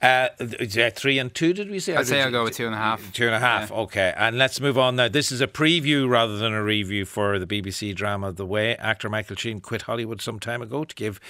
Uh, 0.03 0.27
yeah, 0.59 0.89
three 0.89 1.17
and 1.17 1.33
two, 1.33 1.53
did 1.53 1.69
we 1.69 1.79
say? 1.79 1.95
I'd 1.95 2.05
say 2.05 2.21
I'll 2.21 2.29
go 2.29 2.43
with 2.43 2.57
two 2.57 2.65
and 2.65 2.75
a 2.75 2.77
half. 2.77 3.13
Two 3.13 3.25
and 3.25 3.33
a 3.33 3.39
half. 3.39 3.71
Okay. 3.71 4.13
And 4.17 4.37
let's 4.37 4.59
move 4.59 4.77
on 4.77 4.97
now. 4.97 5.07
This 5.07 5.31
is 5.31 5.39
a 5.39 5.47
preview 5.47 6.09
rather 6.09 6.37
than 6.37 6.51
a 6.51 6.61
review 6.61 7.05
for 7.05 7.39
the 7.39 7.47
BBC 7.47 7.95
drama 7.95 8.33
The 8.33 8.45
Way. 8.45 8.75
Actor 8.75 9.09
Michael 9.09 9.37
Sheen 9.37 9.61
quit 9.61 9.83
Hollywood 9.83 10.19
some 10.19 10.41
time 10.41 10.61
ago 10.61 10.83
to 10.83 10.93
give 10.93 11.21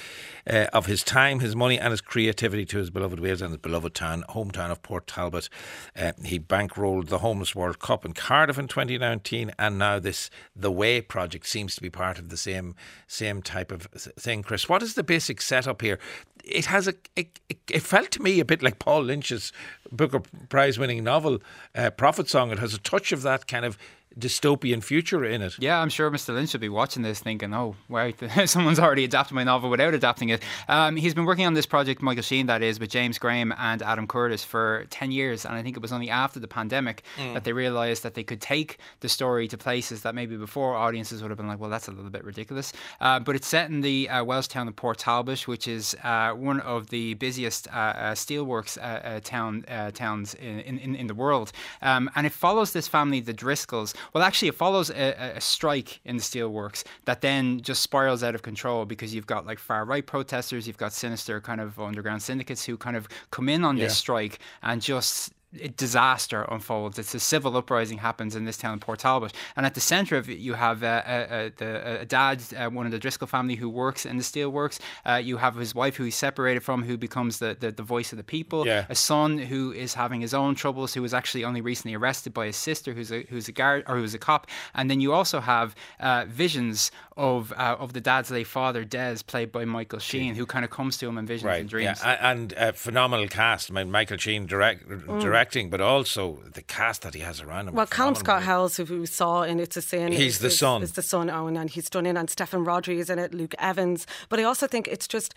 uh, 0.49 0.67
of 0.73 0.85
his 0.85 1.03
time, 1.03 1.39
his 1.39 1.55
money, 1.55 1.79
and 1.79 1.91
his 1.91 2.01
creativity 2.01 2.65
to 2.65 2.77
his 2.77 2.89
beloved 2.89 3.19
Wales 3.19 3.41
and 3.41 3.51
his 3.51 3.59
beloved 3.59 3.93
town, 3.93 4.23
hometown 4.29 4.71
of 4.71 4.81
Port 4.81 5.07
Talbot. 5.07 5.49
Uh, 5.95 6.13
he 6.23 6.39
bankrolled 6.39 7.07
the 7.07 7.19
Homeless 7.19 7.55
World 7.55 7.79
Cup 7.79 8.05
in 8.05 8.13
Cardiff 8.13 8.57
in 8.57 8.67
2019, 8.67 9.51
and 9.57 9.77
now 9.77 9.99
this 9.99 10.29
The 10.55 10.71
Way 10.71 11.01
project 11.01 11.47
seems 11.47 11.75
to 11.75 11.81
be 11.81 11.89
part 11.89 12.19
of 12.19 12.29
the 12.29 12.37
same 12.37 12.75
same 13.07 13.41
type 13.41 13.71
of 13.71 13.83
thing. 13.83 14.43
Chris, 14.43 14.67
what 14.67 14.83
is 14.83 14.95
the 14.95 15.03
basic 15.03 15.41
setup 15.41 15.81
here? 15.81 15.99
It 16.43 16.65
has 16.65 16.87
a. 16.87 16.95
It, 17.15 17.39
it, 17.49 17.81
felt 17.81 18.11
to 18.11 18.21
me 18.21 18.39
a 18.39 18.45
bit 18.45 18.61
like 18.61 18.79
Paul 18.79 19.03
Lynch's 19.03 19.53
Booker 19.91 20.21
Prize 20.49 20.77
winning 20.77 21.03
novel, 21.03 21.39
uh, 21.73 21.89
Prophet 21.91 22.29
Song. 22.29 22.51
It 22.51 22.59
has 22.59 22.73
a 22.73 22.79
touch 22.79 23.13
of 23.13 23.21
that 23.21 23.47
kind 23.47 23.63
of 23.63 23.77
dystopian 24.19 24.83
future 24.83 25.23
in 25.25 25.41
it. 25.41 25.55
Yeah, 25.59 25.79
I'm 25.79 25.89
sure 25.89 26.09
Mr. 26.11 26.33
Lynch 26.33 26.53
will 26.53 26.59
be 26.59 26.69
watching 26.69 27.03
this 27.03 27.19
thinking, 27.19 27.53
oh, 27.53 27.75
wow, 27.89 28.11
someone's 28.45 28.79
already 28.79 29.03
adapted 29.03 29.33
my 29.35 29.43
novel 29.43 29.69
without 29.69 29.93
adapting 29.93 30.29
it. 30.29 30.43
Um, 30.67 30.95
he's 30.95 31.13
been 31.13 31.25
working 31.25 31.45
on 31.45 31.53
this 31.53 31.65
project, 31.65 32.01
Michael 32.01 32.23
Sheen, 32.23 32.47
that 32.47 32.61
is, 32.61 32.79
with 32.79 32.89
James 32.89 33.17
Graham 33.17 33.53
and 33.57 33.81
Adam 33.81 34.07
Curtis 34.07 34.43
for 34.43 34.85
10 34.89 35.11
years. 35.11 35.45
And 35.45 35.55
I 35.55 35.63
think 35.63 35.75
it 35.75 35.81
was 35.81 35.91
only 35.91 36.09
after 36.09 36.39
the 36.39 36.47
pandemic 36.47 37.03
Mm. 37.17 37.33
that 37.33 37.43
they 37.43 37.53
realised 37.53 38.01
that 38.03 38.13
they 38.15 38.23
could 38.23 38.41
take 38.41 38.77
the 39.01 39.09
story 39.09 39.47
to 39.47 39.57
places 39.57 40.01
that 40.01 40.15
maybe 40.15 40.35
before 40.37 40.75
audiences 40.75 41.21
would 41.21 41.29
have 41.31 41.37
been 41.37 41.47
like, 41.47 41.59
well, 41.59 41.69
that's 41.69 41.87
a 41.87 41.91
little 41.91 42.09
bit 42.09 42.23
ridiculous. 42.23 42.73
Uh, 43.01 43.19
but 43.19 43.35
it's 43.35 43.47
set 43.47 43.69
in 43.69 43.81
the 43.81 44.09
uh, 44.09 44.23
Welsh 44.23 44.47
town 44.47 44.67
of 44.67 44.75
Port 44.75 44.97
Talbot, 44.97 45.47
which 45.47 45.67
is 45.67 45.95
uh, 46.03 46.31
one 46.31 46.59
of 46.61 46.89
the 46.89 47.13
busiest 47.15 47.67
uh, 47.67 47.71
uh, 47.71 48.11
steelworks 48.13 48.77
uh, 48.81 49.19
town 49.23 49.65
uh, 49.67 49.91
towns 49.91 50.33
in, 50.35 50.59
in, 50.59 50.95
in 50.95 51.07
the 51.07 51.13
world. 51.13 51.51
Um, 51.81 52.09
and 52.15 52.25
it 52.25 52.31
follows 52.31 52.73
this 52.73 52.87
family, 52.87 53.19
the 53.19 53.33
Driscolls. 53.33 53.93
Well, 54.11 54.23
actually, 54.23 54.49
it 54.49 54.55
follows 54.55 54.89
a, 54.89 55.35
a- 55.37 55.41
strike 55.41 55.99
in 56.03 56.17
the 56.17 56.21
steelworks 56.23 56.83
that 57.05 57.21
then 57.21 57.61
just 57.61 57.81
spirals 57.81 58.23
out 58.23 58.35
of 58.35 58.41
control 58.41 58.85
because 58.85 59.13
you've 59.15 59.27
got 59.27 59.45
like 59.45 59.59
far 59.59 59.85
right 59.85 60.05
protesters, 60.05 60.67
you've 60.67 60.77
got 60.77 60.91
sinister 60.93 61.39
kind 61.39 61.61
of 61.61 61.79
underground 61.79 62.21
syndicates 62.21 62.65
who 62.65 62.77
kind 62.77 62.97
of 62.97 63.07
come 63.31 63.47
in 63.49 63.63
on 63.63 63.77
this 63.77 63.97
strike 63.97 64.39
and 64.61 64.81
just 64.81 65.33
disaster 65.75 66.43
unfolds. 66.43 66.97
It's 66.99 67.13
a 67.13 67.19
civil 67.19 67.55
uprising 67.57 67.99
happens 67.99 68.35
in 68.35 68.45
this 68.45 68.57
town, 68.57 68.75
of 68.75 68.79
Port 68.81 68.99
Talbot, 68.99 69.33
and 69.55 69.65
at 69.65 69.73
the 69.73 69.81
centre 69.81 70.17
of 70.17 70.29
it, 70.29 70.39
you 70.39 70.53
have 70.53 70.83
uh, 70.83 70.87
uh, 70.87 71.49
the, 71.57 72.01
a 72.01 72.05
dad, 72.05 72.41
uh, 72.57 72.69
one 72.69 72.85
of 72.85 72.91
the 72.91 72.99
Driscoll 72.99 73.27
family, 73.27 73.55
who 73.55 73.69
works 73.69 74.05
in 74.05 74.17
the 74.17 74.23
steelworks. 74.23 74.79
Uh, 75.05 75.15
you 75.15 75.37
have 75.37 75.55
his 75.55 75.75
wife, 75.75 75.95
who 75.95 76.03
he's 76.03 76.15
separated 76.15 76.61
from, 76.61 76.83
who 76.83 76.97
becomes 76.97 77.39
the, 77.39 77.55
the, 77.59 77.71
the 77.71 77.83
voice 77.83 78.11
of 78.11 78.17
the 78.17 78.23
people. 78.23 78.65
Yeah. 78.65 78.85
A 78.89 78.95
son 78.95 79.37
who 79.37 79.71
is 79.71 79.93
having 79.93 80.21
his 80.21 80.33
own 80.33 80.55
troubles, 80.55 80.93
who 80.93 81.01
was 81.01 81.13
actually 81.13 81.43
only 81.43 81.61
recently 81.61 81.95
arrested 81.95 82.33
by 82.33 82.47
his 82.47 82.55
sister, 82.55 82.93
who's 82.93 83.11
a 83.11 83.23
who's 83.29 83.47
a 83.47 83.51
guard 83.51 83.83
or 83.87 83.97
who's 83.97 84.13
a 84.13 84.19
cop. 84.19 84.47
And 84.73 84.89
then 84.89 85.01
you 85.01 85.13
also 85.13 85.39
have 85.39 85.75
uh, 85.99 86.25
visions 86.27 86.91
of 87.15 87.51
uh, 87.53 87.75
of 87.79 87.93
the 87.93 88.01
dad's 88.01 88.31
late 88.31 88.47
father, 88.47 88.83
Des, 88.83 89.17
played 89.27 89.51
by 89.51 89.65
Michael 89.65 89.99
Sheen, 89.99 90.35
who 90.35 90.45
kind 90.45 90.65
of 90.65 90.71
comes 90.71 90.97
to 90.97 91.07
him 91.07 91.17
in 91.17 91.25
visions 91.27 91.51
and 91.53 91.69
dreams. 91.69 91.99
yeah, 92.03 92.31
and 92.31 92.53
a 92.53 92.73
phenomenal 92.73 93.27
cast. 93.27 93.69
I 93.69 93.73
mean, 93.75 93.91
Michael 93.91 94.17
Sheen 94.17 94.45
direct, 94.47 94.87
directing, 95.19 95.69
but 95.69 95.79
also 95.81 96.39
the 96.53 96.61
cast 96.63 97.03
that 97.03 97.13
he 97.13 97.21
has 97.21 97.39
around 97.41 97.67
him. 97.67 97.75
Well, 97.75 97.85
Callum. 97.87 98.15
Scott 98.15 98.43
Howells, 98.43 98.77
who 98.77 98.85
we 99.01 99.05
saw 99.05 99.43
in 99.43 99.59
It's 99.59 99.77
a 99.77 99.81
Sin, 99.81 100.11
He's 100.11 100.35
is, 100.35 100.39
the 100.39 100.47
is- 100.47 100.57
son. 100.57 100.81
Is 100.83 100.93
the 100.93 101.01
son, 101.03 101.29
Owen, 101.29 101.55
and 101.57 101.69
he's 101.69 101.89
done 101.89 102.05
in, 102.05 102.17
and 102.17 102.27
Steffan 102.29 102.65
Rhodri 102.65 102.97
is 102.97 103.09
in 103.09 103.19
it, 103.19 103.33
Luke 103.33 103.53
Evans. 103.59 104.07
But 104.29 104.39
I 104.39 104.43
also 104.43 104.67
think 104.67 104.87
it's 104.87 105.07
just. 105.07 105.33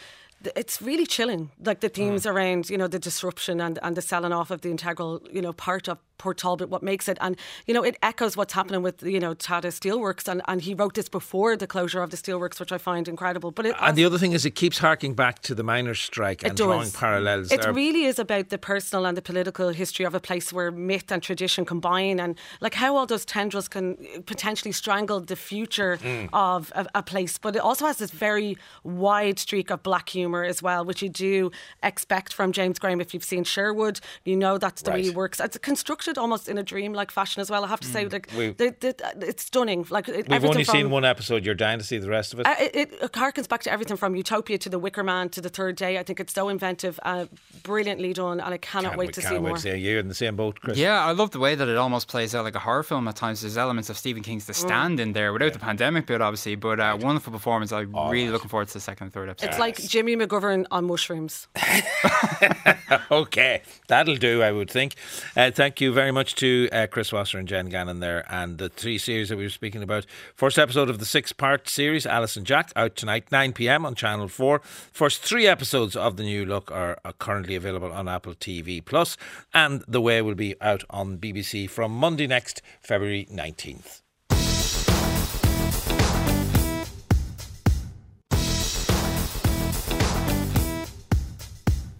It's 0.55 0.81
really 0.83 1.07
chilling, 1.07 1.51
like 1.65 1.81
the 1.81 1.89
themes 1.89 2.25
Mm. 2.25 2.31
around, 2.33 2.71
you 2.71 2.79
know, 2.79 2.87
the 2.89 2.99
disruption 2.99 3.61
and, 3.61 3.79
and 3.83 3.97
the 3.97 4.03
selling 4.03 4.33
off 4.33 4.51
of 4.51 4.61
the 4.61 4.71
integral, 4.71 5.23
you 5.33 5.41
know, 5.43 5.53
part 5.53 5.89
of 5.89 5.99
Port 6.19 6.39
Talbot, 6.39 6.71
what 6.71 6.83
makes 6.83 7.09
it. 7.09 7.19
And, 7.21 7.37
you 7.67 7.75
know, 7.75 7.83
it 7.83 7.97
echoes 8.03 8.39
what's 8.39 8.55
happening 8.55 8.83
with, 8.83 9.03
you 9.03 9.21
know, 9.21 9.35
Tata 9.35 9.69
Steelworks. 9.69 10.27
And, 10.29 10.41
and 10.49 10.63
he 10.63 10.73
wrote 10.73 10.95
this 10.95 11.11
before 11.11 11.57
the 11.57 11.67
closure 11.67 12.03
of 12.03 12.09
the 12.11 12.17
Steelworks, 12.17 12.59
which 12.59 12.73
I 12.73 12.79
find 12.79 13.07
incredible. 13.07 13.51
But 13.51 13.67
it 13.67 13.75
And 13.81 13.97
the 13.97 14.05
other 14.07 14.17
thing 14.17 14.33
is, 14.33 14.47
it 14.47 14.53
keeps 14.55 14.79
harking 14.79 15.15
back 15.15 15.43
to 15.43 15.55
the 15.55 15.63
miners' 15.63 16.01
strike 16.01 16.43
and 16.43 16.57
drawing 16.57 16.91
parallels. 16.91 17.53
It 17.53 17.61
there. 17.63 17.73
really 17.73 18.05
is 18.05 18.19
about 18.19 18.49
the 18.49 18.57
personal 18.59 19.05
and 19.05 19.15
the 19.17 19.23
political 19.23 19.69
history 19.71 20.07
of 20.07 20.15
a 20.15 20.21
place 20.21 20.53
where 20.55 20.71
myth 20.71 21.13
and 21.13 21.23
tradition 21.23 21.65
combine, 21.67 22.19
and 22.19 22.39
like 22.61 22.75
how 22.75 22.97
all 22.97 23.05
those 23.07 23.27
tendrils 23.27 23.69
can 23.69 23.97
potentially 24.27 24.73
strangle 24.73 25.21
the 25.21 25.37
future 25.37 25.99
Mm. 26.03 26.29
of 26.33 26.73
a, 26.75 26.87
a 26.95 27.03
place. 27.03 27.37
But 27.39 27.57
it 27.57 27.63
also 27.63 27.87
has 27.87 27.97
this 27.99 28.11
very 28.11 28.57
wide 28.85 29.39
streak 29.39 29.71
of 29.71 29.83
black 29.83 30.09
humour 30.09 30.36
as 30.45 30.63
well, 30.63 30.85
which 30.85 31.03
you 31.03 31.09
do 31.09 31.51
expect 31.83 32.33
from 32.33 32.53
James 32.53 32.79
Graham. 32.79 33.01
If 33.01 33.15
you've 33.15 33.25
seen 33.25 33.45
Sherwood, 33.45 34.01
you 34.25 34.37
know 34.37 34.59
that's 34.59 34.83
the 34.83 34.91
way 34.93 35.03
he 35.03 35.11
works. 35.11 35.41
It's 35.41 35.59
constructed 35.59 36.19
almost 36.19 36.49
in 36.49 36.59
a 36.59 36.63
dream-like 36.63 37.11
fashion 37.11 37.41
as 37.41 37.51
well. 37.51 37.65
I 37.65 37.69
have 37.69 37.81
to 37.81 37.87
say, 37.89 38.05
Mm. 38.07 38.13
like 38.13 38.31
We- 38.37 38.51
the, 38.51 38.75
the, 38.81 39.27
it's 39.29 39.45
stunning. 39.45 39.87
Like 39.91 40.09
it- 40.09 40.17
We've 40.17 40.33
everything 40.33 40.51
only 40.51 40.65
seen 40.65 40.91
one 40.91 41.05
episode. 41.05 41.45
You're 41.45 41.55
dying 41.55 41.79
to 41.79 41.85
see 41.85 41.99
the 41.99 42.09
rest 42.09 42.33
of 42.33 42.41
it. 42.41 42.47
uh, 42.47 42.55
it, 42.61 42.75
it, 42.77 42.93
it 43.03 43.13
harkens 43.13 43.49
back 43.49 43.63
to 43.65 43.71
everything 43.73 43.97
from 43.97 44.15
Utopia 44.17 44.59
to 44.59 44.69
The 44.69 44.79
Wicker 44.79 45.03
Man 45.05 45.29
to 45.31 45.41
The 45.41 45.49
Third 45.49 45.77
Day. 45.77 45.99
I 45.99 46.03
think 46.03 46.21
it's 46.21 46.33
so 46.33 46.49
inventive, 46.49 46.99
uh, 47.03 47.27
brilliantly 47.63 48.13
done, 48.13 48.41
and 48.41 48.53
I 48.55 48.59
cannot 48.59 48.91
Can't 48.91 48.99
wait 48.99 49.13
to 49.15 49.21
can't 49.21 49.33
see 49.35 49.39
wait 49.39 49.49
more. 49.49 49.57
to 49.57 49.63
see 49.63 49.77
you 49.77 49.99
in 49.99 50.09
the 50.09 50.15
same 50.15 50.37
boat, 50.37 50.61
Chris. 50.61 50.79
Yeah, 50.79 51.05
I 51.05 51.13
love 51.13 51.31
the 51.31 51.39
way 51.39 51.55
that 51.55 51.69
it 51.69 51.77
almost 51.77 52.09
plays 52.09 52.35
out 52.35 52.45
like 52.45 52.55
a 52.55 52.59
horror 52.61 52.83
film 52.83 53.07
at 53.09 53.17
times. 53.17 53.41
There's 53.43 53.57
elements 53.57 53.91
of 53.91 53.97
Stephen 53.97 54.23
King's 54.23 54.47
The 54.47 54.53
Mm. 54.53 54.57
Stand 54.57 55.01
in 55.01 55.13
there 55.13 55.33
without 55.33 55.53
the 55.53 55.59
pandemic 55.59 56.07
bit, 56.07 56.21
obviously, 56.21 56.55
but 56.57 56.81
uh, 56.81 56.97
wonderful 57.01 57.33
performance. 57.33 57.73
I'm 57.73 57.95
Oh, 57.95 58.11
really 58.11 58.31
looking 58.31 58.49
forward 58.49 58.69
to 58.69 58.75
the 58.75 58.81
second 58.81 59.07
and 59.07 59.13
third 59.13 59.29
episode. 59.29 59.49
It's 59.51 59.59
like 59.59 59.77
Jimmy 59.77 60.16
McGovern 60.19 60.67
on 60.71 60.87
mushrooms. 60.87 61.49
okay, 63.11 63.63
that'll 63.89 64.17
do, 64.17 64.43
I 64.43 64.53
would 64.53 64.71
think. 64.71 64.95
Uh, 65.37 65.51
thank 65.51 65.81
you 65.81 65.93
very 65.93 66.13
much 66.13 66.35
to 66.37 66.69
uh, 66.73 66.87
Chris 66.87 67.13
Wasser 67.13 67.39
and 67.39 67.49
Jen 67.49 67.69
Gannon 67.69 68.01
there, 68.01 68.25
and 68.33 68.59
the 68.59 68.69
three 68.69 68.99
series 68.99 69.29
that 69.29 69.37
we 69.37 69.45
were 69.45 69.51
speaking 69.51 69.83
about. 69.83 70.07
First 70.35 70.59
episode 70.59 70.89
of 70.89 70.99
the 70.99 71.05
six 71.05 71.33
part 71.33 71.69
series, 71.69 72.07
Alice 72.07 72.37
and 72.37 72.47
Jack, 72.47 72.73
out 72.77 72.97
tonight, 72.97 73.31
9 73.31 73.53
pm 73.53 73.85
on 73.87 73.95
Channel 73.95 74.29
4. 74.29 74.61
First 74.93 75.23
three 75.23 75.47
episodes 75.47 75.97
of 75.97 76.17
The 76.17 76.25
New 76.25 76.45
Look 76.45 76.71
are, 76.71 76.99
are 77.05 77.13
currently 77.15 77.57
available 77.57 77.93
on 77.93 78.09
Apple 78.09 78.35
TV 78.35 78.85
Plus, 78.85 79.17
and 79.53 79.85
The 79.87 80.01
Way 80.01 80.23
will 80.23 80.35
be 80.35 80.55
out 80.61 80.85
on 80.91 81.19
BBC 81.19 81.69
from 81.69 81.93
Monday 81.93 82.27
next, 82.27 82.63
February 82.81 83.27
19th. 83.31 84.03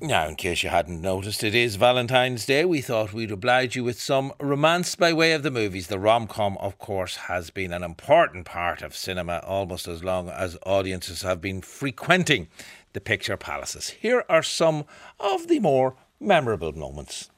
Now, 0.01 0.29
in 0.29 0.37
case 0.37 0.63
you 0.63 0.69
hadn't 0.69 1.01
noticed, 1.01 1.43
it 1.43 1.55
is 1.55 1.77
Valentine's 1.77 2.45
Day. 2.45 2.67
We 2.67 2.83
thought 2.83 3.15
we'd 3.15 3.31
oblige 3.31 3.77
you 3.77 3.83
with 3.83 3.99
some 3.99 4.35
romance 4.39 4.95
by 4.95 5.15
way 5.15 5.33
of 5.33 5.43
the 5.43 5.51
movies. 5.51 5.87
The 5.87 5.99
rom 5.99 6.27
com, 6.27 6.59
of 6.59 6.79
course, 6.79 7.17
has 7.17 7.49
been 7.49 7.73
an 7.73 7.83
important 7.83 8.45
part 8.45 8.83
of 8.83 8.95
cinema 8.95 9.39
almost 9.39 9.89
as 9.89 10.05
long 10.05 10.29
as 10.29 10.59
audiences 10.67 11.23
have 11.23 11.41
been 11.41 11.63
frequenting 11.63 12.49
the 12.93 13.01
picture 13.01 13.39
palaces. 13.39 13.89
Here 13.89 14.23
are 14.29 14.43
some 14.43 14.85
of 15.19 15.49
the 15.49 15.61
more 15.61 15.97
memorable 16.21 16.73
moments. 16.73 17.31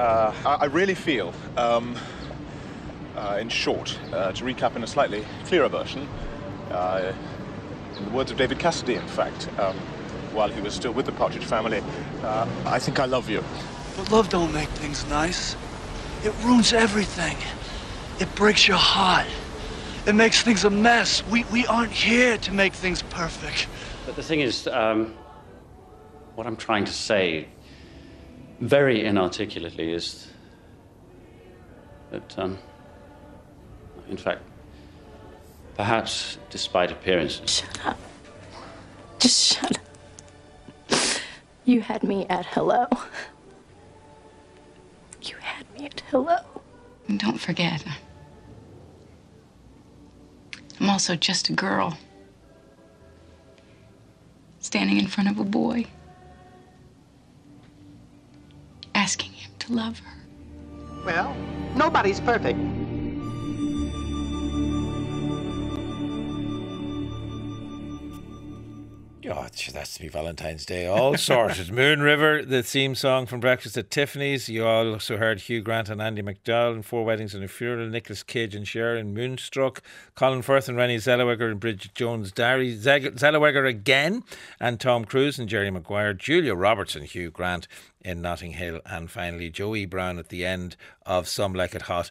Uh, 0.00 0.32
I 0.46 0.54
I 0.54 0.64
really 0.64 0.94
feel, 0.94 1.34
um, 1.58 1.94
uh, 3.16 3.36
in 3.38 3.50
short, 3.50 3.98
uh, 4.14 4.32
to 4.32 4.44
recap 4.44 4.74
in 4.74 4.82
a 4.82 4.86
slightly 4.86 5.26
clearer 5.44 5.68
version, 5.68 6.08
uh, 6.70 7.12
in 7.98 8.04
the 8.06 8.10
words 8.10 8.30
of 8.30 8.38
David 8.38 8.58
Cassidy, 8.58 8.94
in 8.94 9.06
fact, 9.08 9.50
um, 9.58 9.76
while 10.32 10.48
he 10.48 10.62
was 10.62 10.72
still 10.72 10.92
with 10.92 11.04
the 11.04 11.12
Partridge 11.12 11.44
family, 11.44 11.82
uh, 12.22 12.46
I 12.64 12.78
think 12.78 12.98
I 12.98 13.04
love 13.04 13.28
you. 13.28 13.44
But 13.94 14.10
love 14.10 14.30
don't 14.30 14.54
make 14.54 14.70
things 14.70 15.06
nice. 15.08 15.54
It 16.24 16.32
ruins 16.44 16.72
everything. 16.72 17.36
It 18.20 18.34
breaks 18.34 18.66
your 18.66 18.78
heart. 18.78 19.26
It 20.06 20.14
makes 20.14 20.40
things 20.40 20.64
a 20.64 20.70
mess. 20.70 21.22
We, 21.26 21.44
we 21.52 21.66
aren't 21.66 21.92
here 21.92 22.38
to 22.38 22.52
make 22.52 22.72
things 22.72 23.02
perfect. 23.10 23.66
But 24.06 24.16
the 24.16 24.22
thing 24.22 24.40
is, 24.40 24.66
um, 24.66 25.14
what 26.36 26.46
I'm 26.46 26.56
trying 26.56 26.86
to 26.86 26.92
say 26.92 27.48
very 28.60 29.04
inarticulately 29.04 29.92
is 29.92 30.28
that, 32.10 32.38
um, 32.38 32.58
in 34.08 34.16
fact, 34.16 34.42
perhaps 35.76 36.38
despite 36.50 36.92
appearances. 36.92 37.58
Shut 37.60 37.86
up. 37.86 37.98
Just 39.18 39.54
shut 39.54 39.78
up. 39.78 41.00
You 41.64 41.80
had 41.80 42.02
me 42.02 42.26
at 42.28 42.46
hello. 42.46 42.86
You 45.22 45.36
had 45.36 45.66
me 45.78 45.86
at 45.86 46.02
hello. 46.10 46.38
And 47.08 47.18
don't 47.18 47.38
forget, 47.38 47.84
I'm 50.80 50.88
also 50.88 51.14
just 51.16 51.48
a 51.48 51.52
girl 51.52 51.98
standing 54.60 54.98
in 54.98 55.06
front 55.06 55.30
of 55.30 55.38
a 55.38 55.44
boy, 55.44 55.86
asking 59.00 59.32
him 59.32 59.50
to 59.58 59.72
love 59.72 59.98
her. 60.00 61.04
Well, 61.06 61.34
nobody's 61.74 62.20
perfect. 62.20 62.58
Oh, 69.28 69.46
sure, 69.54 69.72
that's 69.72 69.94
to 69.94 70.00
be 70.00 70.08
Valentine's 70.08 70.64
Day. 70.64 70.86
All 70.86 71.14
sorted. 71.16 71.70
Moon 71.72 72.00
River, 72.00 72.42
the 72.42 72.62
theme 72.62 72.94
song 72.94 73.26
from 73.26 73.38
Breakfast 73.38 73.76
at 73.76 73.90
Tiffany's. 73.90 74.48
You 74.48 74.66
also 74.66 75.18
heard 75.18 75.40
Hugh 75.40 75.60
Grant 75.60 75.90
and 75.90 76.00
Andie 76.00 76.22
MacDowell 76.22 76.74
in 76.76 76.82
Four 76.82 77.04
Weddings 77.04 77.34
and 77.34 77.44
a 77.44 77.48
Funeral, 77.48 77.88
Nicolas 77.88 78.22
Cage 78.22 78.54
and 78.54 78.66
Cher 78.66 78.96
in 78.96 79.12
Moonstruck, 79.12 79.82
Colin 80.14 80.40
Firth 80.40 80.70
and 80.70 80.78
Renée 80.78 80.96
Zellweger 80.96 81.50
and 81.50 81.60
Bridget 81.60 81.94
Jones' 81.94 82.32
Diary, 82.32 82.74
Zeg- 82.74 83.16
Zellweger 83.16 83.68
again, 83.68 84.24
and 84.58 84.80
Tom 84.80 85.04
Cruise 85.04 85.38
and 85.38 85.50
Jerry 85.50 85.70
Maguire, 85.70 86.14
Julia 86.14 86.54
Roberts 86.54 86.96
and 86.96 87.04
Hugh 87.04 87.30
Grant 87.30 87.68
in 88.00 88.22
Notting 88.22 88.52
Hill, 88.52 88.80
and 88.86 89.10
finally 89.10 89.50
Joey 89.50 89.84
Brown 89.84 90.18
at 90.18 90.30
the 90.30 90.46
end 90.46 90.76
of 91.04 91.28
Some 91.28 91.52
Like 91.52 91.74
It 91.74 91.82
Hot 91.82 92.10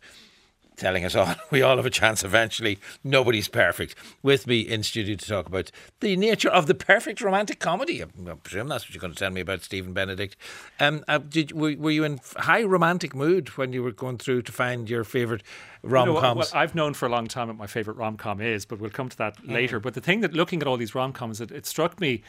telling 0.79 1.05
us 1.05 1.15
all 1.15 1.35
we 1.51 1.61
all 1.61 1.75
have 1.77 1.85
a 1.85 1.89
chance 1.91 2.23
eventually. 2.23 2.79
Nobody's 3.03 3.47
perfect. 3.47 3.95
With 4.23 4.47
me 4.47 4.61
in 4.61 4.83
studio 4.83 5.15
to 5.15 5.25
talk 5.27 5.47
about 5.47 5.71
the 5.99 6.15
nature 6.15 6.49
of 6.49 6.67
the 6.67 6.73
perfect 6.75 7.21
romantic 7.21 7.59
comedy. 7.59 8.01
I 8.01 8.05
presume 8.43 8.67
that's 8.69 8.85
what 8.85 8.93
you're 8.93 9.01
going 9.01 9.13
to 9.13 9.19
tell 9.19 9.31
me 9.31 9.41
about 9.41 9.61
Stephen 9.63 9.93
Benedict. 9.93 10.35
Um, 10.79 11.03
uh, 11.07 11.17
did 11.19 11.51
were, 11.51 11.75
were 11.77 11.91
you 11.91 12.03
in 12.03 12.19
high 12.37 12.63
romantic 12.63 13.13
mood 13.13 13.49
when 13.57 13.73
you 13.73 13.83
were 13.83 13.91
going 13.91 14.17
through 14.17 14.41
to 14.43 14.51
find 14.51 14.89
your 14.89 15.03
favourite 15.03 15.43
rom 15.83 16.07
You 16.07 16.13
know, 16.15 16.19
coms? 16.21 16.37
what 16.37 16.55
I've 16.55 16.75
known 16.75 16.93
for 16.93 17.05
a 17.05 17.09
long 17.09 17.27
time 17.27 17.47
what 17.49 17.57
my 17.57 17.67
favourite 17.67 17.97
rom 17.97 18.17
com 18.17 18.41
is, 18.41 18.65
but 18.65 18.79
we'll 18.79 18.89
come 18.89 19.09
to 19.09 19.17
that 19.17 19.37
Mm. 19.43 19.51
later. 19.53 19.79
But 19.79 19.93
the 19.93 20.01
thing 20.01 20.21
that 20.21 20.33
looking 20.33 20.61
at 20.61 20.67
all 20.67 20.77
these 20.77 20.95
rom 20.95 21.13
coms, 21.13 21.39
it, 21.41 21.51
it 21.51 21.65
struck 21.65 21.99
me 21.99 22.23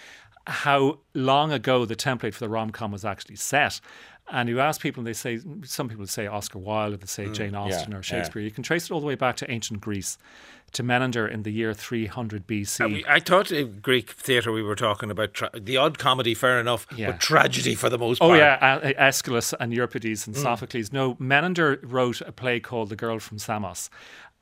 how 0.47 0.99
long 1.15 1.53
ago 1.53 1.85
the 1.85 1.95
template 1.95 2.33
for 2.35 2.41
the 2.41 2.49
rom 2.49 2.71
com 2.71 2.93
was 2.93 3.05
actually 3.05 3.37
set. 3.37 3.81
And 4.33 4.49
you 4.49 4.61
ask 4.61 4.81
people, 4.81 5.01
and 5.01 5.07
they 5.07 5.13
say 5.13 5.41
some 5.65 5.89
people 5.89 6.07
say 6.07 6.27
Oscar 6.27 6.59
Wilde, 6.59 6.95
or 6.95 6.97
they 6.99 7.07
say 7.07 7.25
Mm, 7.27 7.35
Jane 7.35 7.55
Austen 7.55 7.93
yeah. 7.93 7.99
or 7.99 8.03
Shakespeare. 8.03 8.43
You 8.43 8.51
can 8.51 8.63
trace 8.63 8.85
it 8.85 8.93
all 8.93 9.01
the 9.01 9.07
way 9.07 9.17
back 9.17 9.37
to 9.39 9.51
ancient 9.51 9.81
Greece, 9.81 10.19
to 10.73 10.85
Menander 10.85 11.27
in 11.27 11.43
the 11.43 11.51
year 11.51 11.75
300 11.75 12.47
BC. 12.47 12.85
I, 12.85 12.87
mean, 12.89 13.05
I 13.09 13.19
thought 13.19 13.51
in 13.51 13.81
Greek 13.81 14.11
theatre 14.11 14.53
we 14.53 14.63
were 14.63 14.77
talking 14.77 15.11
about 15.11 15.35
tra- 15.35 15.51
the 15.59 15.77
odd 15.77 15.99
comedy, 15.99 16.33
fair 16.35 16.61
enough, 16.61 16.87
Yeah. 16.95 17.11
but 17.11 17.21
tragedy 17.21 17.75
for 17.75 17.89
the 17.89 17.99
most 17.99 18.21
part. 18.21 18.31
Oh 18.31 18.35
yeah, 18.35 18.79
A- 18.83 18.95
Aeschylus 19.01 19.53
and 19.59 19.75
Euripides 19.75 20.29
and 20.29 20.37
Mm. 20.37 20.43
Sophocles. 20.43 20.93
No, 20.93 21.17
Menander 21.19 21.81
wrote 21.83 22.21
a 22.21 22.31
play 22.31 22.61
called 22.61 22.89
The 22.91 22.97
Girl 22.97 23.19
from 23.19 23.41
Samos, 23.41 23.91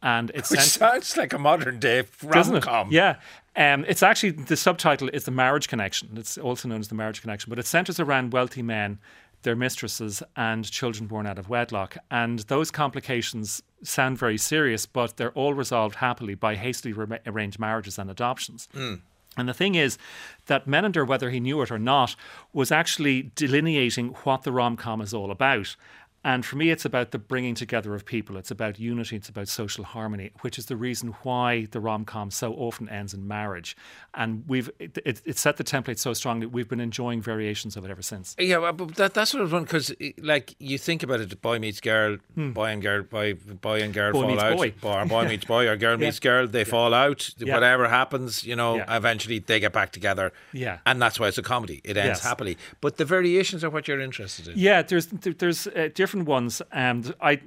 and 0.03 0.29
it 0.31 0.47
Which 0.51 0.61
sounds 0.61 1.17
like 1.17 1.33
a 1.33 1.39
modern 1.39 1.79
day 1.79 2.05
rom 2.23 2.61
com. 2.61 2.89
Yeah. 2.91 3.17
Um, 3.57 3.85
it's 3.89 4.03
actually 4.03 4.31
the 4.33 4.57
subtitle 4.57 5.09
is 5.15 5.25
the 5.25 5.31
marriage 5.33 5.67
connection. 5.67 6.11
It's 6.17 6.37
also 6.39 6.69
known 6.69 6.81
as 6.81 6.89
the 6.89 6.95
marriage 6.95 7.23
connection, 7.23 7.49
but 7.51 7.59
it 7.59 7.67
centers 7.67 7.99
around 7.99 8.33
wealthy 8.33 8.63
men, 8.63 8.99
their 9.43 9.57
mistresses, 9.57 10.23
and 10.37 10.71
children 10.71 11.07
born 11.07 11.27
out 11.27 11.39
of 11.39 11.49
wedlock. 11.49 11.97
And 12.11 12.41
those 12.41 12.71
complications 12.71 13.63
sound 13.83 14.19
very 14.19 14.39
serious, 14.39 14.87
but 14.87 15.17
they're 15.17 15.33
all 15.33 15.55
resolved 15.55 15.97
happily 15.97 16.35
by 16.35 16.57
hastily 16.57 16.93
re- 16.93 17.19
arranged 17.27 17.59
marriages 17.59 17.99
and 17.99 18.11
adoptions. 18.11 18.69
Mm. 18.75 19.01
And 19.37 19.49
the 19.49 19.55
thing 19.55 19.77
is 19.77 19.99
that 20.47 20.67
Menander, 20.67 21.05
whether 21.05 21.31
he 21.31 21.39
knew 21.39 21.63
it 21.63 21.71
or 21.71 21.79
not, 21.79 22.17
was 22.53 22.73
actually 22.73 23.31
delineating 23.37 24.09
what 24.25 24.43
the 24.43 24.53
rom 24.53 24.77
com 24.77 25.01
is 25.01 25.15
all 25.15 25.31
about. 25.31 25.77
And 26.25 26.45
for 26.45 26.57
me, 26.57 26.71
it's 26.71 26.85
about 26.85 27.13
the 27.13 27.19
bringing 27.19 27.55
together 27.55 27.95
of 27.95 28.05
people. 28.05 28.37
It's 28.37 28.51
about 28.51 28.79
unity. 28.81 29.15
It's 29.17 29.29
about 29.29 29.47
social 29.49 29.85
harmony, 29.85 30.33
which 30.41 30.59
is 30.59 30.67
the 30.67 30.77
reason 30.77 31.15
why 31.23 31.67
the 31.71 31.79
rom 31.79 32.05
com 32.05 32.31
so 32.33 32.53
often 32.55 32.89
ends 32.89 33.15
in 33.15 33.27
marriage. 33.29 33.77
And 34.15 34.43
we've 34.49 34.69
it, 34.81 34.99
it, 35.07 35.23
it 35.25 35.39
set 35.39 35.59
the 35.59 35.65
template 35.65 35.99
so 35.99 36.13
strongly. 36.15 36.47
We've 36.47 36.69
been 36.69 36.81
enjoying 36.81 37.23
variations 37.23 37.77
of 37.77 37.85
it 37.85 37.91
ever 37.91 38.03
since. 38.03 38.35
Yeah, 38.39 38.59
well, 38.59 38.73
but 38.73 38.97
that, 38.97 39.15
that's 39.15 39.33
what 39.33 39.41
I 39.41 39.43
was 39.45 39.53
wondering 39.53 39.67
because, 39.67 39.93
like, 40.21 40.57
you 40.59 40.77
think 40.77 41.05
about 41.05 41.21
it: 41.21 41.41
boy 41.41 41.61
meets 41.61 41.81
girl, 41.81 42.17
Hmm. 42.35 42.51
boy 42.51 42.67
and 42.71 42.83
girl, 42.83 43.05
boy, 43.05 43.35
boy 43.35 43.81
and 43.81 43.95
girl 43.95 44.13
Boy 44.13 44.23
fall 44.23 44.41
out, 44.41 44.57
boy. 44.57 44.75
or 44.83 45.07
boy 45.07 45.29
meets 45.29 45.45
boy, 45.45 45.69
or 45.69 45.77
girl 45.77 45.93
Yeah. 46.01 46.07
meets 46.07 46.19
girl, 46.19 46.49
they 46.49 46.65
fall 46.65 46.95
out. 46.95 47.31
Yeah. 47.39 47.55
Whatever 47.55 47.89
happens, 47.89 48.43
you 48.45 48.57
know, 48.57 48.77
Yeah. 48.79 48.97
eventually 48.97 49.39
they 49.39 49.61
get 49.61 49.73
back 49.73 49.93
together. 49.93 50.33
Yeah. 50.53 50.79
and 50.85 51.01
that's 51.01 51.21
why 51.21 51.29
it's 51.29 51.39
a 51.39 51.43
comedy. 51.43 51.81
It 51.85 51.97
ends 51.97 52.19
Yes. 52.19 52.25
happily. 52.25 52.59
But 52.81 52.97
the 52.97 53.05
variations 53.05 53.63
are 53.63 53.71
what 53.71 53.87
you're 53.87 54.01
interested 54.01 54.49
in. 54.49 54.59
Yeah, 54.59 54.83
there's 54.83 55.07
there- 55.07 55.33
there's 55.33 55.67
uh, 55.69 55.89
different 55.95 56.08
ones, 56.15 56.63
and 56.73 57.15
I. 57.21 57.41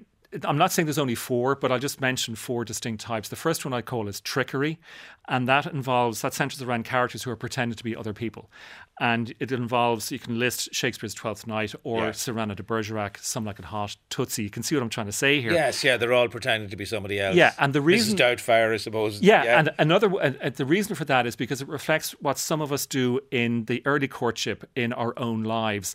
I'm 0.45 0.57
not 0.57 0.71
saying 0.71 0.85
there's 0.85 0.97
only 0.97 1.13
four, 1.15 1.55
but 1.55 1.73
I'll 1.73 1.77
just 1.79 1.99
mention 1.99 2.35
four 2.35 2.63
distinct 2.63 3.01
types. 3.03 3.27
The 3.27 3.35
first 3.35 3.65
one 3.65 3.73
I 3.73 3.81
call 3.81 4.07
is 4.07 4.21
trickery, 4.21 4.79
and 5.27 5.45
that 5.49 5.65
involves 5.65 6.21
that 6.21 6.33
centers 6.33 6.61
around 6.61 6.85
characters 6.85 7.23
who 7.23 7.31
are 7.31 7.35
pretending 7.35 7.75
to 7.75 7.83
be 7.83 7.97
other 7.97 8.13
people, 8.13 8.49
and 9.01 9.33
it 9.41 9.51
involves 9.51 10.09
you 10.09 10.19
can 10.19 10.39
list 10.39 10.73
Shakespeare's 10.73 11.13
Twelfth 11.13 11.47
Night 11.47 11.75
or 11.83 12.05
Yeah. 12.05 12.11
Cyrano 12.13 12.55
de 12.55 12.63
Bergerac, 12.63 13.17
Some 13.17 13.43
Like 13.43 13.59
It 13.59 13.65
Hot, 13.65 13.97
Tootsie. 14.09 14.43
You 14.43 14.49
can 14.49 14.63
see 14.63 14.73
what 14.73 14.81
I'm 14.83 14.89
trying 14.89 15.07
to 15.07 15.11
say 15.11 15.41
here. 15.41 15.51
Yes, 15.51 15.83
yeah, 15.83 15.97
they're 15.97 16.13
all 16.13 16.29
pretending 16.29 16.69
to 16.69 16.77
be 16.77 16.85
somebody 16.85 17.19
else. 17.19 17.35
Yeah, 17.35 17.51
and 17.59 17.73
the 17.73 17.81
reason- 17.81 18.15
Mrs. 18.15 18.37
Doubtfire, 18.37 18.73
I 18.73 18.77
suppose. 18.77 19.19
Yeah, 19.19 19.59
and 19.59 19.71
another 19.79 20.09
uh, 20.17 20.49
the 20.49 20.63
reason 20.65 20.95
for 20.95 21.03
that 21.03 21.27
is 21.27 21.35
because 21.35 21.61
it 21.61 21.67
reflects 21.67 22.11
what 22.21 22.37
some 22.37 22.61
of 22.61 22.71
us 22.71 22.85
do 22.85 23.19
in 23.31 23.65
the 23.65 23.81
early 23.85 24.07
courtship 24.07 24.63
in 24.77 24.93
our 24.93 25.13
own 25.19 25.43
lives. 25.43 25.93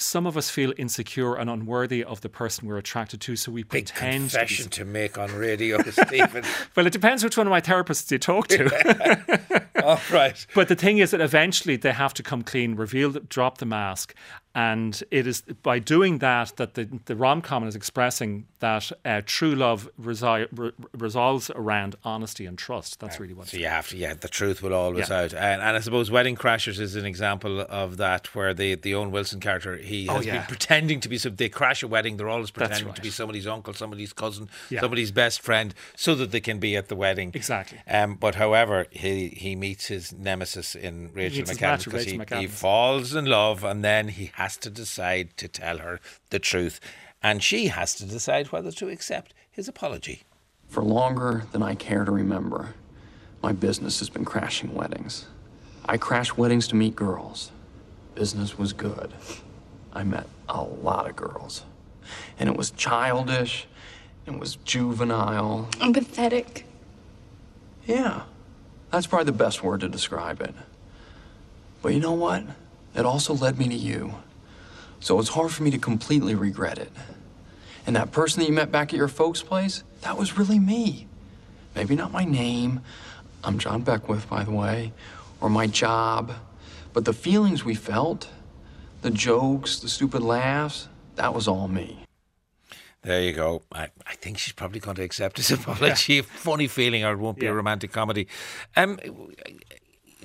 Some 0.00 0.28
of 0.28 0.36
us 0.36 0.48
feel 0.48 0.72
insecure 0.76 1.34
and 1.34 1.50
unworthy 1.50 2.04
of 2.04 2.20
the 2.20 2.28
person 2.28 2.68
we're 2.68 2.78
attracted 2.78 3.20
to, 3.22 3.34
so 3.34 3.50
we 3.50 3.64
Big 3.64 3.86
pretend 3.86 4.30
confession 4.30 4.66
to, 4.66 4.80
to 4.80 4.84
make 4.84 5.18
on 5.18 5.34
radio, 5.34 5.82
Stephen. 5.90 6.44
Well, 6.76 6.86
it 6.86 6.92
depends 6.92 7.24
which 7.24 7.36
one 7.36 7.48
of 7.48 7.50
my 7.50 7.60
therapists 7.60 8.08
you 8.12 8.18
talk 8.18 8.46
to. 8.48 9.64
All 9.82 10.00
right. 10.12 10.46
But 10.54 10.68
the 10.68 10.76
thing 10.76 10.98
is 10.98 11.10
that 11.10 11.20
eventually 11.20 11.74
they 11.74 11.92
have 11.92 12.14
to 12.14 12.22
come 12.22 12.42
clean, 12.42 12.76
reveal, 12.76 13.10
drop 13.10 13.58
the 13.58 13.66
mask, 13.66 14.14
and 14.58 14.92
it 15.18 15.24
is 15.26 15.38
by 15.70 15.78
doing 15.78 16.18
that 16.18 16.48
that 16.56 16.70
the, 16.74 16.84
the 17.04 17.14
rom 17.24 17.40
com 17.48 17.62
is 17.70 17.76
expressing 17.76 18.30
that 18.60 18.84
uh, 19.04 19.20
true 19.24 19.54
love 19.54 19.80
resi- 20.08 20.48
re- 20.62 20.72
resolves 21.06 21.44
around 21.62 21.94
honesty 22.12 22.44
and 22.44 22.56
trust. 22.58 22.98
That's 23.00 23.20
really 23.20 23.34
what. 23.34 23.46
So 23.48 23.56
you 23.56 23.66
have 23.78 23.88
to, 23.90 23.96
yeah, 23.96 24.14
the 24.14 24.32
truth 24.40 24.58
will 24.62 24.74
always 24.74 25.08
Yeah. 25.10 25.20
out. 25.20 25.32
And, 25.32 25.58
and 25.66 25.76
I 25.76 25.80
suppose 25.80 26.10
Wedding 26.10 26.34
Crashers 26.42 26.80
is 26.80 26.96
an 26.96 27.06
example 27.14 27.54
of 27.84 27.88
that, 27.98 28.22
where 28.34 28.52
the 28.60 28.74
the 28.86 28.92
Owen 28.96 29.10
Wilson 29.12 29.38
character 29.40 29.76
he 29.76 30.08
Oh, 30.08 30.14
has 30.16 30.26
yeah. 30.26 30.38
been 30.38 30.46
pretending 30.54 30.98
to 31.04 31.08
be. 31.08 31.18
some 31.18 31.36
They 31.36 31.48
crash 31.60 31.80
a 31.84 31.88
wedding. 31.94 32.16
They're 32.16 32.28
always 32.36 32.50
pretending 32.50 32.92
to 32.98 33.02
be 33.08 33.10
somebody's 33.10 33.46
uncle, 33.46 33.72
somebody's 33.74 34.12
cousin, 34.22 34.48
Yeah. 34.70 34.80
somebody's 34.80 35.12
best 35.12 35.40
friend, 35.48 35.68
so 36.04 36.10
that 36.16 36.30
they 36.32 36.40
can 36.48 36.58
be 36.58 36.72
at 36.80 36.86
the 36.88 36.96
wedding. 37.04 37.30
Exactly. 37.34 37.78
Um, 37.98 38.10
but 38.24 38.34
however, 38.44 38.86
he 38.90 39.28
he 39.44 39.54
meets 39.66 39.84
his 39.94 40.04
nemesis 40.28 40.68
in 40.74 40.94
Rachel 41.20 41.44
McAdams 41.44 41.84
because 41.84 42.04
he, 42.04 42.18
he 42.42 42.46
falls 42.64 43.14
in 43.20 43.26
love, 43.26 43.58
and 43.70 43.78
then 43.84 44.08
he 44.18 44.26
has 44.34 44.47
to 44.56 44.70
decide 44.70 45.36
to 45.36 45.48
tell 45.48 45.78
her 45.78 46.00
the 46.30 46.38
truth, 46.38 46.80
and 47.22 47.42
she 47.42 47.68
has 47.68 47.94
to 47.96 48.04
decide 48.04 48.48
whether 48.48 48.72
to 48.72 48.88
accept 48.88 49.34
his 49.50 49.68
apology. 49.68 50.22
For 50.68 50.82
longer 50.82 51.44
than 51.52 51.62
I 51.62 51.74
care 51.74 52.04
to 52.04 52.10
remember, 52.10 52.74
my 53.42 53.52
business 53.52 53.98
has 54.00 54.10
been 54.10 54.24
crashing 54.24 54.74
weddings. 54.74 55.26
I 55.84 55.96
crash 55.96 56.36
weddings 56.36 56.68
to 56.68 56.76
meet 56.76 56.96
girls. 56.96 57.50
Business 58.14 58.58
was 58.58 58.72
good. 58.72 59.12
I 59.92 60.04
met 60.04 60.26
a 60.48 60.62
lot 60.62 61.08
of 61.08 61.16
girls. 61.16 61.64
And 62.38 62.48
it 62.48 62.56
was 62.56 62.70
childish, 62.70 63.66
it 64.26 64.38
was 64.38 64.56
juvenile. 64.56 65.68
I'm 65.80 65.92
pathetic. 65.92 66.66
Yeah, 67.86 68.22
that's 68.90 69.06
probably 69.06 69.26
the 69.26 69.32
best 69.32 69.62
word 69.62 69.80
to 69.80 69.88
describe 69.88 70.42
it. 70.42 70.54
But 71.80 71.94
you 71.94 72.00
know 72.00 72.12
what? 72.12 72.44
It 72.94 73.06
also 73.06 73.34
led 73.34 73.58
me 73.58 73.68
to 73.68 73.74
you. 73.74 74.14
So 75.00 75.18
it's 75.18 75.30
hard 75.30 75.52
for 75.52 75.62
me 75.62 75.70
to 75.70 75.78
completely 75.78 76.34
regret 76.34 76.78
it. 76.78 76.92
And 77.86 77.96
that 77.96 78.12
person 78.12 78.40
that 78.40 78.48
you 78.48 78.54
met 78.54 78.70
back 78.70 78.92
at 78.92 78.96
your 78.96 79.08
folks' 79.08 79.42
place, 79.42 79.82
that 80.02 80.18
was 80.18 80.36
really 80.36 80.58
me. 80.58 81.06
Maybe 81.74 81.94
not 81.94 82.12
my 82.12 82.24
name. 82.24 82.80
I'm 83.44 83.58
John 83.58 83.82
Beckwith, 83.82 84.28
by 84.28 84.44
the 84.44 84.50
way, 84.50 84.92
or 85.40 85.48
my 85.48 85.66
job. 85.66 86.32
But 86.92 87.04
the 87.04 87.12
feelings 87.12 87.64
we 87.64 87.74
felt, 87.74 88.28
the 89.02 89.10
jokes, 89.10 89.78
the 89.78 89.88
stupid 89.88 90.22
laughs, 90.22 90.88
that 91.16 91.32
was 91.32 91.46
all 91.46 91.68
me. 91.68 92.04
There 93.02 93.22
you 93.22 93.32
go. 93.32 93.62
I, 93.72 93.88
I 94.06 94.14
think 94.16 94.38
she's 94.38 94.52
probably 94.52 94.80
going 94.80 94.96
to 94.96 95.02
accept 95.02 95.36
his 95.36 95.50
apology. 95.52 96.20
Funny 96.22 96.66
feeling, 96.66 97.04
or 97.04 97.12
it 97.12 97.18
won't 97.18 97.38
be 97.38 97.46
a 97.46 97.54
romantic 97.54 97.92
comedy. 97.92 98.26
Um, 98.76 98.98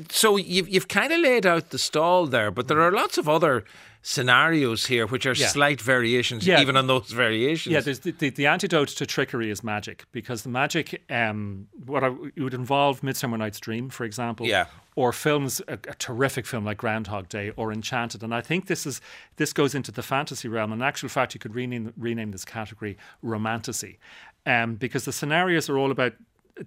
so 0.09 0.38
you've 0.38 0.67
you've 0.67 0.88
kind 0.88 1.13
of 1.13 1.19
laid 1.19 1.45
out 1.45 1.69
the 1.69 1.78
stall 1.78 2.26
there, 2.26 2.49
but 2.49 2.67
there 2.67 2.82
are 2.82 2.91
lots 2.91 3.17
of 3.17 3.30
other 3.30 3.63
scenarios 4.06 4.86
here, 4.88 5.08
which 5.08 5.26
are 5.26 5.34
Yeah. 5.34 5.47
slight 5.47 5.80
variations, 5.82 6.45
Yeah. 6.45 6.60
even 6.62 6.76
on 6.76 6.88
those 6.88 7.10
variations. 7.12 7.72
Yeah, 7.74 7.80
there's 7.80 7.99
the, 7.99 8.12
the, 8.12 8.30
the 8.30 8.45
antidote 8.45 8.89
to 8.89 9.06
trickery 9.06 9.49
is 9.49 9.64
magic 9.64 10.04
because 10.12 10.43
the 10.43 10.49
magic, 10.49 11.01
um, 11.10 11.68
what 11.86 12.04
I, 12.04 12.10
it 12.36 12.41
would 12.41 12.54
involve 12.54 13.01
Midsummer 13.01 13.38
Night's 13.38 13.62
Dream, 13.62 13.89
for 13.89 14.04
example, 14.04 14.45
Yeah. 14.45 14.66
or 14.97 15.14
films, 15.14 15.62
a, 15.70 15.74
a 15.76 15.95
terrific 15.95 16.45
film 16.45 16.66
like 16.66 16.78
Groundhog 16.78 17.30
Day 17.30 17.51
or 17.56 17.72
Enchanted, 17.72 18.24
and 18.24 18.36
I 18.36 18.41
think 18.41 18.68
this 18.68 18.86
is 18.86 18.99
this 19.38 19.54
goes 19.54 19.74
into 19.74 19.91
the 19.91 20.04
fantasy 20.04 20.49
realm. 20.49 20.74
In 20.74 20.82
actual 20.82 21.08
fact, 21.10 21.34
you 21.34 21.39
could 21.39 21.56
rename 21.56 21.93
rename 21.97 22.32
this 22.32 22.43
category 22.45 22.97
romantasy, 23.24 23.99
um, 24.45 24.76
because 24.76 25.06
the 25.06 25.14
scenarios 25.14 25.70
are 25.70 25.78
all 25.78 25.91
about 25.91 26.14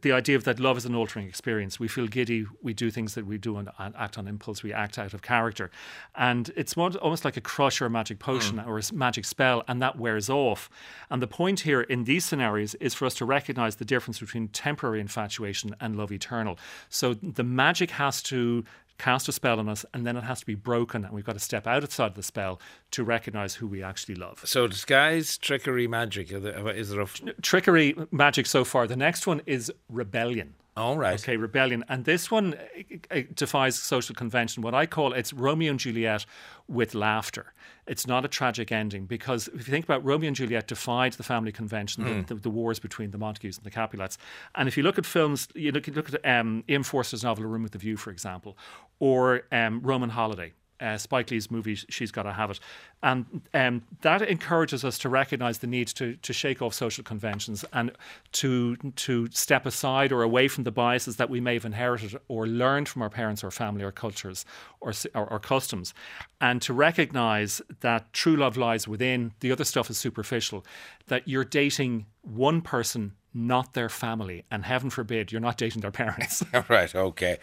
the 0.03 0.11
idea 0.13 0.35
of 0.35 0.45
that 0.45 0.59
love 0.59 0.77
is 0.77 0.85
an 0.85 0.95
altering 0.95 1.29
experience. 1.29 1.79
We 1.79 1.87
feel 1.87 2.09
giddy. 2.09 2.47
We 2.61 2.75
do 2.75 2.91
things 2.91 3.15
that 3.15 3.25
we 3.25 3.39
do 3.39 3.57
and, 3.57 3.71
and 3.79 3.95
act 3.97 4.19
on 4.19 4.27
impulse. 4.27 4.63
We 4.63 4.73
act 4.73 4.99
out 4.99 5.15
of 5.15 5.23
character, 5.23 5.71
and 6.15 6.51
it's 6.57 6.77
more, 6.77 6.91
almost 6.97 7.25
like 7.25 7.37
a 7.37 7.41
crush 7.41 7.81
or 7.81 7.87
a 7.87 7.91
magic 7.91 8.19
potion 8.19 8.57
mm. 8.57 8.67
or 8.67 8.79
a 8.79 8.83
magic 8.93 9.25
spell, 9.25 9.63
and 9.69 9.81
that 9.83 9.99
wears 9.99 10.29
off. 10.29 10.69
And 11.11 11.23
the 11.23 11.29
point 11.29 11.61
here 11.61 11.83
in 11.83 12.05
these 12.05 12.25
scenarios 12.25 12.75
is 12.77 12.95
for 12.95 13.07
us 13.07 13.15
to 13.15 13.25
recognize 13.25 13.77
the 13.77 13.85
difference 13.85 14.19
between 14.19 14.49
temporary 14.49 15.01
infatuation 15.01 15.77
and 15.81 15.97
love 15.97 16.11
eternal. 16.11 16.59
So 16.89 17.15
the 17.15 17.45
magic 17.45 17.93
has 17.93 18.23
to 18.25 18.65
cast 18.99 19.29
a 19.29 19.33
spell 19.33 19.59
on 19.59 19.69
us, 19.69 19.85
and 19.95 20.07
then 20.07 20.17
it 20.17 20.25
has 20.25 20.41
to 20.41 20.47
be 20.47 20.55
broken, 20.55 21.05
and 21.05 21.13
we've 21.13 21.25
got 21.25 21.35
to 21.35 21.39
step 21.41 21.67
outside 21.67 22.15
the 22.15 22.23
spell 22.23 22.61
to 22.93 23.05
recognize 23.05 23.55
who 23.57 23.67
we 23.67 23.83
actually 23.83 24.15
love. 24.15 24.43
So 24.45 24.67
disguise, 24.67 25.39
trickery, 25.39 25.87
magic. 25.87 26.29
There- 26.29 26.69
Is 26.71 26.91
there 26.91 27.01
a 27.01 27.05
f- 27.05 27.21
trickery 27.43 27.95
magic 28.11 28.47
so 28.47 28.65
far. 28.65 28.87
The 28.87 28.97
next 28.97 29.27
one 29.27 29.43
is 29.47 29.73
rebellion. 29.89 30.55
All 30.77 30.99
right. 30.99 31.19
Okay, 31.19 31.39
rebellion, 31.39 31.85
and 31.89 32.05
this 32.05 32.31
one 32.31 32.55
uh, 32.55 33.17
uh, 33.17 33.23
defies 33.35 33.77
social 33.77 34.15
convention. 34.15 34.63
What 34.63 34.75
I 34.75 34.85
call 34.85 35.15
it's 35.15 35.33
Romeo 35.33 35.71
and 35.71 35.81
Juliet 35.81 36.27
with 36.69 36.95
laughter. 36.95 37.55
It's 37.87 38.07
not 38.07 38.25
a 38.25 38.29
tragic 38.29 38.73
ending 38.73 39.07
because 39.07 39.49
if 39.49 39.67
you 39.69 39.73
think 39.73 39.85
about 39.85 40.05
Romeo 40.05 40.27
and 40.29 40.37
Juliet 40.37 40.67
defied 40.67 41.13
the 41.15 41.23
family 41.23 41.53
convention, 41.53 42.05
Hmm. 42.05 42.23
the, 42.23 42.35
the, 42.35 42.41
the 42.43 42.51
wars 42.51 42.79
between 42.81 43.11
the 43.13 43.19
Montagues 43.19 43.57
and 43.59 43.65
the 43.65 43.71
Capulets. 43.71 44.19
And 44.55 44.69
if 44.69 44.77
you 44.77 44.83
look 44.83 44.99
at 44.99 45.07
films, 45.07 45.49
you 45.55 45.71
look, 45.73 45.87
you 45.87 45.93
look 45.93 46.13
at 46.13 46.25
um, 46.29 46.65
Ian 46.69 46.83
Forster's 46.83 47.23
novel 47.23 47.45
A 47.45 47.47
Room 47.47 47.63
with 47.63 47.75
a 47.75 47.79
View, 47.79 47.97
for 47.97 48.11
example, 48.11 48.57
or 48.99 49.43
um, 49.53 49.81
Roman 49.83 50.11
Holiday 50.11 50.53
uh, 50.81 50.97
Spike 50.97 51.31
Lee's 51.31 51.51
movie 51.51 51.75
She's 51.75 52.11
Gotta 52.11 52.33
Have 52.33 52.51
It. 52.51 52.61
And 53.03 53.43
um, 53.55 53.83
that 54.03 54.23
encourages 54.23 54.85
us 54.85 54.99
to 54.99 55.09
recognize 55.09 55.59
the 55.59 55.67
need 55.67 55.89
to, 55.89 56.17
to 56.17 56.33
shake 56.33 56.63
off 56.63 56.75
social 56.75 57.05
conventions 57.05 57.65
and 57.73 57.93
to, 58.33 58.77
to 58.77 59.29
step 59.31 59.67
aside 59.67 60.13
or 60.13 60.23
away 60.23 60.49
from 60.49 60.65
the 60.65 60.73
biases 60.73 61.17
that 61.17 61.31
we 61.31 61.41
may 61.41 61.55
have 61.55 61.65
inherited 61.65 62.19
or 62.29 62.47
learned 62.47 62.89
from 62.89 63.03
our 63.03 63.11
parents 63.11 63.45
or 63.45 63.51
family 63.51 63.83
or 63.83 63.93
cultures 63.93 64.45
or, 64.81 64.93
or, 65.15 65.27
or 65.33 65.39
customs. 65.39 65.95
And 66.41 66.61
to 66.63 66.73
recognize 66.73 67.63
that 67.81 68.13
true 68.13 68.37
love 68.37 68.57
lies 68.57 68.89
within, 68.89 69.33
the 69.41 69.53
other 69.53 69.65
stuff 69.65 69.91
is 69.91 69.99
superficial, 69.99 70.65
that 71.07 71.29
you're 71.29 71.45
dating 71.45 72.07
one 72.23 72.61
person 72.61 73.13
not 73.37 73.75
their 73.75 73.89
family, 73.89 74.45
and 74.51 74.65
heaven 74.65 74.91
forbid 74.91 75.31
you're 75.31 75.41
not 75.41 75.59
dating 75.59 75.83
their 75.83 75.91
parents. 75.91 76.43
right, 76.69 76.95
okay. 76.95 77.39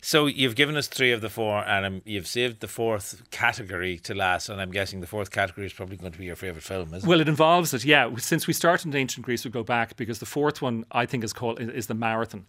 So 0.00 0.26
you've 0.26 0.54
given 0.54 0.76
us 0.76 0.88
three 0.88 1.12
of 1.12 1.20
the 1.20 1.28
four, 1.28 1.64
and 1.66 1.86
um, 1.86 2.02
you've 2.04 2.26
saved 2.26 2.60
the 2.60 2.68
fourth 2.68 3.22
category 3.30 3.98
to 4.00 4.14
last, 4.14 4.48
and 4.48 4.60
I'm 4.60 4.70
guessing 4.70 5.00
the 5.00 5.06
fourth 5.06 5.30
category 5.30 5.66
is 5.66 5.72
probably 5.72 5.96
going 5.96 6.12
to 6.12 6.18
be 6.18 6.26
your 6.26 6.36
favourite 6.36 6.62
film, 6.62 6.88
isn't 6.88 6.98
it? 6.98 7.06
Well, 7.06 7.20
it 7.20 7.28
involves 7.28 7.72
it, 7.74 7.84
yeah. 7.84 8.10
Since 8.16 8.46
we 8.46 8.52
started 8.52 8.86
in 8.86 8.96
ancient 8.96 9.24
Greece, 9.24 9.44
we 9.44 9.50
go 9.50 9.62
back 9.62 9.96
because 9.96 10.18
the 10.18 10.26
fourth 10.26 10.60
one 10.60 10.84
I 10.92 11.06
think 11.06 11.24
is 11.24 11.32
called 11.32 11.60
is 11.60 11.86
the 11.86 11.94
marathon, 11.94 12.46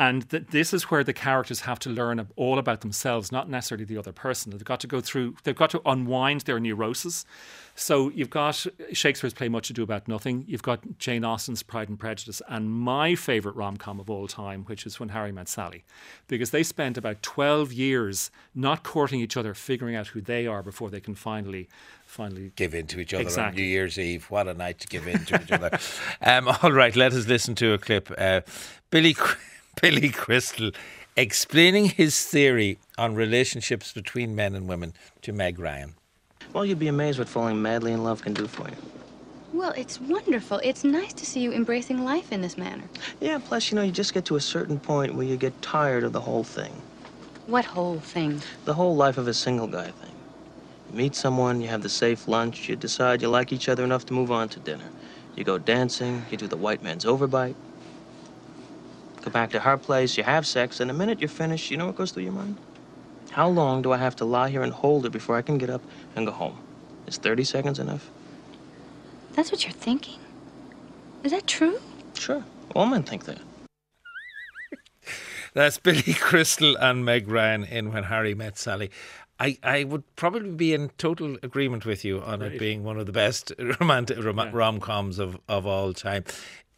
and 0.00 0.28
th- 0.30 0.46
this 0.48 0.72
is 0.72 0.84
where 0.84 1.04
the 1.04 1.12
characters 1.12 1.60
have 1.60 1.78
to 1.80 1.90
learn 1.90 2.26
all 2.34 2.58
about 2.58 2.80
themselves, 2.80 3.30
not 3.30 3.50
necessarily 3.50 3.84
the 3.84 3.98
other 3.98 4.12
person. 4.12 4.50
They've 4.50 4.64
got 4.64 4.80
to 4.80 4.86
go 4.86 5.02
through, 5.02 5.36
they've 5.44 5.54
got 5.54 5.68
to 5.70 5.82
unwind 5.84 6.40
their 6.40 6.58
neurosis. 6.58 7.26
So 7.74 8.08
you've 8.08 8.30
got 8.30 8.66
Shakespeare's 8.94 9.34
play 9.34 9.50
Much 9.50 9.68
Ado 9.68 9.82
About 9.82 10.08
Nothing. 10.08 10.44
You've 10.48 10.62
got 10.62 10.98
Jane 10.98 11.22
Austen's 11.22 11.62
Pride 11.62 11.90
and 11.90 11.98
Prejudice, 11.98 12.40
and 12.48 12.70
my 12.70 13.14
favourite 13.14 13.54
rom 13.54 13.76
com 13.76 14.00
of 14.00 14.08
all 14.08 14.26
time, 14.26 14.64
which 14.64 14.86
is 14.86 14.98
When 14.98 15.10
Harry 15.10 15.32
Met 15.32 15.48
Sally, 15.48 15.84
because 16.28 16.50
they 16.50 16.62
spent 16.62 16.96
about 16.96 17.22
twelve 17.22 17.70
years 17.70 18.30
not 18.54 18.82
courting 18.82 19.20
each 19.20 19.36
other, 19.36 19.52
figuring 19.52 19.96
out 19.96 20.08
who 20.08 20.22
they 20.22 20.46
are 20.46 20.62
before 20.62 20.88
they 20.88 21.00
can 21.00 21.14
finally 21.14 21.68
finally 22.06 22.52
give 22.56 22.74
in 22.74 22.86
to 22.88 23.00
each 23.00 23.12
other 23.12 23.22
on 23.22 23.26
Exactly. 23.26 23.62
New 23.62 23.68
Year's 23.68 23.98
Eve. 23.98 24.30
What 24.30 24.48
a 24.48 24.54
night 24.54 24.78
to 24.80 24.88
give 24.88 25.06
in 25.06 25.24
to 25.26 25.42
each 25.42 25.52
other. 25.52 25.78
Um, 26.22 26.48
all 26.62 26.72
right, 26.72 26.94
let 26.96 27.12
us 27.12 27.26
listen 27.26 27.54
to 27.56 27.72
a 27.72 27.78
clip. 27.78 28.10
Uh, 28.18 28.40
Billy, 28.90 29.14
Billy 29.80 30.10
Crystal 30.10 30.70
explaining 31.16 31.86
his 31.86 32.24
theory 32.26 32.78
on 32.98 33.14
relationships 33.14 33.92
between 33.92 34.34
men 34.34 34.54
and 34.54 34.68
women 34.68 34.92
to 35.22 35.32
Meg 35.32 35.58
Ryan. 35.58 35.94
Well, 36.52 36.66
you'd 36.66 36.78
be 36.78 36.88
amazed 36.88 37.18
what 37.18 37.28
falling 37.28 37.62
madly 37.62 37.92
in 37.92 38.04
love 38.04 38.22
can 38.22 38.34
do 38.34 38.46
for 38.46 38.68
you. 38.68 38.76
Well, 39.52 39.72
it's 39.76 40.00
wonderful. 40.00 40.60
It's 40.62 40.84
nice 40.84 41.12
to 41.14 41.26
see 41.26 41.40
you 41.40 41.52
embracing 41.52 42.04
life 42.04 42.32
in 42.32 42.42
this 42.42 42.58
manner. 42.58 42.84
Yeah, 43.20 43.38
plus, 43.42 43.70
you 43.70 43.76
know, 43.76 43.82
you 43.82 43.92
just 43.92 44.12
get 44.12 44.24
to 44.26 44.36
a 44.36 44.40
certain 44.40 44.78
point 44.78 45.14
where 45.14 45.26
you 45.26 45.36
get 45.36 45.60
tired 45.62 46.04
of 46.04 46.12
the 46.12 46.20
whole 46.20 46.44
thing. 46.44 46.72
What 47.46 47.64
whole 47.64 48.00
thing? 48.00 48.42
The 48.64 48.74
whole 48.74 48.96
life 48.96 49.18
of 49.18 49.28
a 49.28 49.34
single 49.34 49.66
guy 49.66 49.90
thing. 49.90 50.12
You 50.90 50.96
meet 50.96 51.14
someone, 51.14 51.60
you 51.60 51.68
have 51.68 51.82
the 51.82 51.88
safe 51.88 52.28
lunch, 52.28 52.68
you 52.68 52.76
decide 52.76 53.22
you 53.22 53.28
like 53.28 53.52
each 53.52 53.68
other 53.68 53.84
enough 53.84 54.06
to 54.06 54.14
move 54.14 54.30
on 54.30 54.48
to 54.50 54.60
dinner. 54.60 54.90
You 55.36 55.44
go 55.44 55.58
dancing, 55.58 56.24
you 56.30 56.36
do 56.36 56.46
the 56.46 56.56
white 56.56 56.82
man's 56.82 57.04
overbite. 57.04 57.54
Go 59.22 59.30
back 59.30 59.50
to 59.50 59.60
her 59.60 59.76
place, 59.76 60.16
you 60.16 60.24
have 60.24 60.46
sex, 60.46 60.80
and 60.80 60.88
the 60.88 60.94
minute 60.94 61.20
you're 61.20 61.28
finished, 61.28 61.70
you 61.70 61.76
know 61.76 61.86
what 61.86 61.96
goes 61.96 62.10
through 62.10 62.22
your 62.22 62.32
mind? 62.32 62.56
How 63.30 63.48
long 63.48 63.82
do 63.82 63.92
I 63.92 63.98
have 63.98 64.16
to 64.16 64.24
lie 64.24 64.48
here 64.48 64.62
and 64.62 64.72
hold 64.72 65.04
her 65.04 65.10
before 65.10 65.36
I 65.36 65.42
can 65.42 65.58
get 65.58 65.70
up 65.70 65.82
and 66.16 66.26
go 66.26 66.32
home? 66.32 66.58
Is 67.06 67.18
30 67.18 67.44
seconds 67.44 67.78
enough? 67.78 68.10
That's 69.34 69.52
what 69.52 69.62
you're 69.64 69.72
thinking? 69.72 70.18
Is 71.22 71.32
that 71.32 71.46
true? 71.46 71.78
Sure. 72.14 72.44
All 72.74 72.86
men 72.86 73.02
think 73.02 73.24
that. 73.26 73.38
That's 75.54 75.78
Billy 75.78 76.02
Crystal 76.14 76.76
and 76.76 77.04
Meg 77.04 77.28
Ryan 77.28 77.64
in 77.64 77.92
When 77.92 78.04
Harry 78.04 78.34
Met 78.34 78.58
Sally. 78.58 78.90
I, 79.38 79.58
I 79.62 79.84
would 79.84 80.04
probably 80.16 80.50
be 80.50 80.74
in 80.74 80.90
total 80.98 81.38
agreement 81.42 81.86
with 81.86 82.04
you 82.04 82.20
on 82.20 82.42
it 82.42 82.58
being 82.58 82.84
one 82.84 82.98
of 82.98 83.06
the 83.06 83.12
best 83.12 83.52
romantic 83.80 84.22
rom- 84.22 84.52
rom-coms 84.52 85.18
of, 85.18 85.38
of 85.48 85.66
all 85.66 85.94
time. 85.94 86.24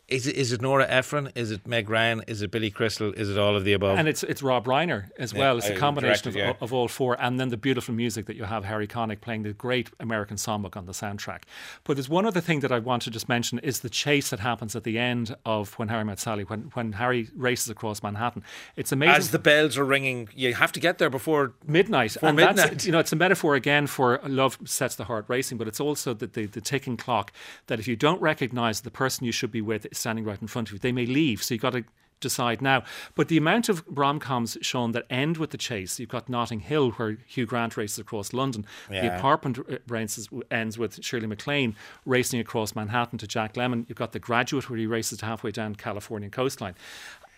Is 0.08 0.26
it, 0.26 0.36
is 0.36 0.52
it 0.52 0.60
Nora 0.60 0.86
Ephron? 0.88 1.30
Is 1.34 1.50
it 1.50 1.66
Meg 1.66 1.88
Ryan? 1.88 2.22
Is 2.26 2.42
it 2.42 2.50
Billy 2.50 2.70
Crystal? 2.70 3.12
Is 3.14 3.30
it 3.30 3.38
all 3.38 3.56
of 3.56 3.64
the 3.64 3.72
above? 3.72 3.98
And 3.98 4.08
it's 4.08 4.22
it's 4.22 4.42
Rob 4.42 4.66
Reiner 4.66 5.08
as 5.18 5.32
Yeah, 5.32 5.38
well. 5.38 5.58
It's 5.58 5.68
a 5.68 5.76
combination 5.76 6.32
directed, 6.32 6.50
of, 6.50 6.58
yeah. 6.58 6.64
of 6.64 6.72
all 6.74 6.88
four, 6.88 7.16
and 7.18 7.40
then 7.40 7.48
the 7.48 7.56
beautiful 7.56 7.94
music 7.94 8.26
that 8.26 8.36
you 8.36 8.44
have 8.44 8.64
Harry 8.64 8.86
Connick 8.86 9.20
playing 9.22 9.44
the 9.44 9.52
great 9.54 9.90
American 10.00 10.36
songbook 10.36 10.76
on 10.76 10.84
the 10.84 10.92
soundtrack. 10.92 11.44
But 11.84 11.94
there's 11.94 12.10
one 12.10 12.26
other 12.26 12.40
thing 12.40 12.60
that 12.60 12.70
I 12.72 12.78
want 12.78 13.02
to 13.04 13.10
just 13.10 13.28
mention 13.28 13.58
is 13.60 13.80
the 13.80 13.88
chase 13.88 14.30
that 14.30 14.40
happens 14.40 14.76
at 14.76 14.84
the 14.84 14.98
end 14.98 15.34
of 15.46 15.74
When 15.78 15.88
Harry 15.88 16.04
Met 16.04 16.18
Sally, 16.18 16.44
when 16.44 16.70
when 16.74 16.92
Harry 16.92 17.28
races 17.34 17.70
across 17.70 18.02
Manhattan. 18.02 18.42
It's 18.76 18.92
amazing. 18.92 19.16
As 19.16 19.30
the 19.30 19.38
bells 19.38 19.78
are 19.78 19.84
ringing, 19.84 20.28
you 20.34 20.52
have 20.54 20.72
to 20.72 20.80
get 20.80 20.98
there 20.98 21.10
before 21.10 21.54
midnight. 21.66 22.14
Before 22.14 22.28
and 22.28 22.36
midnight. 22.36 22.56
That's, 22.56 22.84
you 22.84 22.92
know, 22.92 22.98
it's 22.98 23.12
a 23.12 23.16
metaphor 23.16 23.54
again 23.54 23.86
for 23.86 24.20
love 24.26 24.58
sets 24.64 24.96
the 24.96 25.04
heart 25.04 25.24
racing, 25.28 25.58
but 25.58 25.68
it's 25.68 25.80
also 25.80 26.12
the, 26.12 26.26
the, 26.26 26.46
the 26.46 26.60
ticking 26.60 26.96
clock 26.98 27.32
that 27.68 27.78
if 27.78 27.88
you 27.88 27.96
don't 27.96 28.20
recognize 28.20 28.82
the 28.82 28.90
person 28.90 29.24
you 29.24 29.32
should 29.32 29.52
be 29.52 29.60
with 29.62 29.86
standing 29.92 30.24
right 30.24 30.40
in 30.40 30.48
front 30.48 30.68
of 30.68 30.74
you, 30.74 30.78
they 30.78 30.92
may 30.92 31.06
leave. 31.06 31.42
So 31.42 31.54
you've 31.54 31.62
got 31.62 31.72
to 31.72 31.84
decide 32.22 32.62
now. 32.62 32.84
But 33.14 33.28
the 33.28 33.36
amount 33.36 33.68
of 33.68 33.82
rom 33.86 34.18
coms 34.18 34.56
shown 34.62 34.92
that 34.92 35.04
end 35.10 35.36
with 35.36 35.50
the 35.50 35.58
chase, 35.58 35.98
you've 35.98 36.08
got 36.08 36.28
Notting 36.28 36.60
Hill, 36.60 36.92
where 36.92 37.18
Hugh 37.26 37.44
Grant 37.44 37.76
races 37.76 37.98
across 37.98 38.32
London. 38.32 38.64
The 39.02 39.16
apartment 39.16 39.58
uh, 39.58 39.78
races, 39.88 40.28
ends 40.50 40.78
with 40.78 41.04
Shirley 41.04 41.26
MacLaine 41.26 41.76
racing 42.06 42.40
across 42.40 42.74
Manhattan 42.74 43.18
to 43.18 43.26
Jack 43.26 43.54
Lemmon. 43.54 43.84
You've 43.88 43.98
got 43.98 44.12
The 44.12 44.18
Graduate, 44.18 44.70
where 44.70 44.78
he 44.78 44.86
races 44.86 45.20
halfway 45.20 45.50
down 45.50 45.74
Californian 45.74 46.30
coastline. 46.30 46.74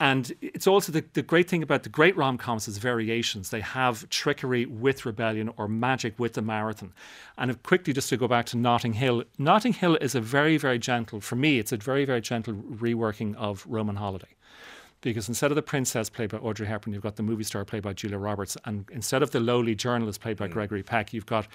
And 0.01 0.33
it's 0.43 0.67
also 0.67 0.91
the, 0.91 1.05
the 1.13 1.23
great 1.23 1.49
thing 1.49 1.63
about 1.63 1.85
the 1.85 1.89
great 1.89 2.17
rom 2.17 2.37
coms 2.37 2.67
is 2.67 2.79
variations. 2.79 3.51
They 3.51 3.61
have 3.61 4.09
trickery 4.09 4.67
with 4.67 5.07
rebellion 5.07 5.53
or 5.57 5.69
magic 5.69 6.19
with 6.19 6.33
the 6.33 6.43
marathon. 6.43 6.93
And 7.39 7.63
quickly, 7.63 7.93
just 7.93 8.09
to 8.09 8.17
go 8.17 8.27
back 8.27 8.47
to 8.47 8.57
Notting 8.57 8.95
Hill, 8.95 9.25
Notting 9.39 9.73
Hill 9.73 9.97
is 10.01 10.17
a 10.17 10.21
very, 10.21 10.57
very 10.57 10.81
gentle, 10.81 11.21
for 11.21 11.37
me, 11.37 11.59
it's 11.59 11.71
a 11.71 11.77
very, 11.77 12.05
very 12.05 12.21
gentle 12.21 12.55
reworking 12.55 13.37
of 13.37 13.65
Roman 13.69 13.97
Holiday. 13.97 14.29
Because 15.01 15.29
instead 15.29 15.51
of 15.53 15.55
the 15.55 15.63
princess 15.63 16.09
played 16.09 16.31
by 16.31 16.39
Audrey 16.39 16.67
Hepburn, 16.67 16.93
you've 16.95 17.03
got 17.03 17.17
the 17.17 17.23
movie 17.23 17.45
star 17.45 17.65
played 17.65 17.83
by 17.83 17.93
Julia 17.93 18.19
Roberts. 18.19 18.57
And 18.65 18.87
instead 18.91 19.23
of 19.23 19.31
the 19.31 19.39
lowly 19.39 19.75
journalist 19.75 20.21
played 20.21 20.39
by 20.39 20.47
hmm. 20.47 20.55
Gregory 20.55 20.83
Peck, 20.83 21.13
you've 21.13 21.27
got 21.27 21.47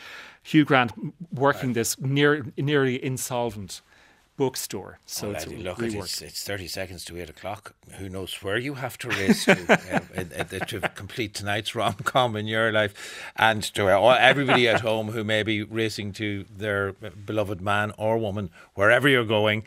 Hugh 0.43 0.63
Grant 0.63 0.93
working 1.33 1.73
this 1.73 1.99
near, 1.99 2.45
nearly 2.57 3.03
insolvent 3.03 3.81
bookstore. 4.39 4.99
So 5.05 5.27
Oh, 5.27 5.31
it's 5.31 5.45
look, 5.47 5.81
it's, 5.81 6.21
it's 6.21 6.43
30 6.45 6.67
seconds 6.67 7.03
to 7.05 7.17
8 7.21 7.29
o'clock. 7.29 7.75
Who 7.97 8.07
knows 8.07 8.41
where 8.41 8.57
you 8.57 8.75
have 8.75 8.97
to 8.99 9.09
race 9.09 9.43
to, 9.43 9.51
uh, 9.69 9.99
in- 10.21 10.65
to 10.67 10.79
complete 10.95 11.33
tonight's 11.33 11.75
rom 11.75 11.95
com 12.05 12.37
in 12.37 12.47
your 12.47 12.71
life. 12.71 12.93
And 13.35 13.61
to 13.75 13.93
all, 13.93 14.11
everybody 14.13 14.65
at 14.69 14.79
home 14.79 15.09
who 15.11 15.25
may 15.25 15.43
be 15.43 15.61
racing 15.63 16.13
to 16.13 16.45
their 16.49 16.93
beloved 16.93 17.59
man 17.59 17.91
or 17.97 18.17
woman, 18.17 18.49
wherever 18.75 19.09
you're 19.09 19.25
going, 19.25 19.63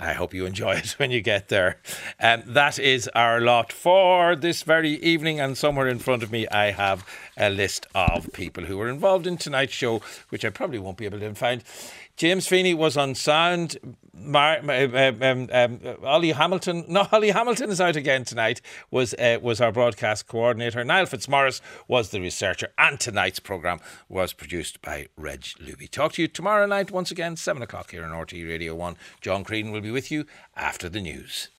I 0.00 0.12
hope 0.12 0.34
you 0.34 0.44
enjoy 0.44 0.72
it 0.74 0.90
when 0.98 1.10
you 1.12 1.20
get 1.22 1.48
there. 1.48 1.78
Um, 2.20 2.42
that 2.46 2.78
is 2.80 3.08
our 3.14 3.40
lot 3.40 3.72
for 3.72 4.34
this 4.36 4.62
very 4.64 4.90
evening, 5.12 5.38
and 5.40 5.56
somewhere 5.56 5.88
in 5.88 6.00
front 6.00 6.22
of 6.24 6.30
me, 6.32 6.46
I 6.48 6.72
have 6.72 7.06
a 7.36 7.48
list 7.48 7.86
of 7.94 8.30
people 8.32 8.64
who 8.64 8.76
were 8.76 8.90
involved 8.90 9.26
in 9.26 9.36
tonight's 9.38 9.72
show, 9.72 10.02
which 10.30 10.44
I 10.44 10.50
probably 10.50 10.80
won't 10.80 10.98
be 10.98 11.06
able 11.06 11.20
to 11.20 11.34
find. 11.34 11.62
James 12.16 12.46
Feeney 12.46 12.74
was 12.74 12.96
on 12.96 13.14
sound. 13.14 13.76
Mar- 14.18 14.58
um, 14.58 15.22
um, 15.22 15.48
um, 15.52 15.80
Ollie 16.02 16.32
Hamilton, 16.32 16.84
no, 16.88 17.06
Ollie 17.12 17.30
Hamilton 17.30 17.70
is 17.70 17.80
out 17.80 17.96
again 17.96 18.24
tonight. 18.24 18.60
Was 18.90 19.14
uh, 19.14 19.38
was 19.42 19.60
our 19.60 19.72
broadcast 19.72 20.26
coordinator. 20.26 20.82
Niall 20.84 21.06
Fitzmaurice 21.06 21.60
was 21.86 22.10
the 22.10 22.20
researcher, 22.20 22.72
and 22.78 22.98
tonight's 22.98 23.38
program 23.38 23.80
was 24.08 24.32
produced 24.32 24.80
by 24.82 25.06
Reg 25.16 25.42
Luby. 25.60 25.90
Talk 25.90 26.14
to 26.14 26.22
you 26.22 26.28
tomorrow 26.28 26.66
night 26.66 26.90
once 26.90 27.10
again, 27.10 27.36
seven 27.36 27.62
o'clock 27.62 27.90
here 27.90 28.04
on 28.04 28.10
RTÉ 28.10 28.46
Radio 28.46 28.74
One. 28.74 28.96
John 29.20 29.44
Crean 29.44 29.70
will 29.70 29.80
be 29.80 29.90
with 29.90 30.10
you 30.10 30.26
after 30.56 30.88
the 30.88 31.00
news. 31.00 31.50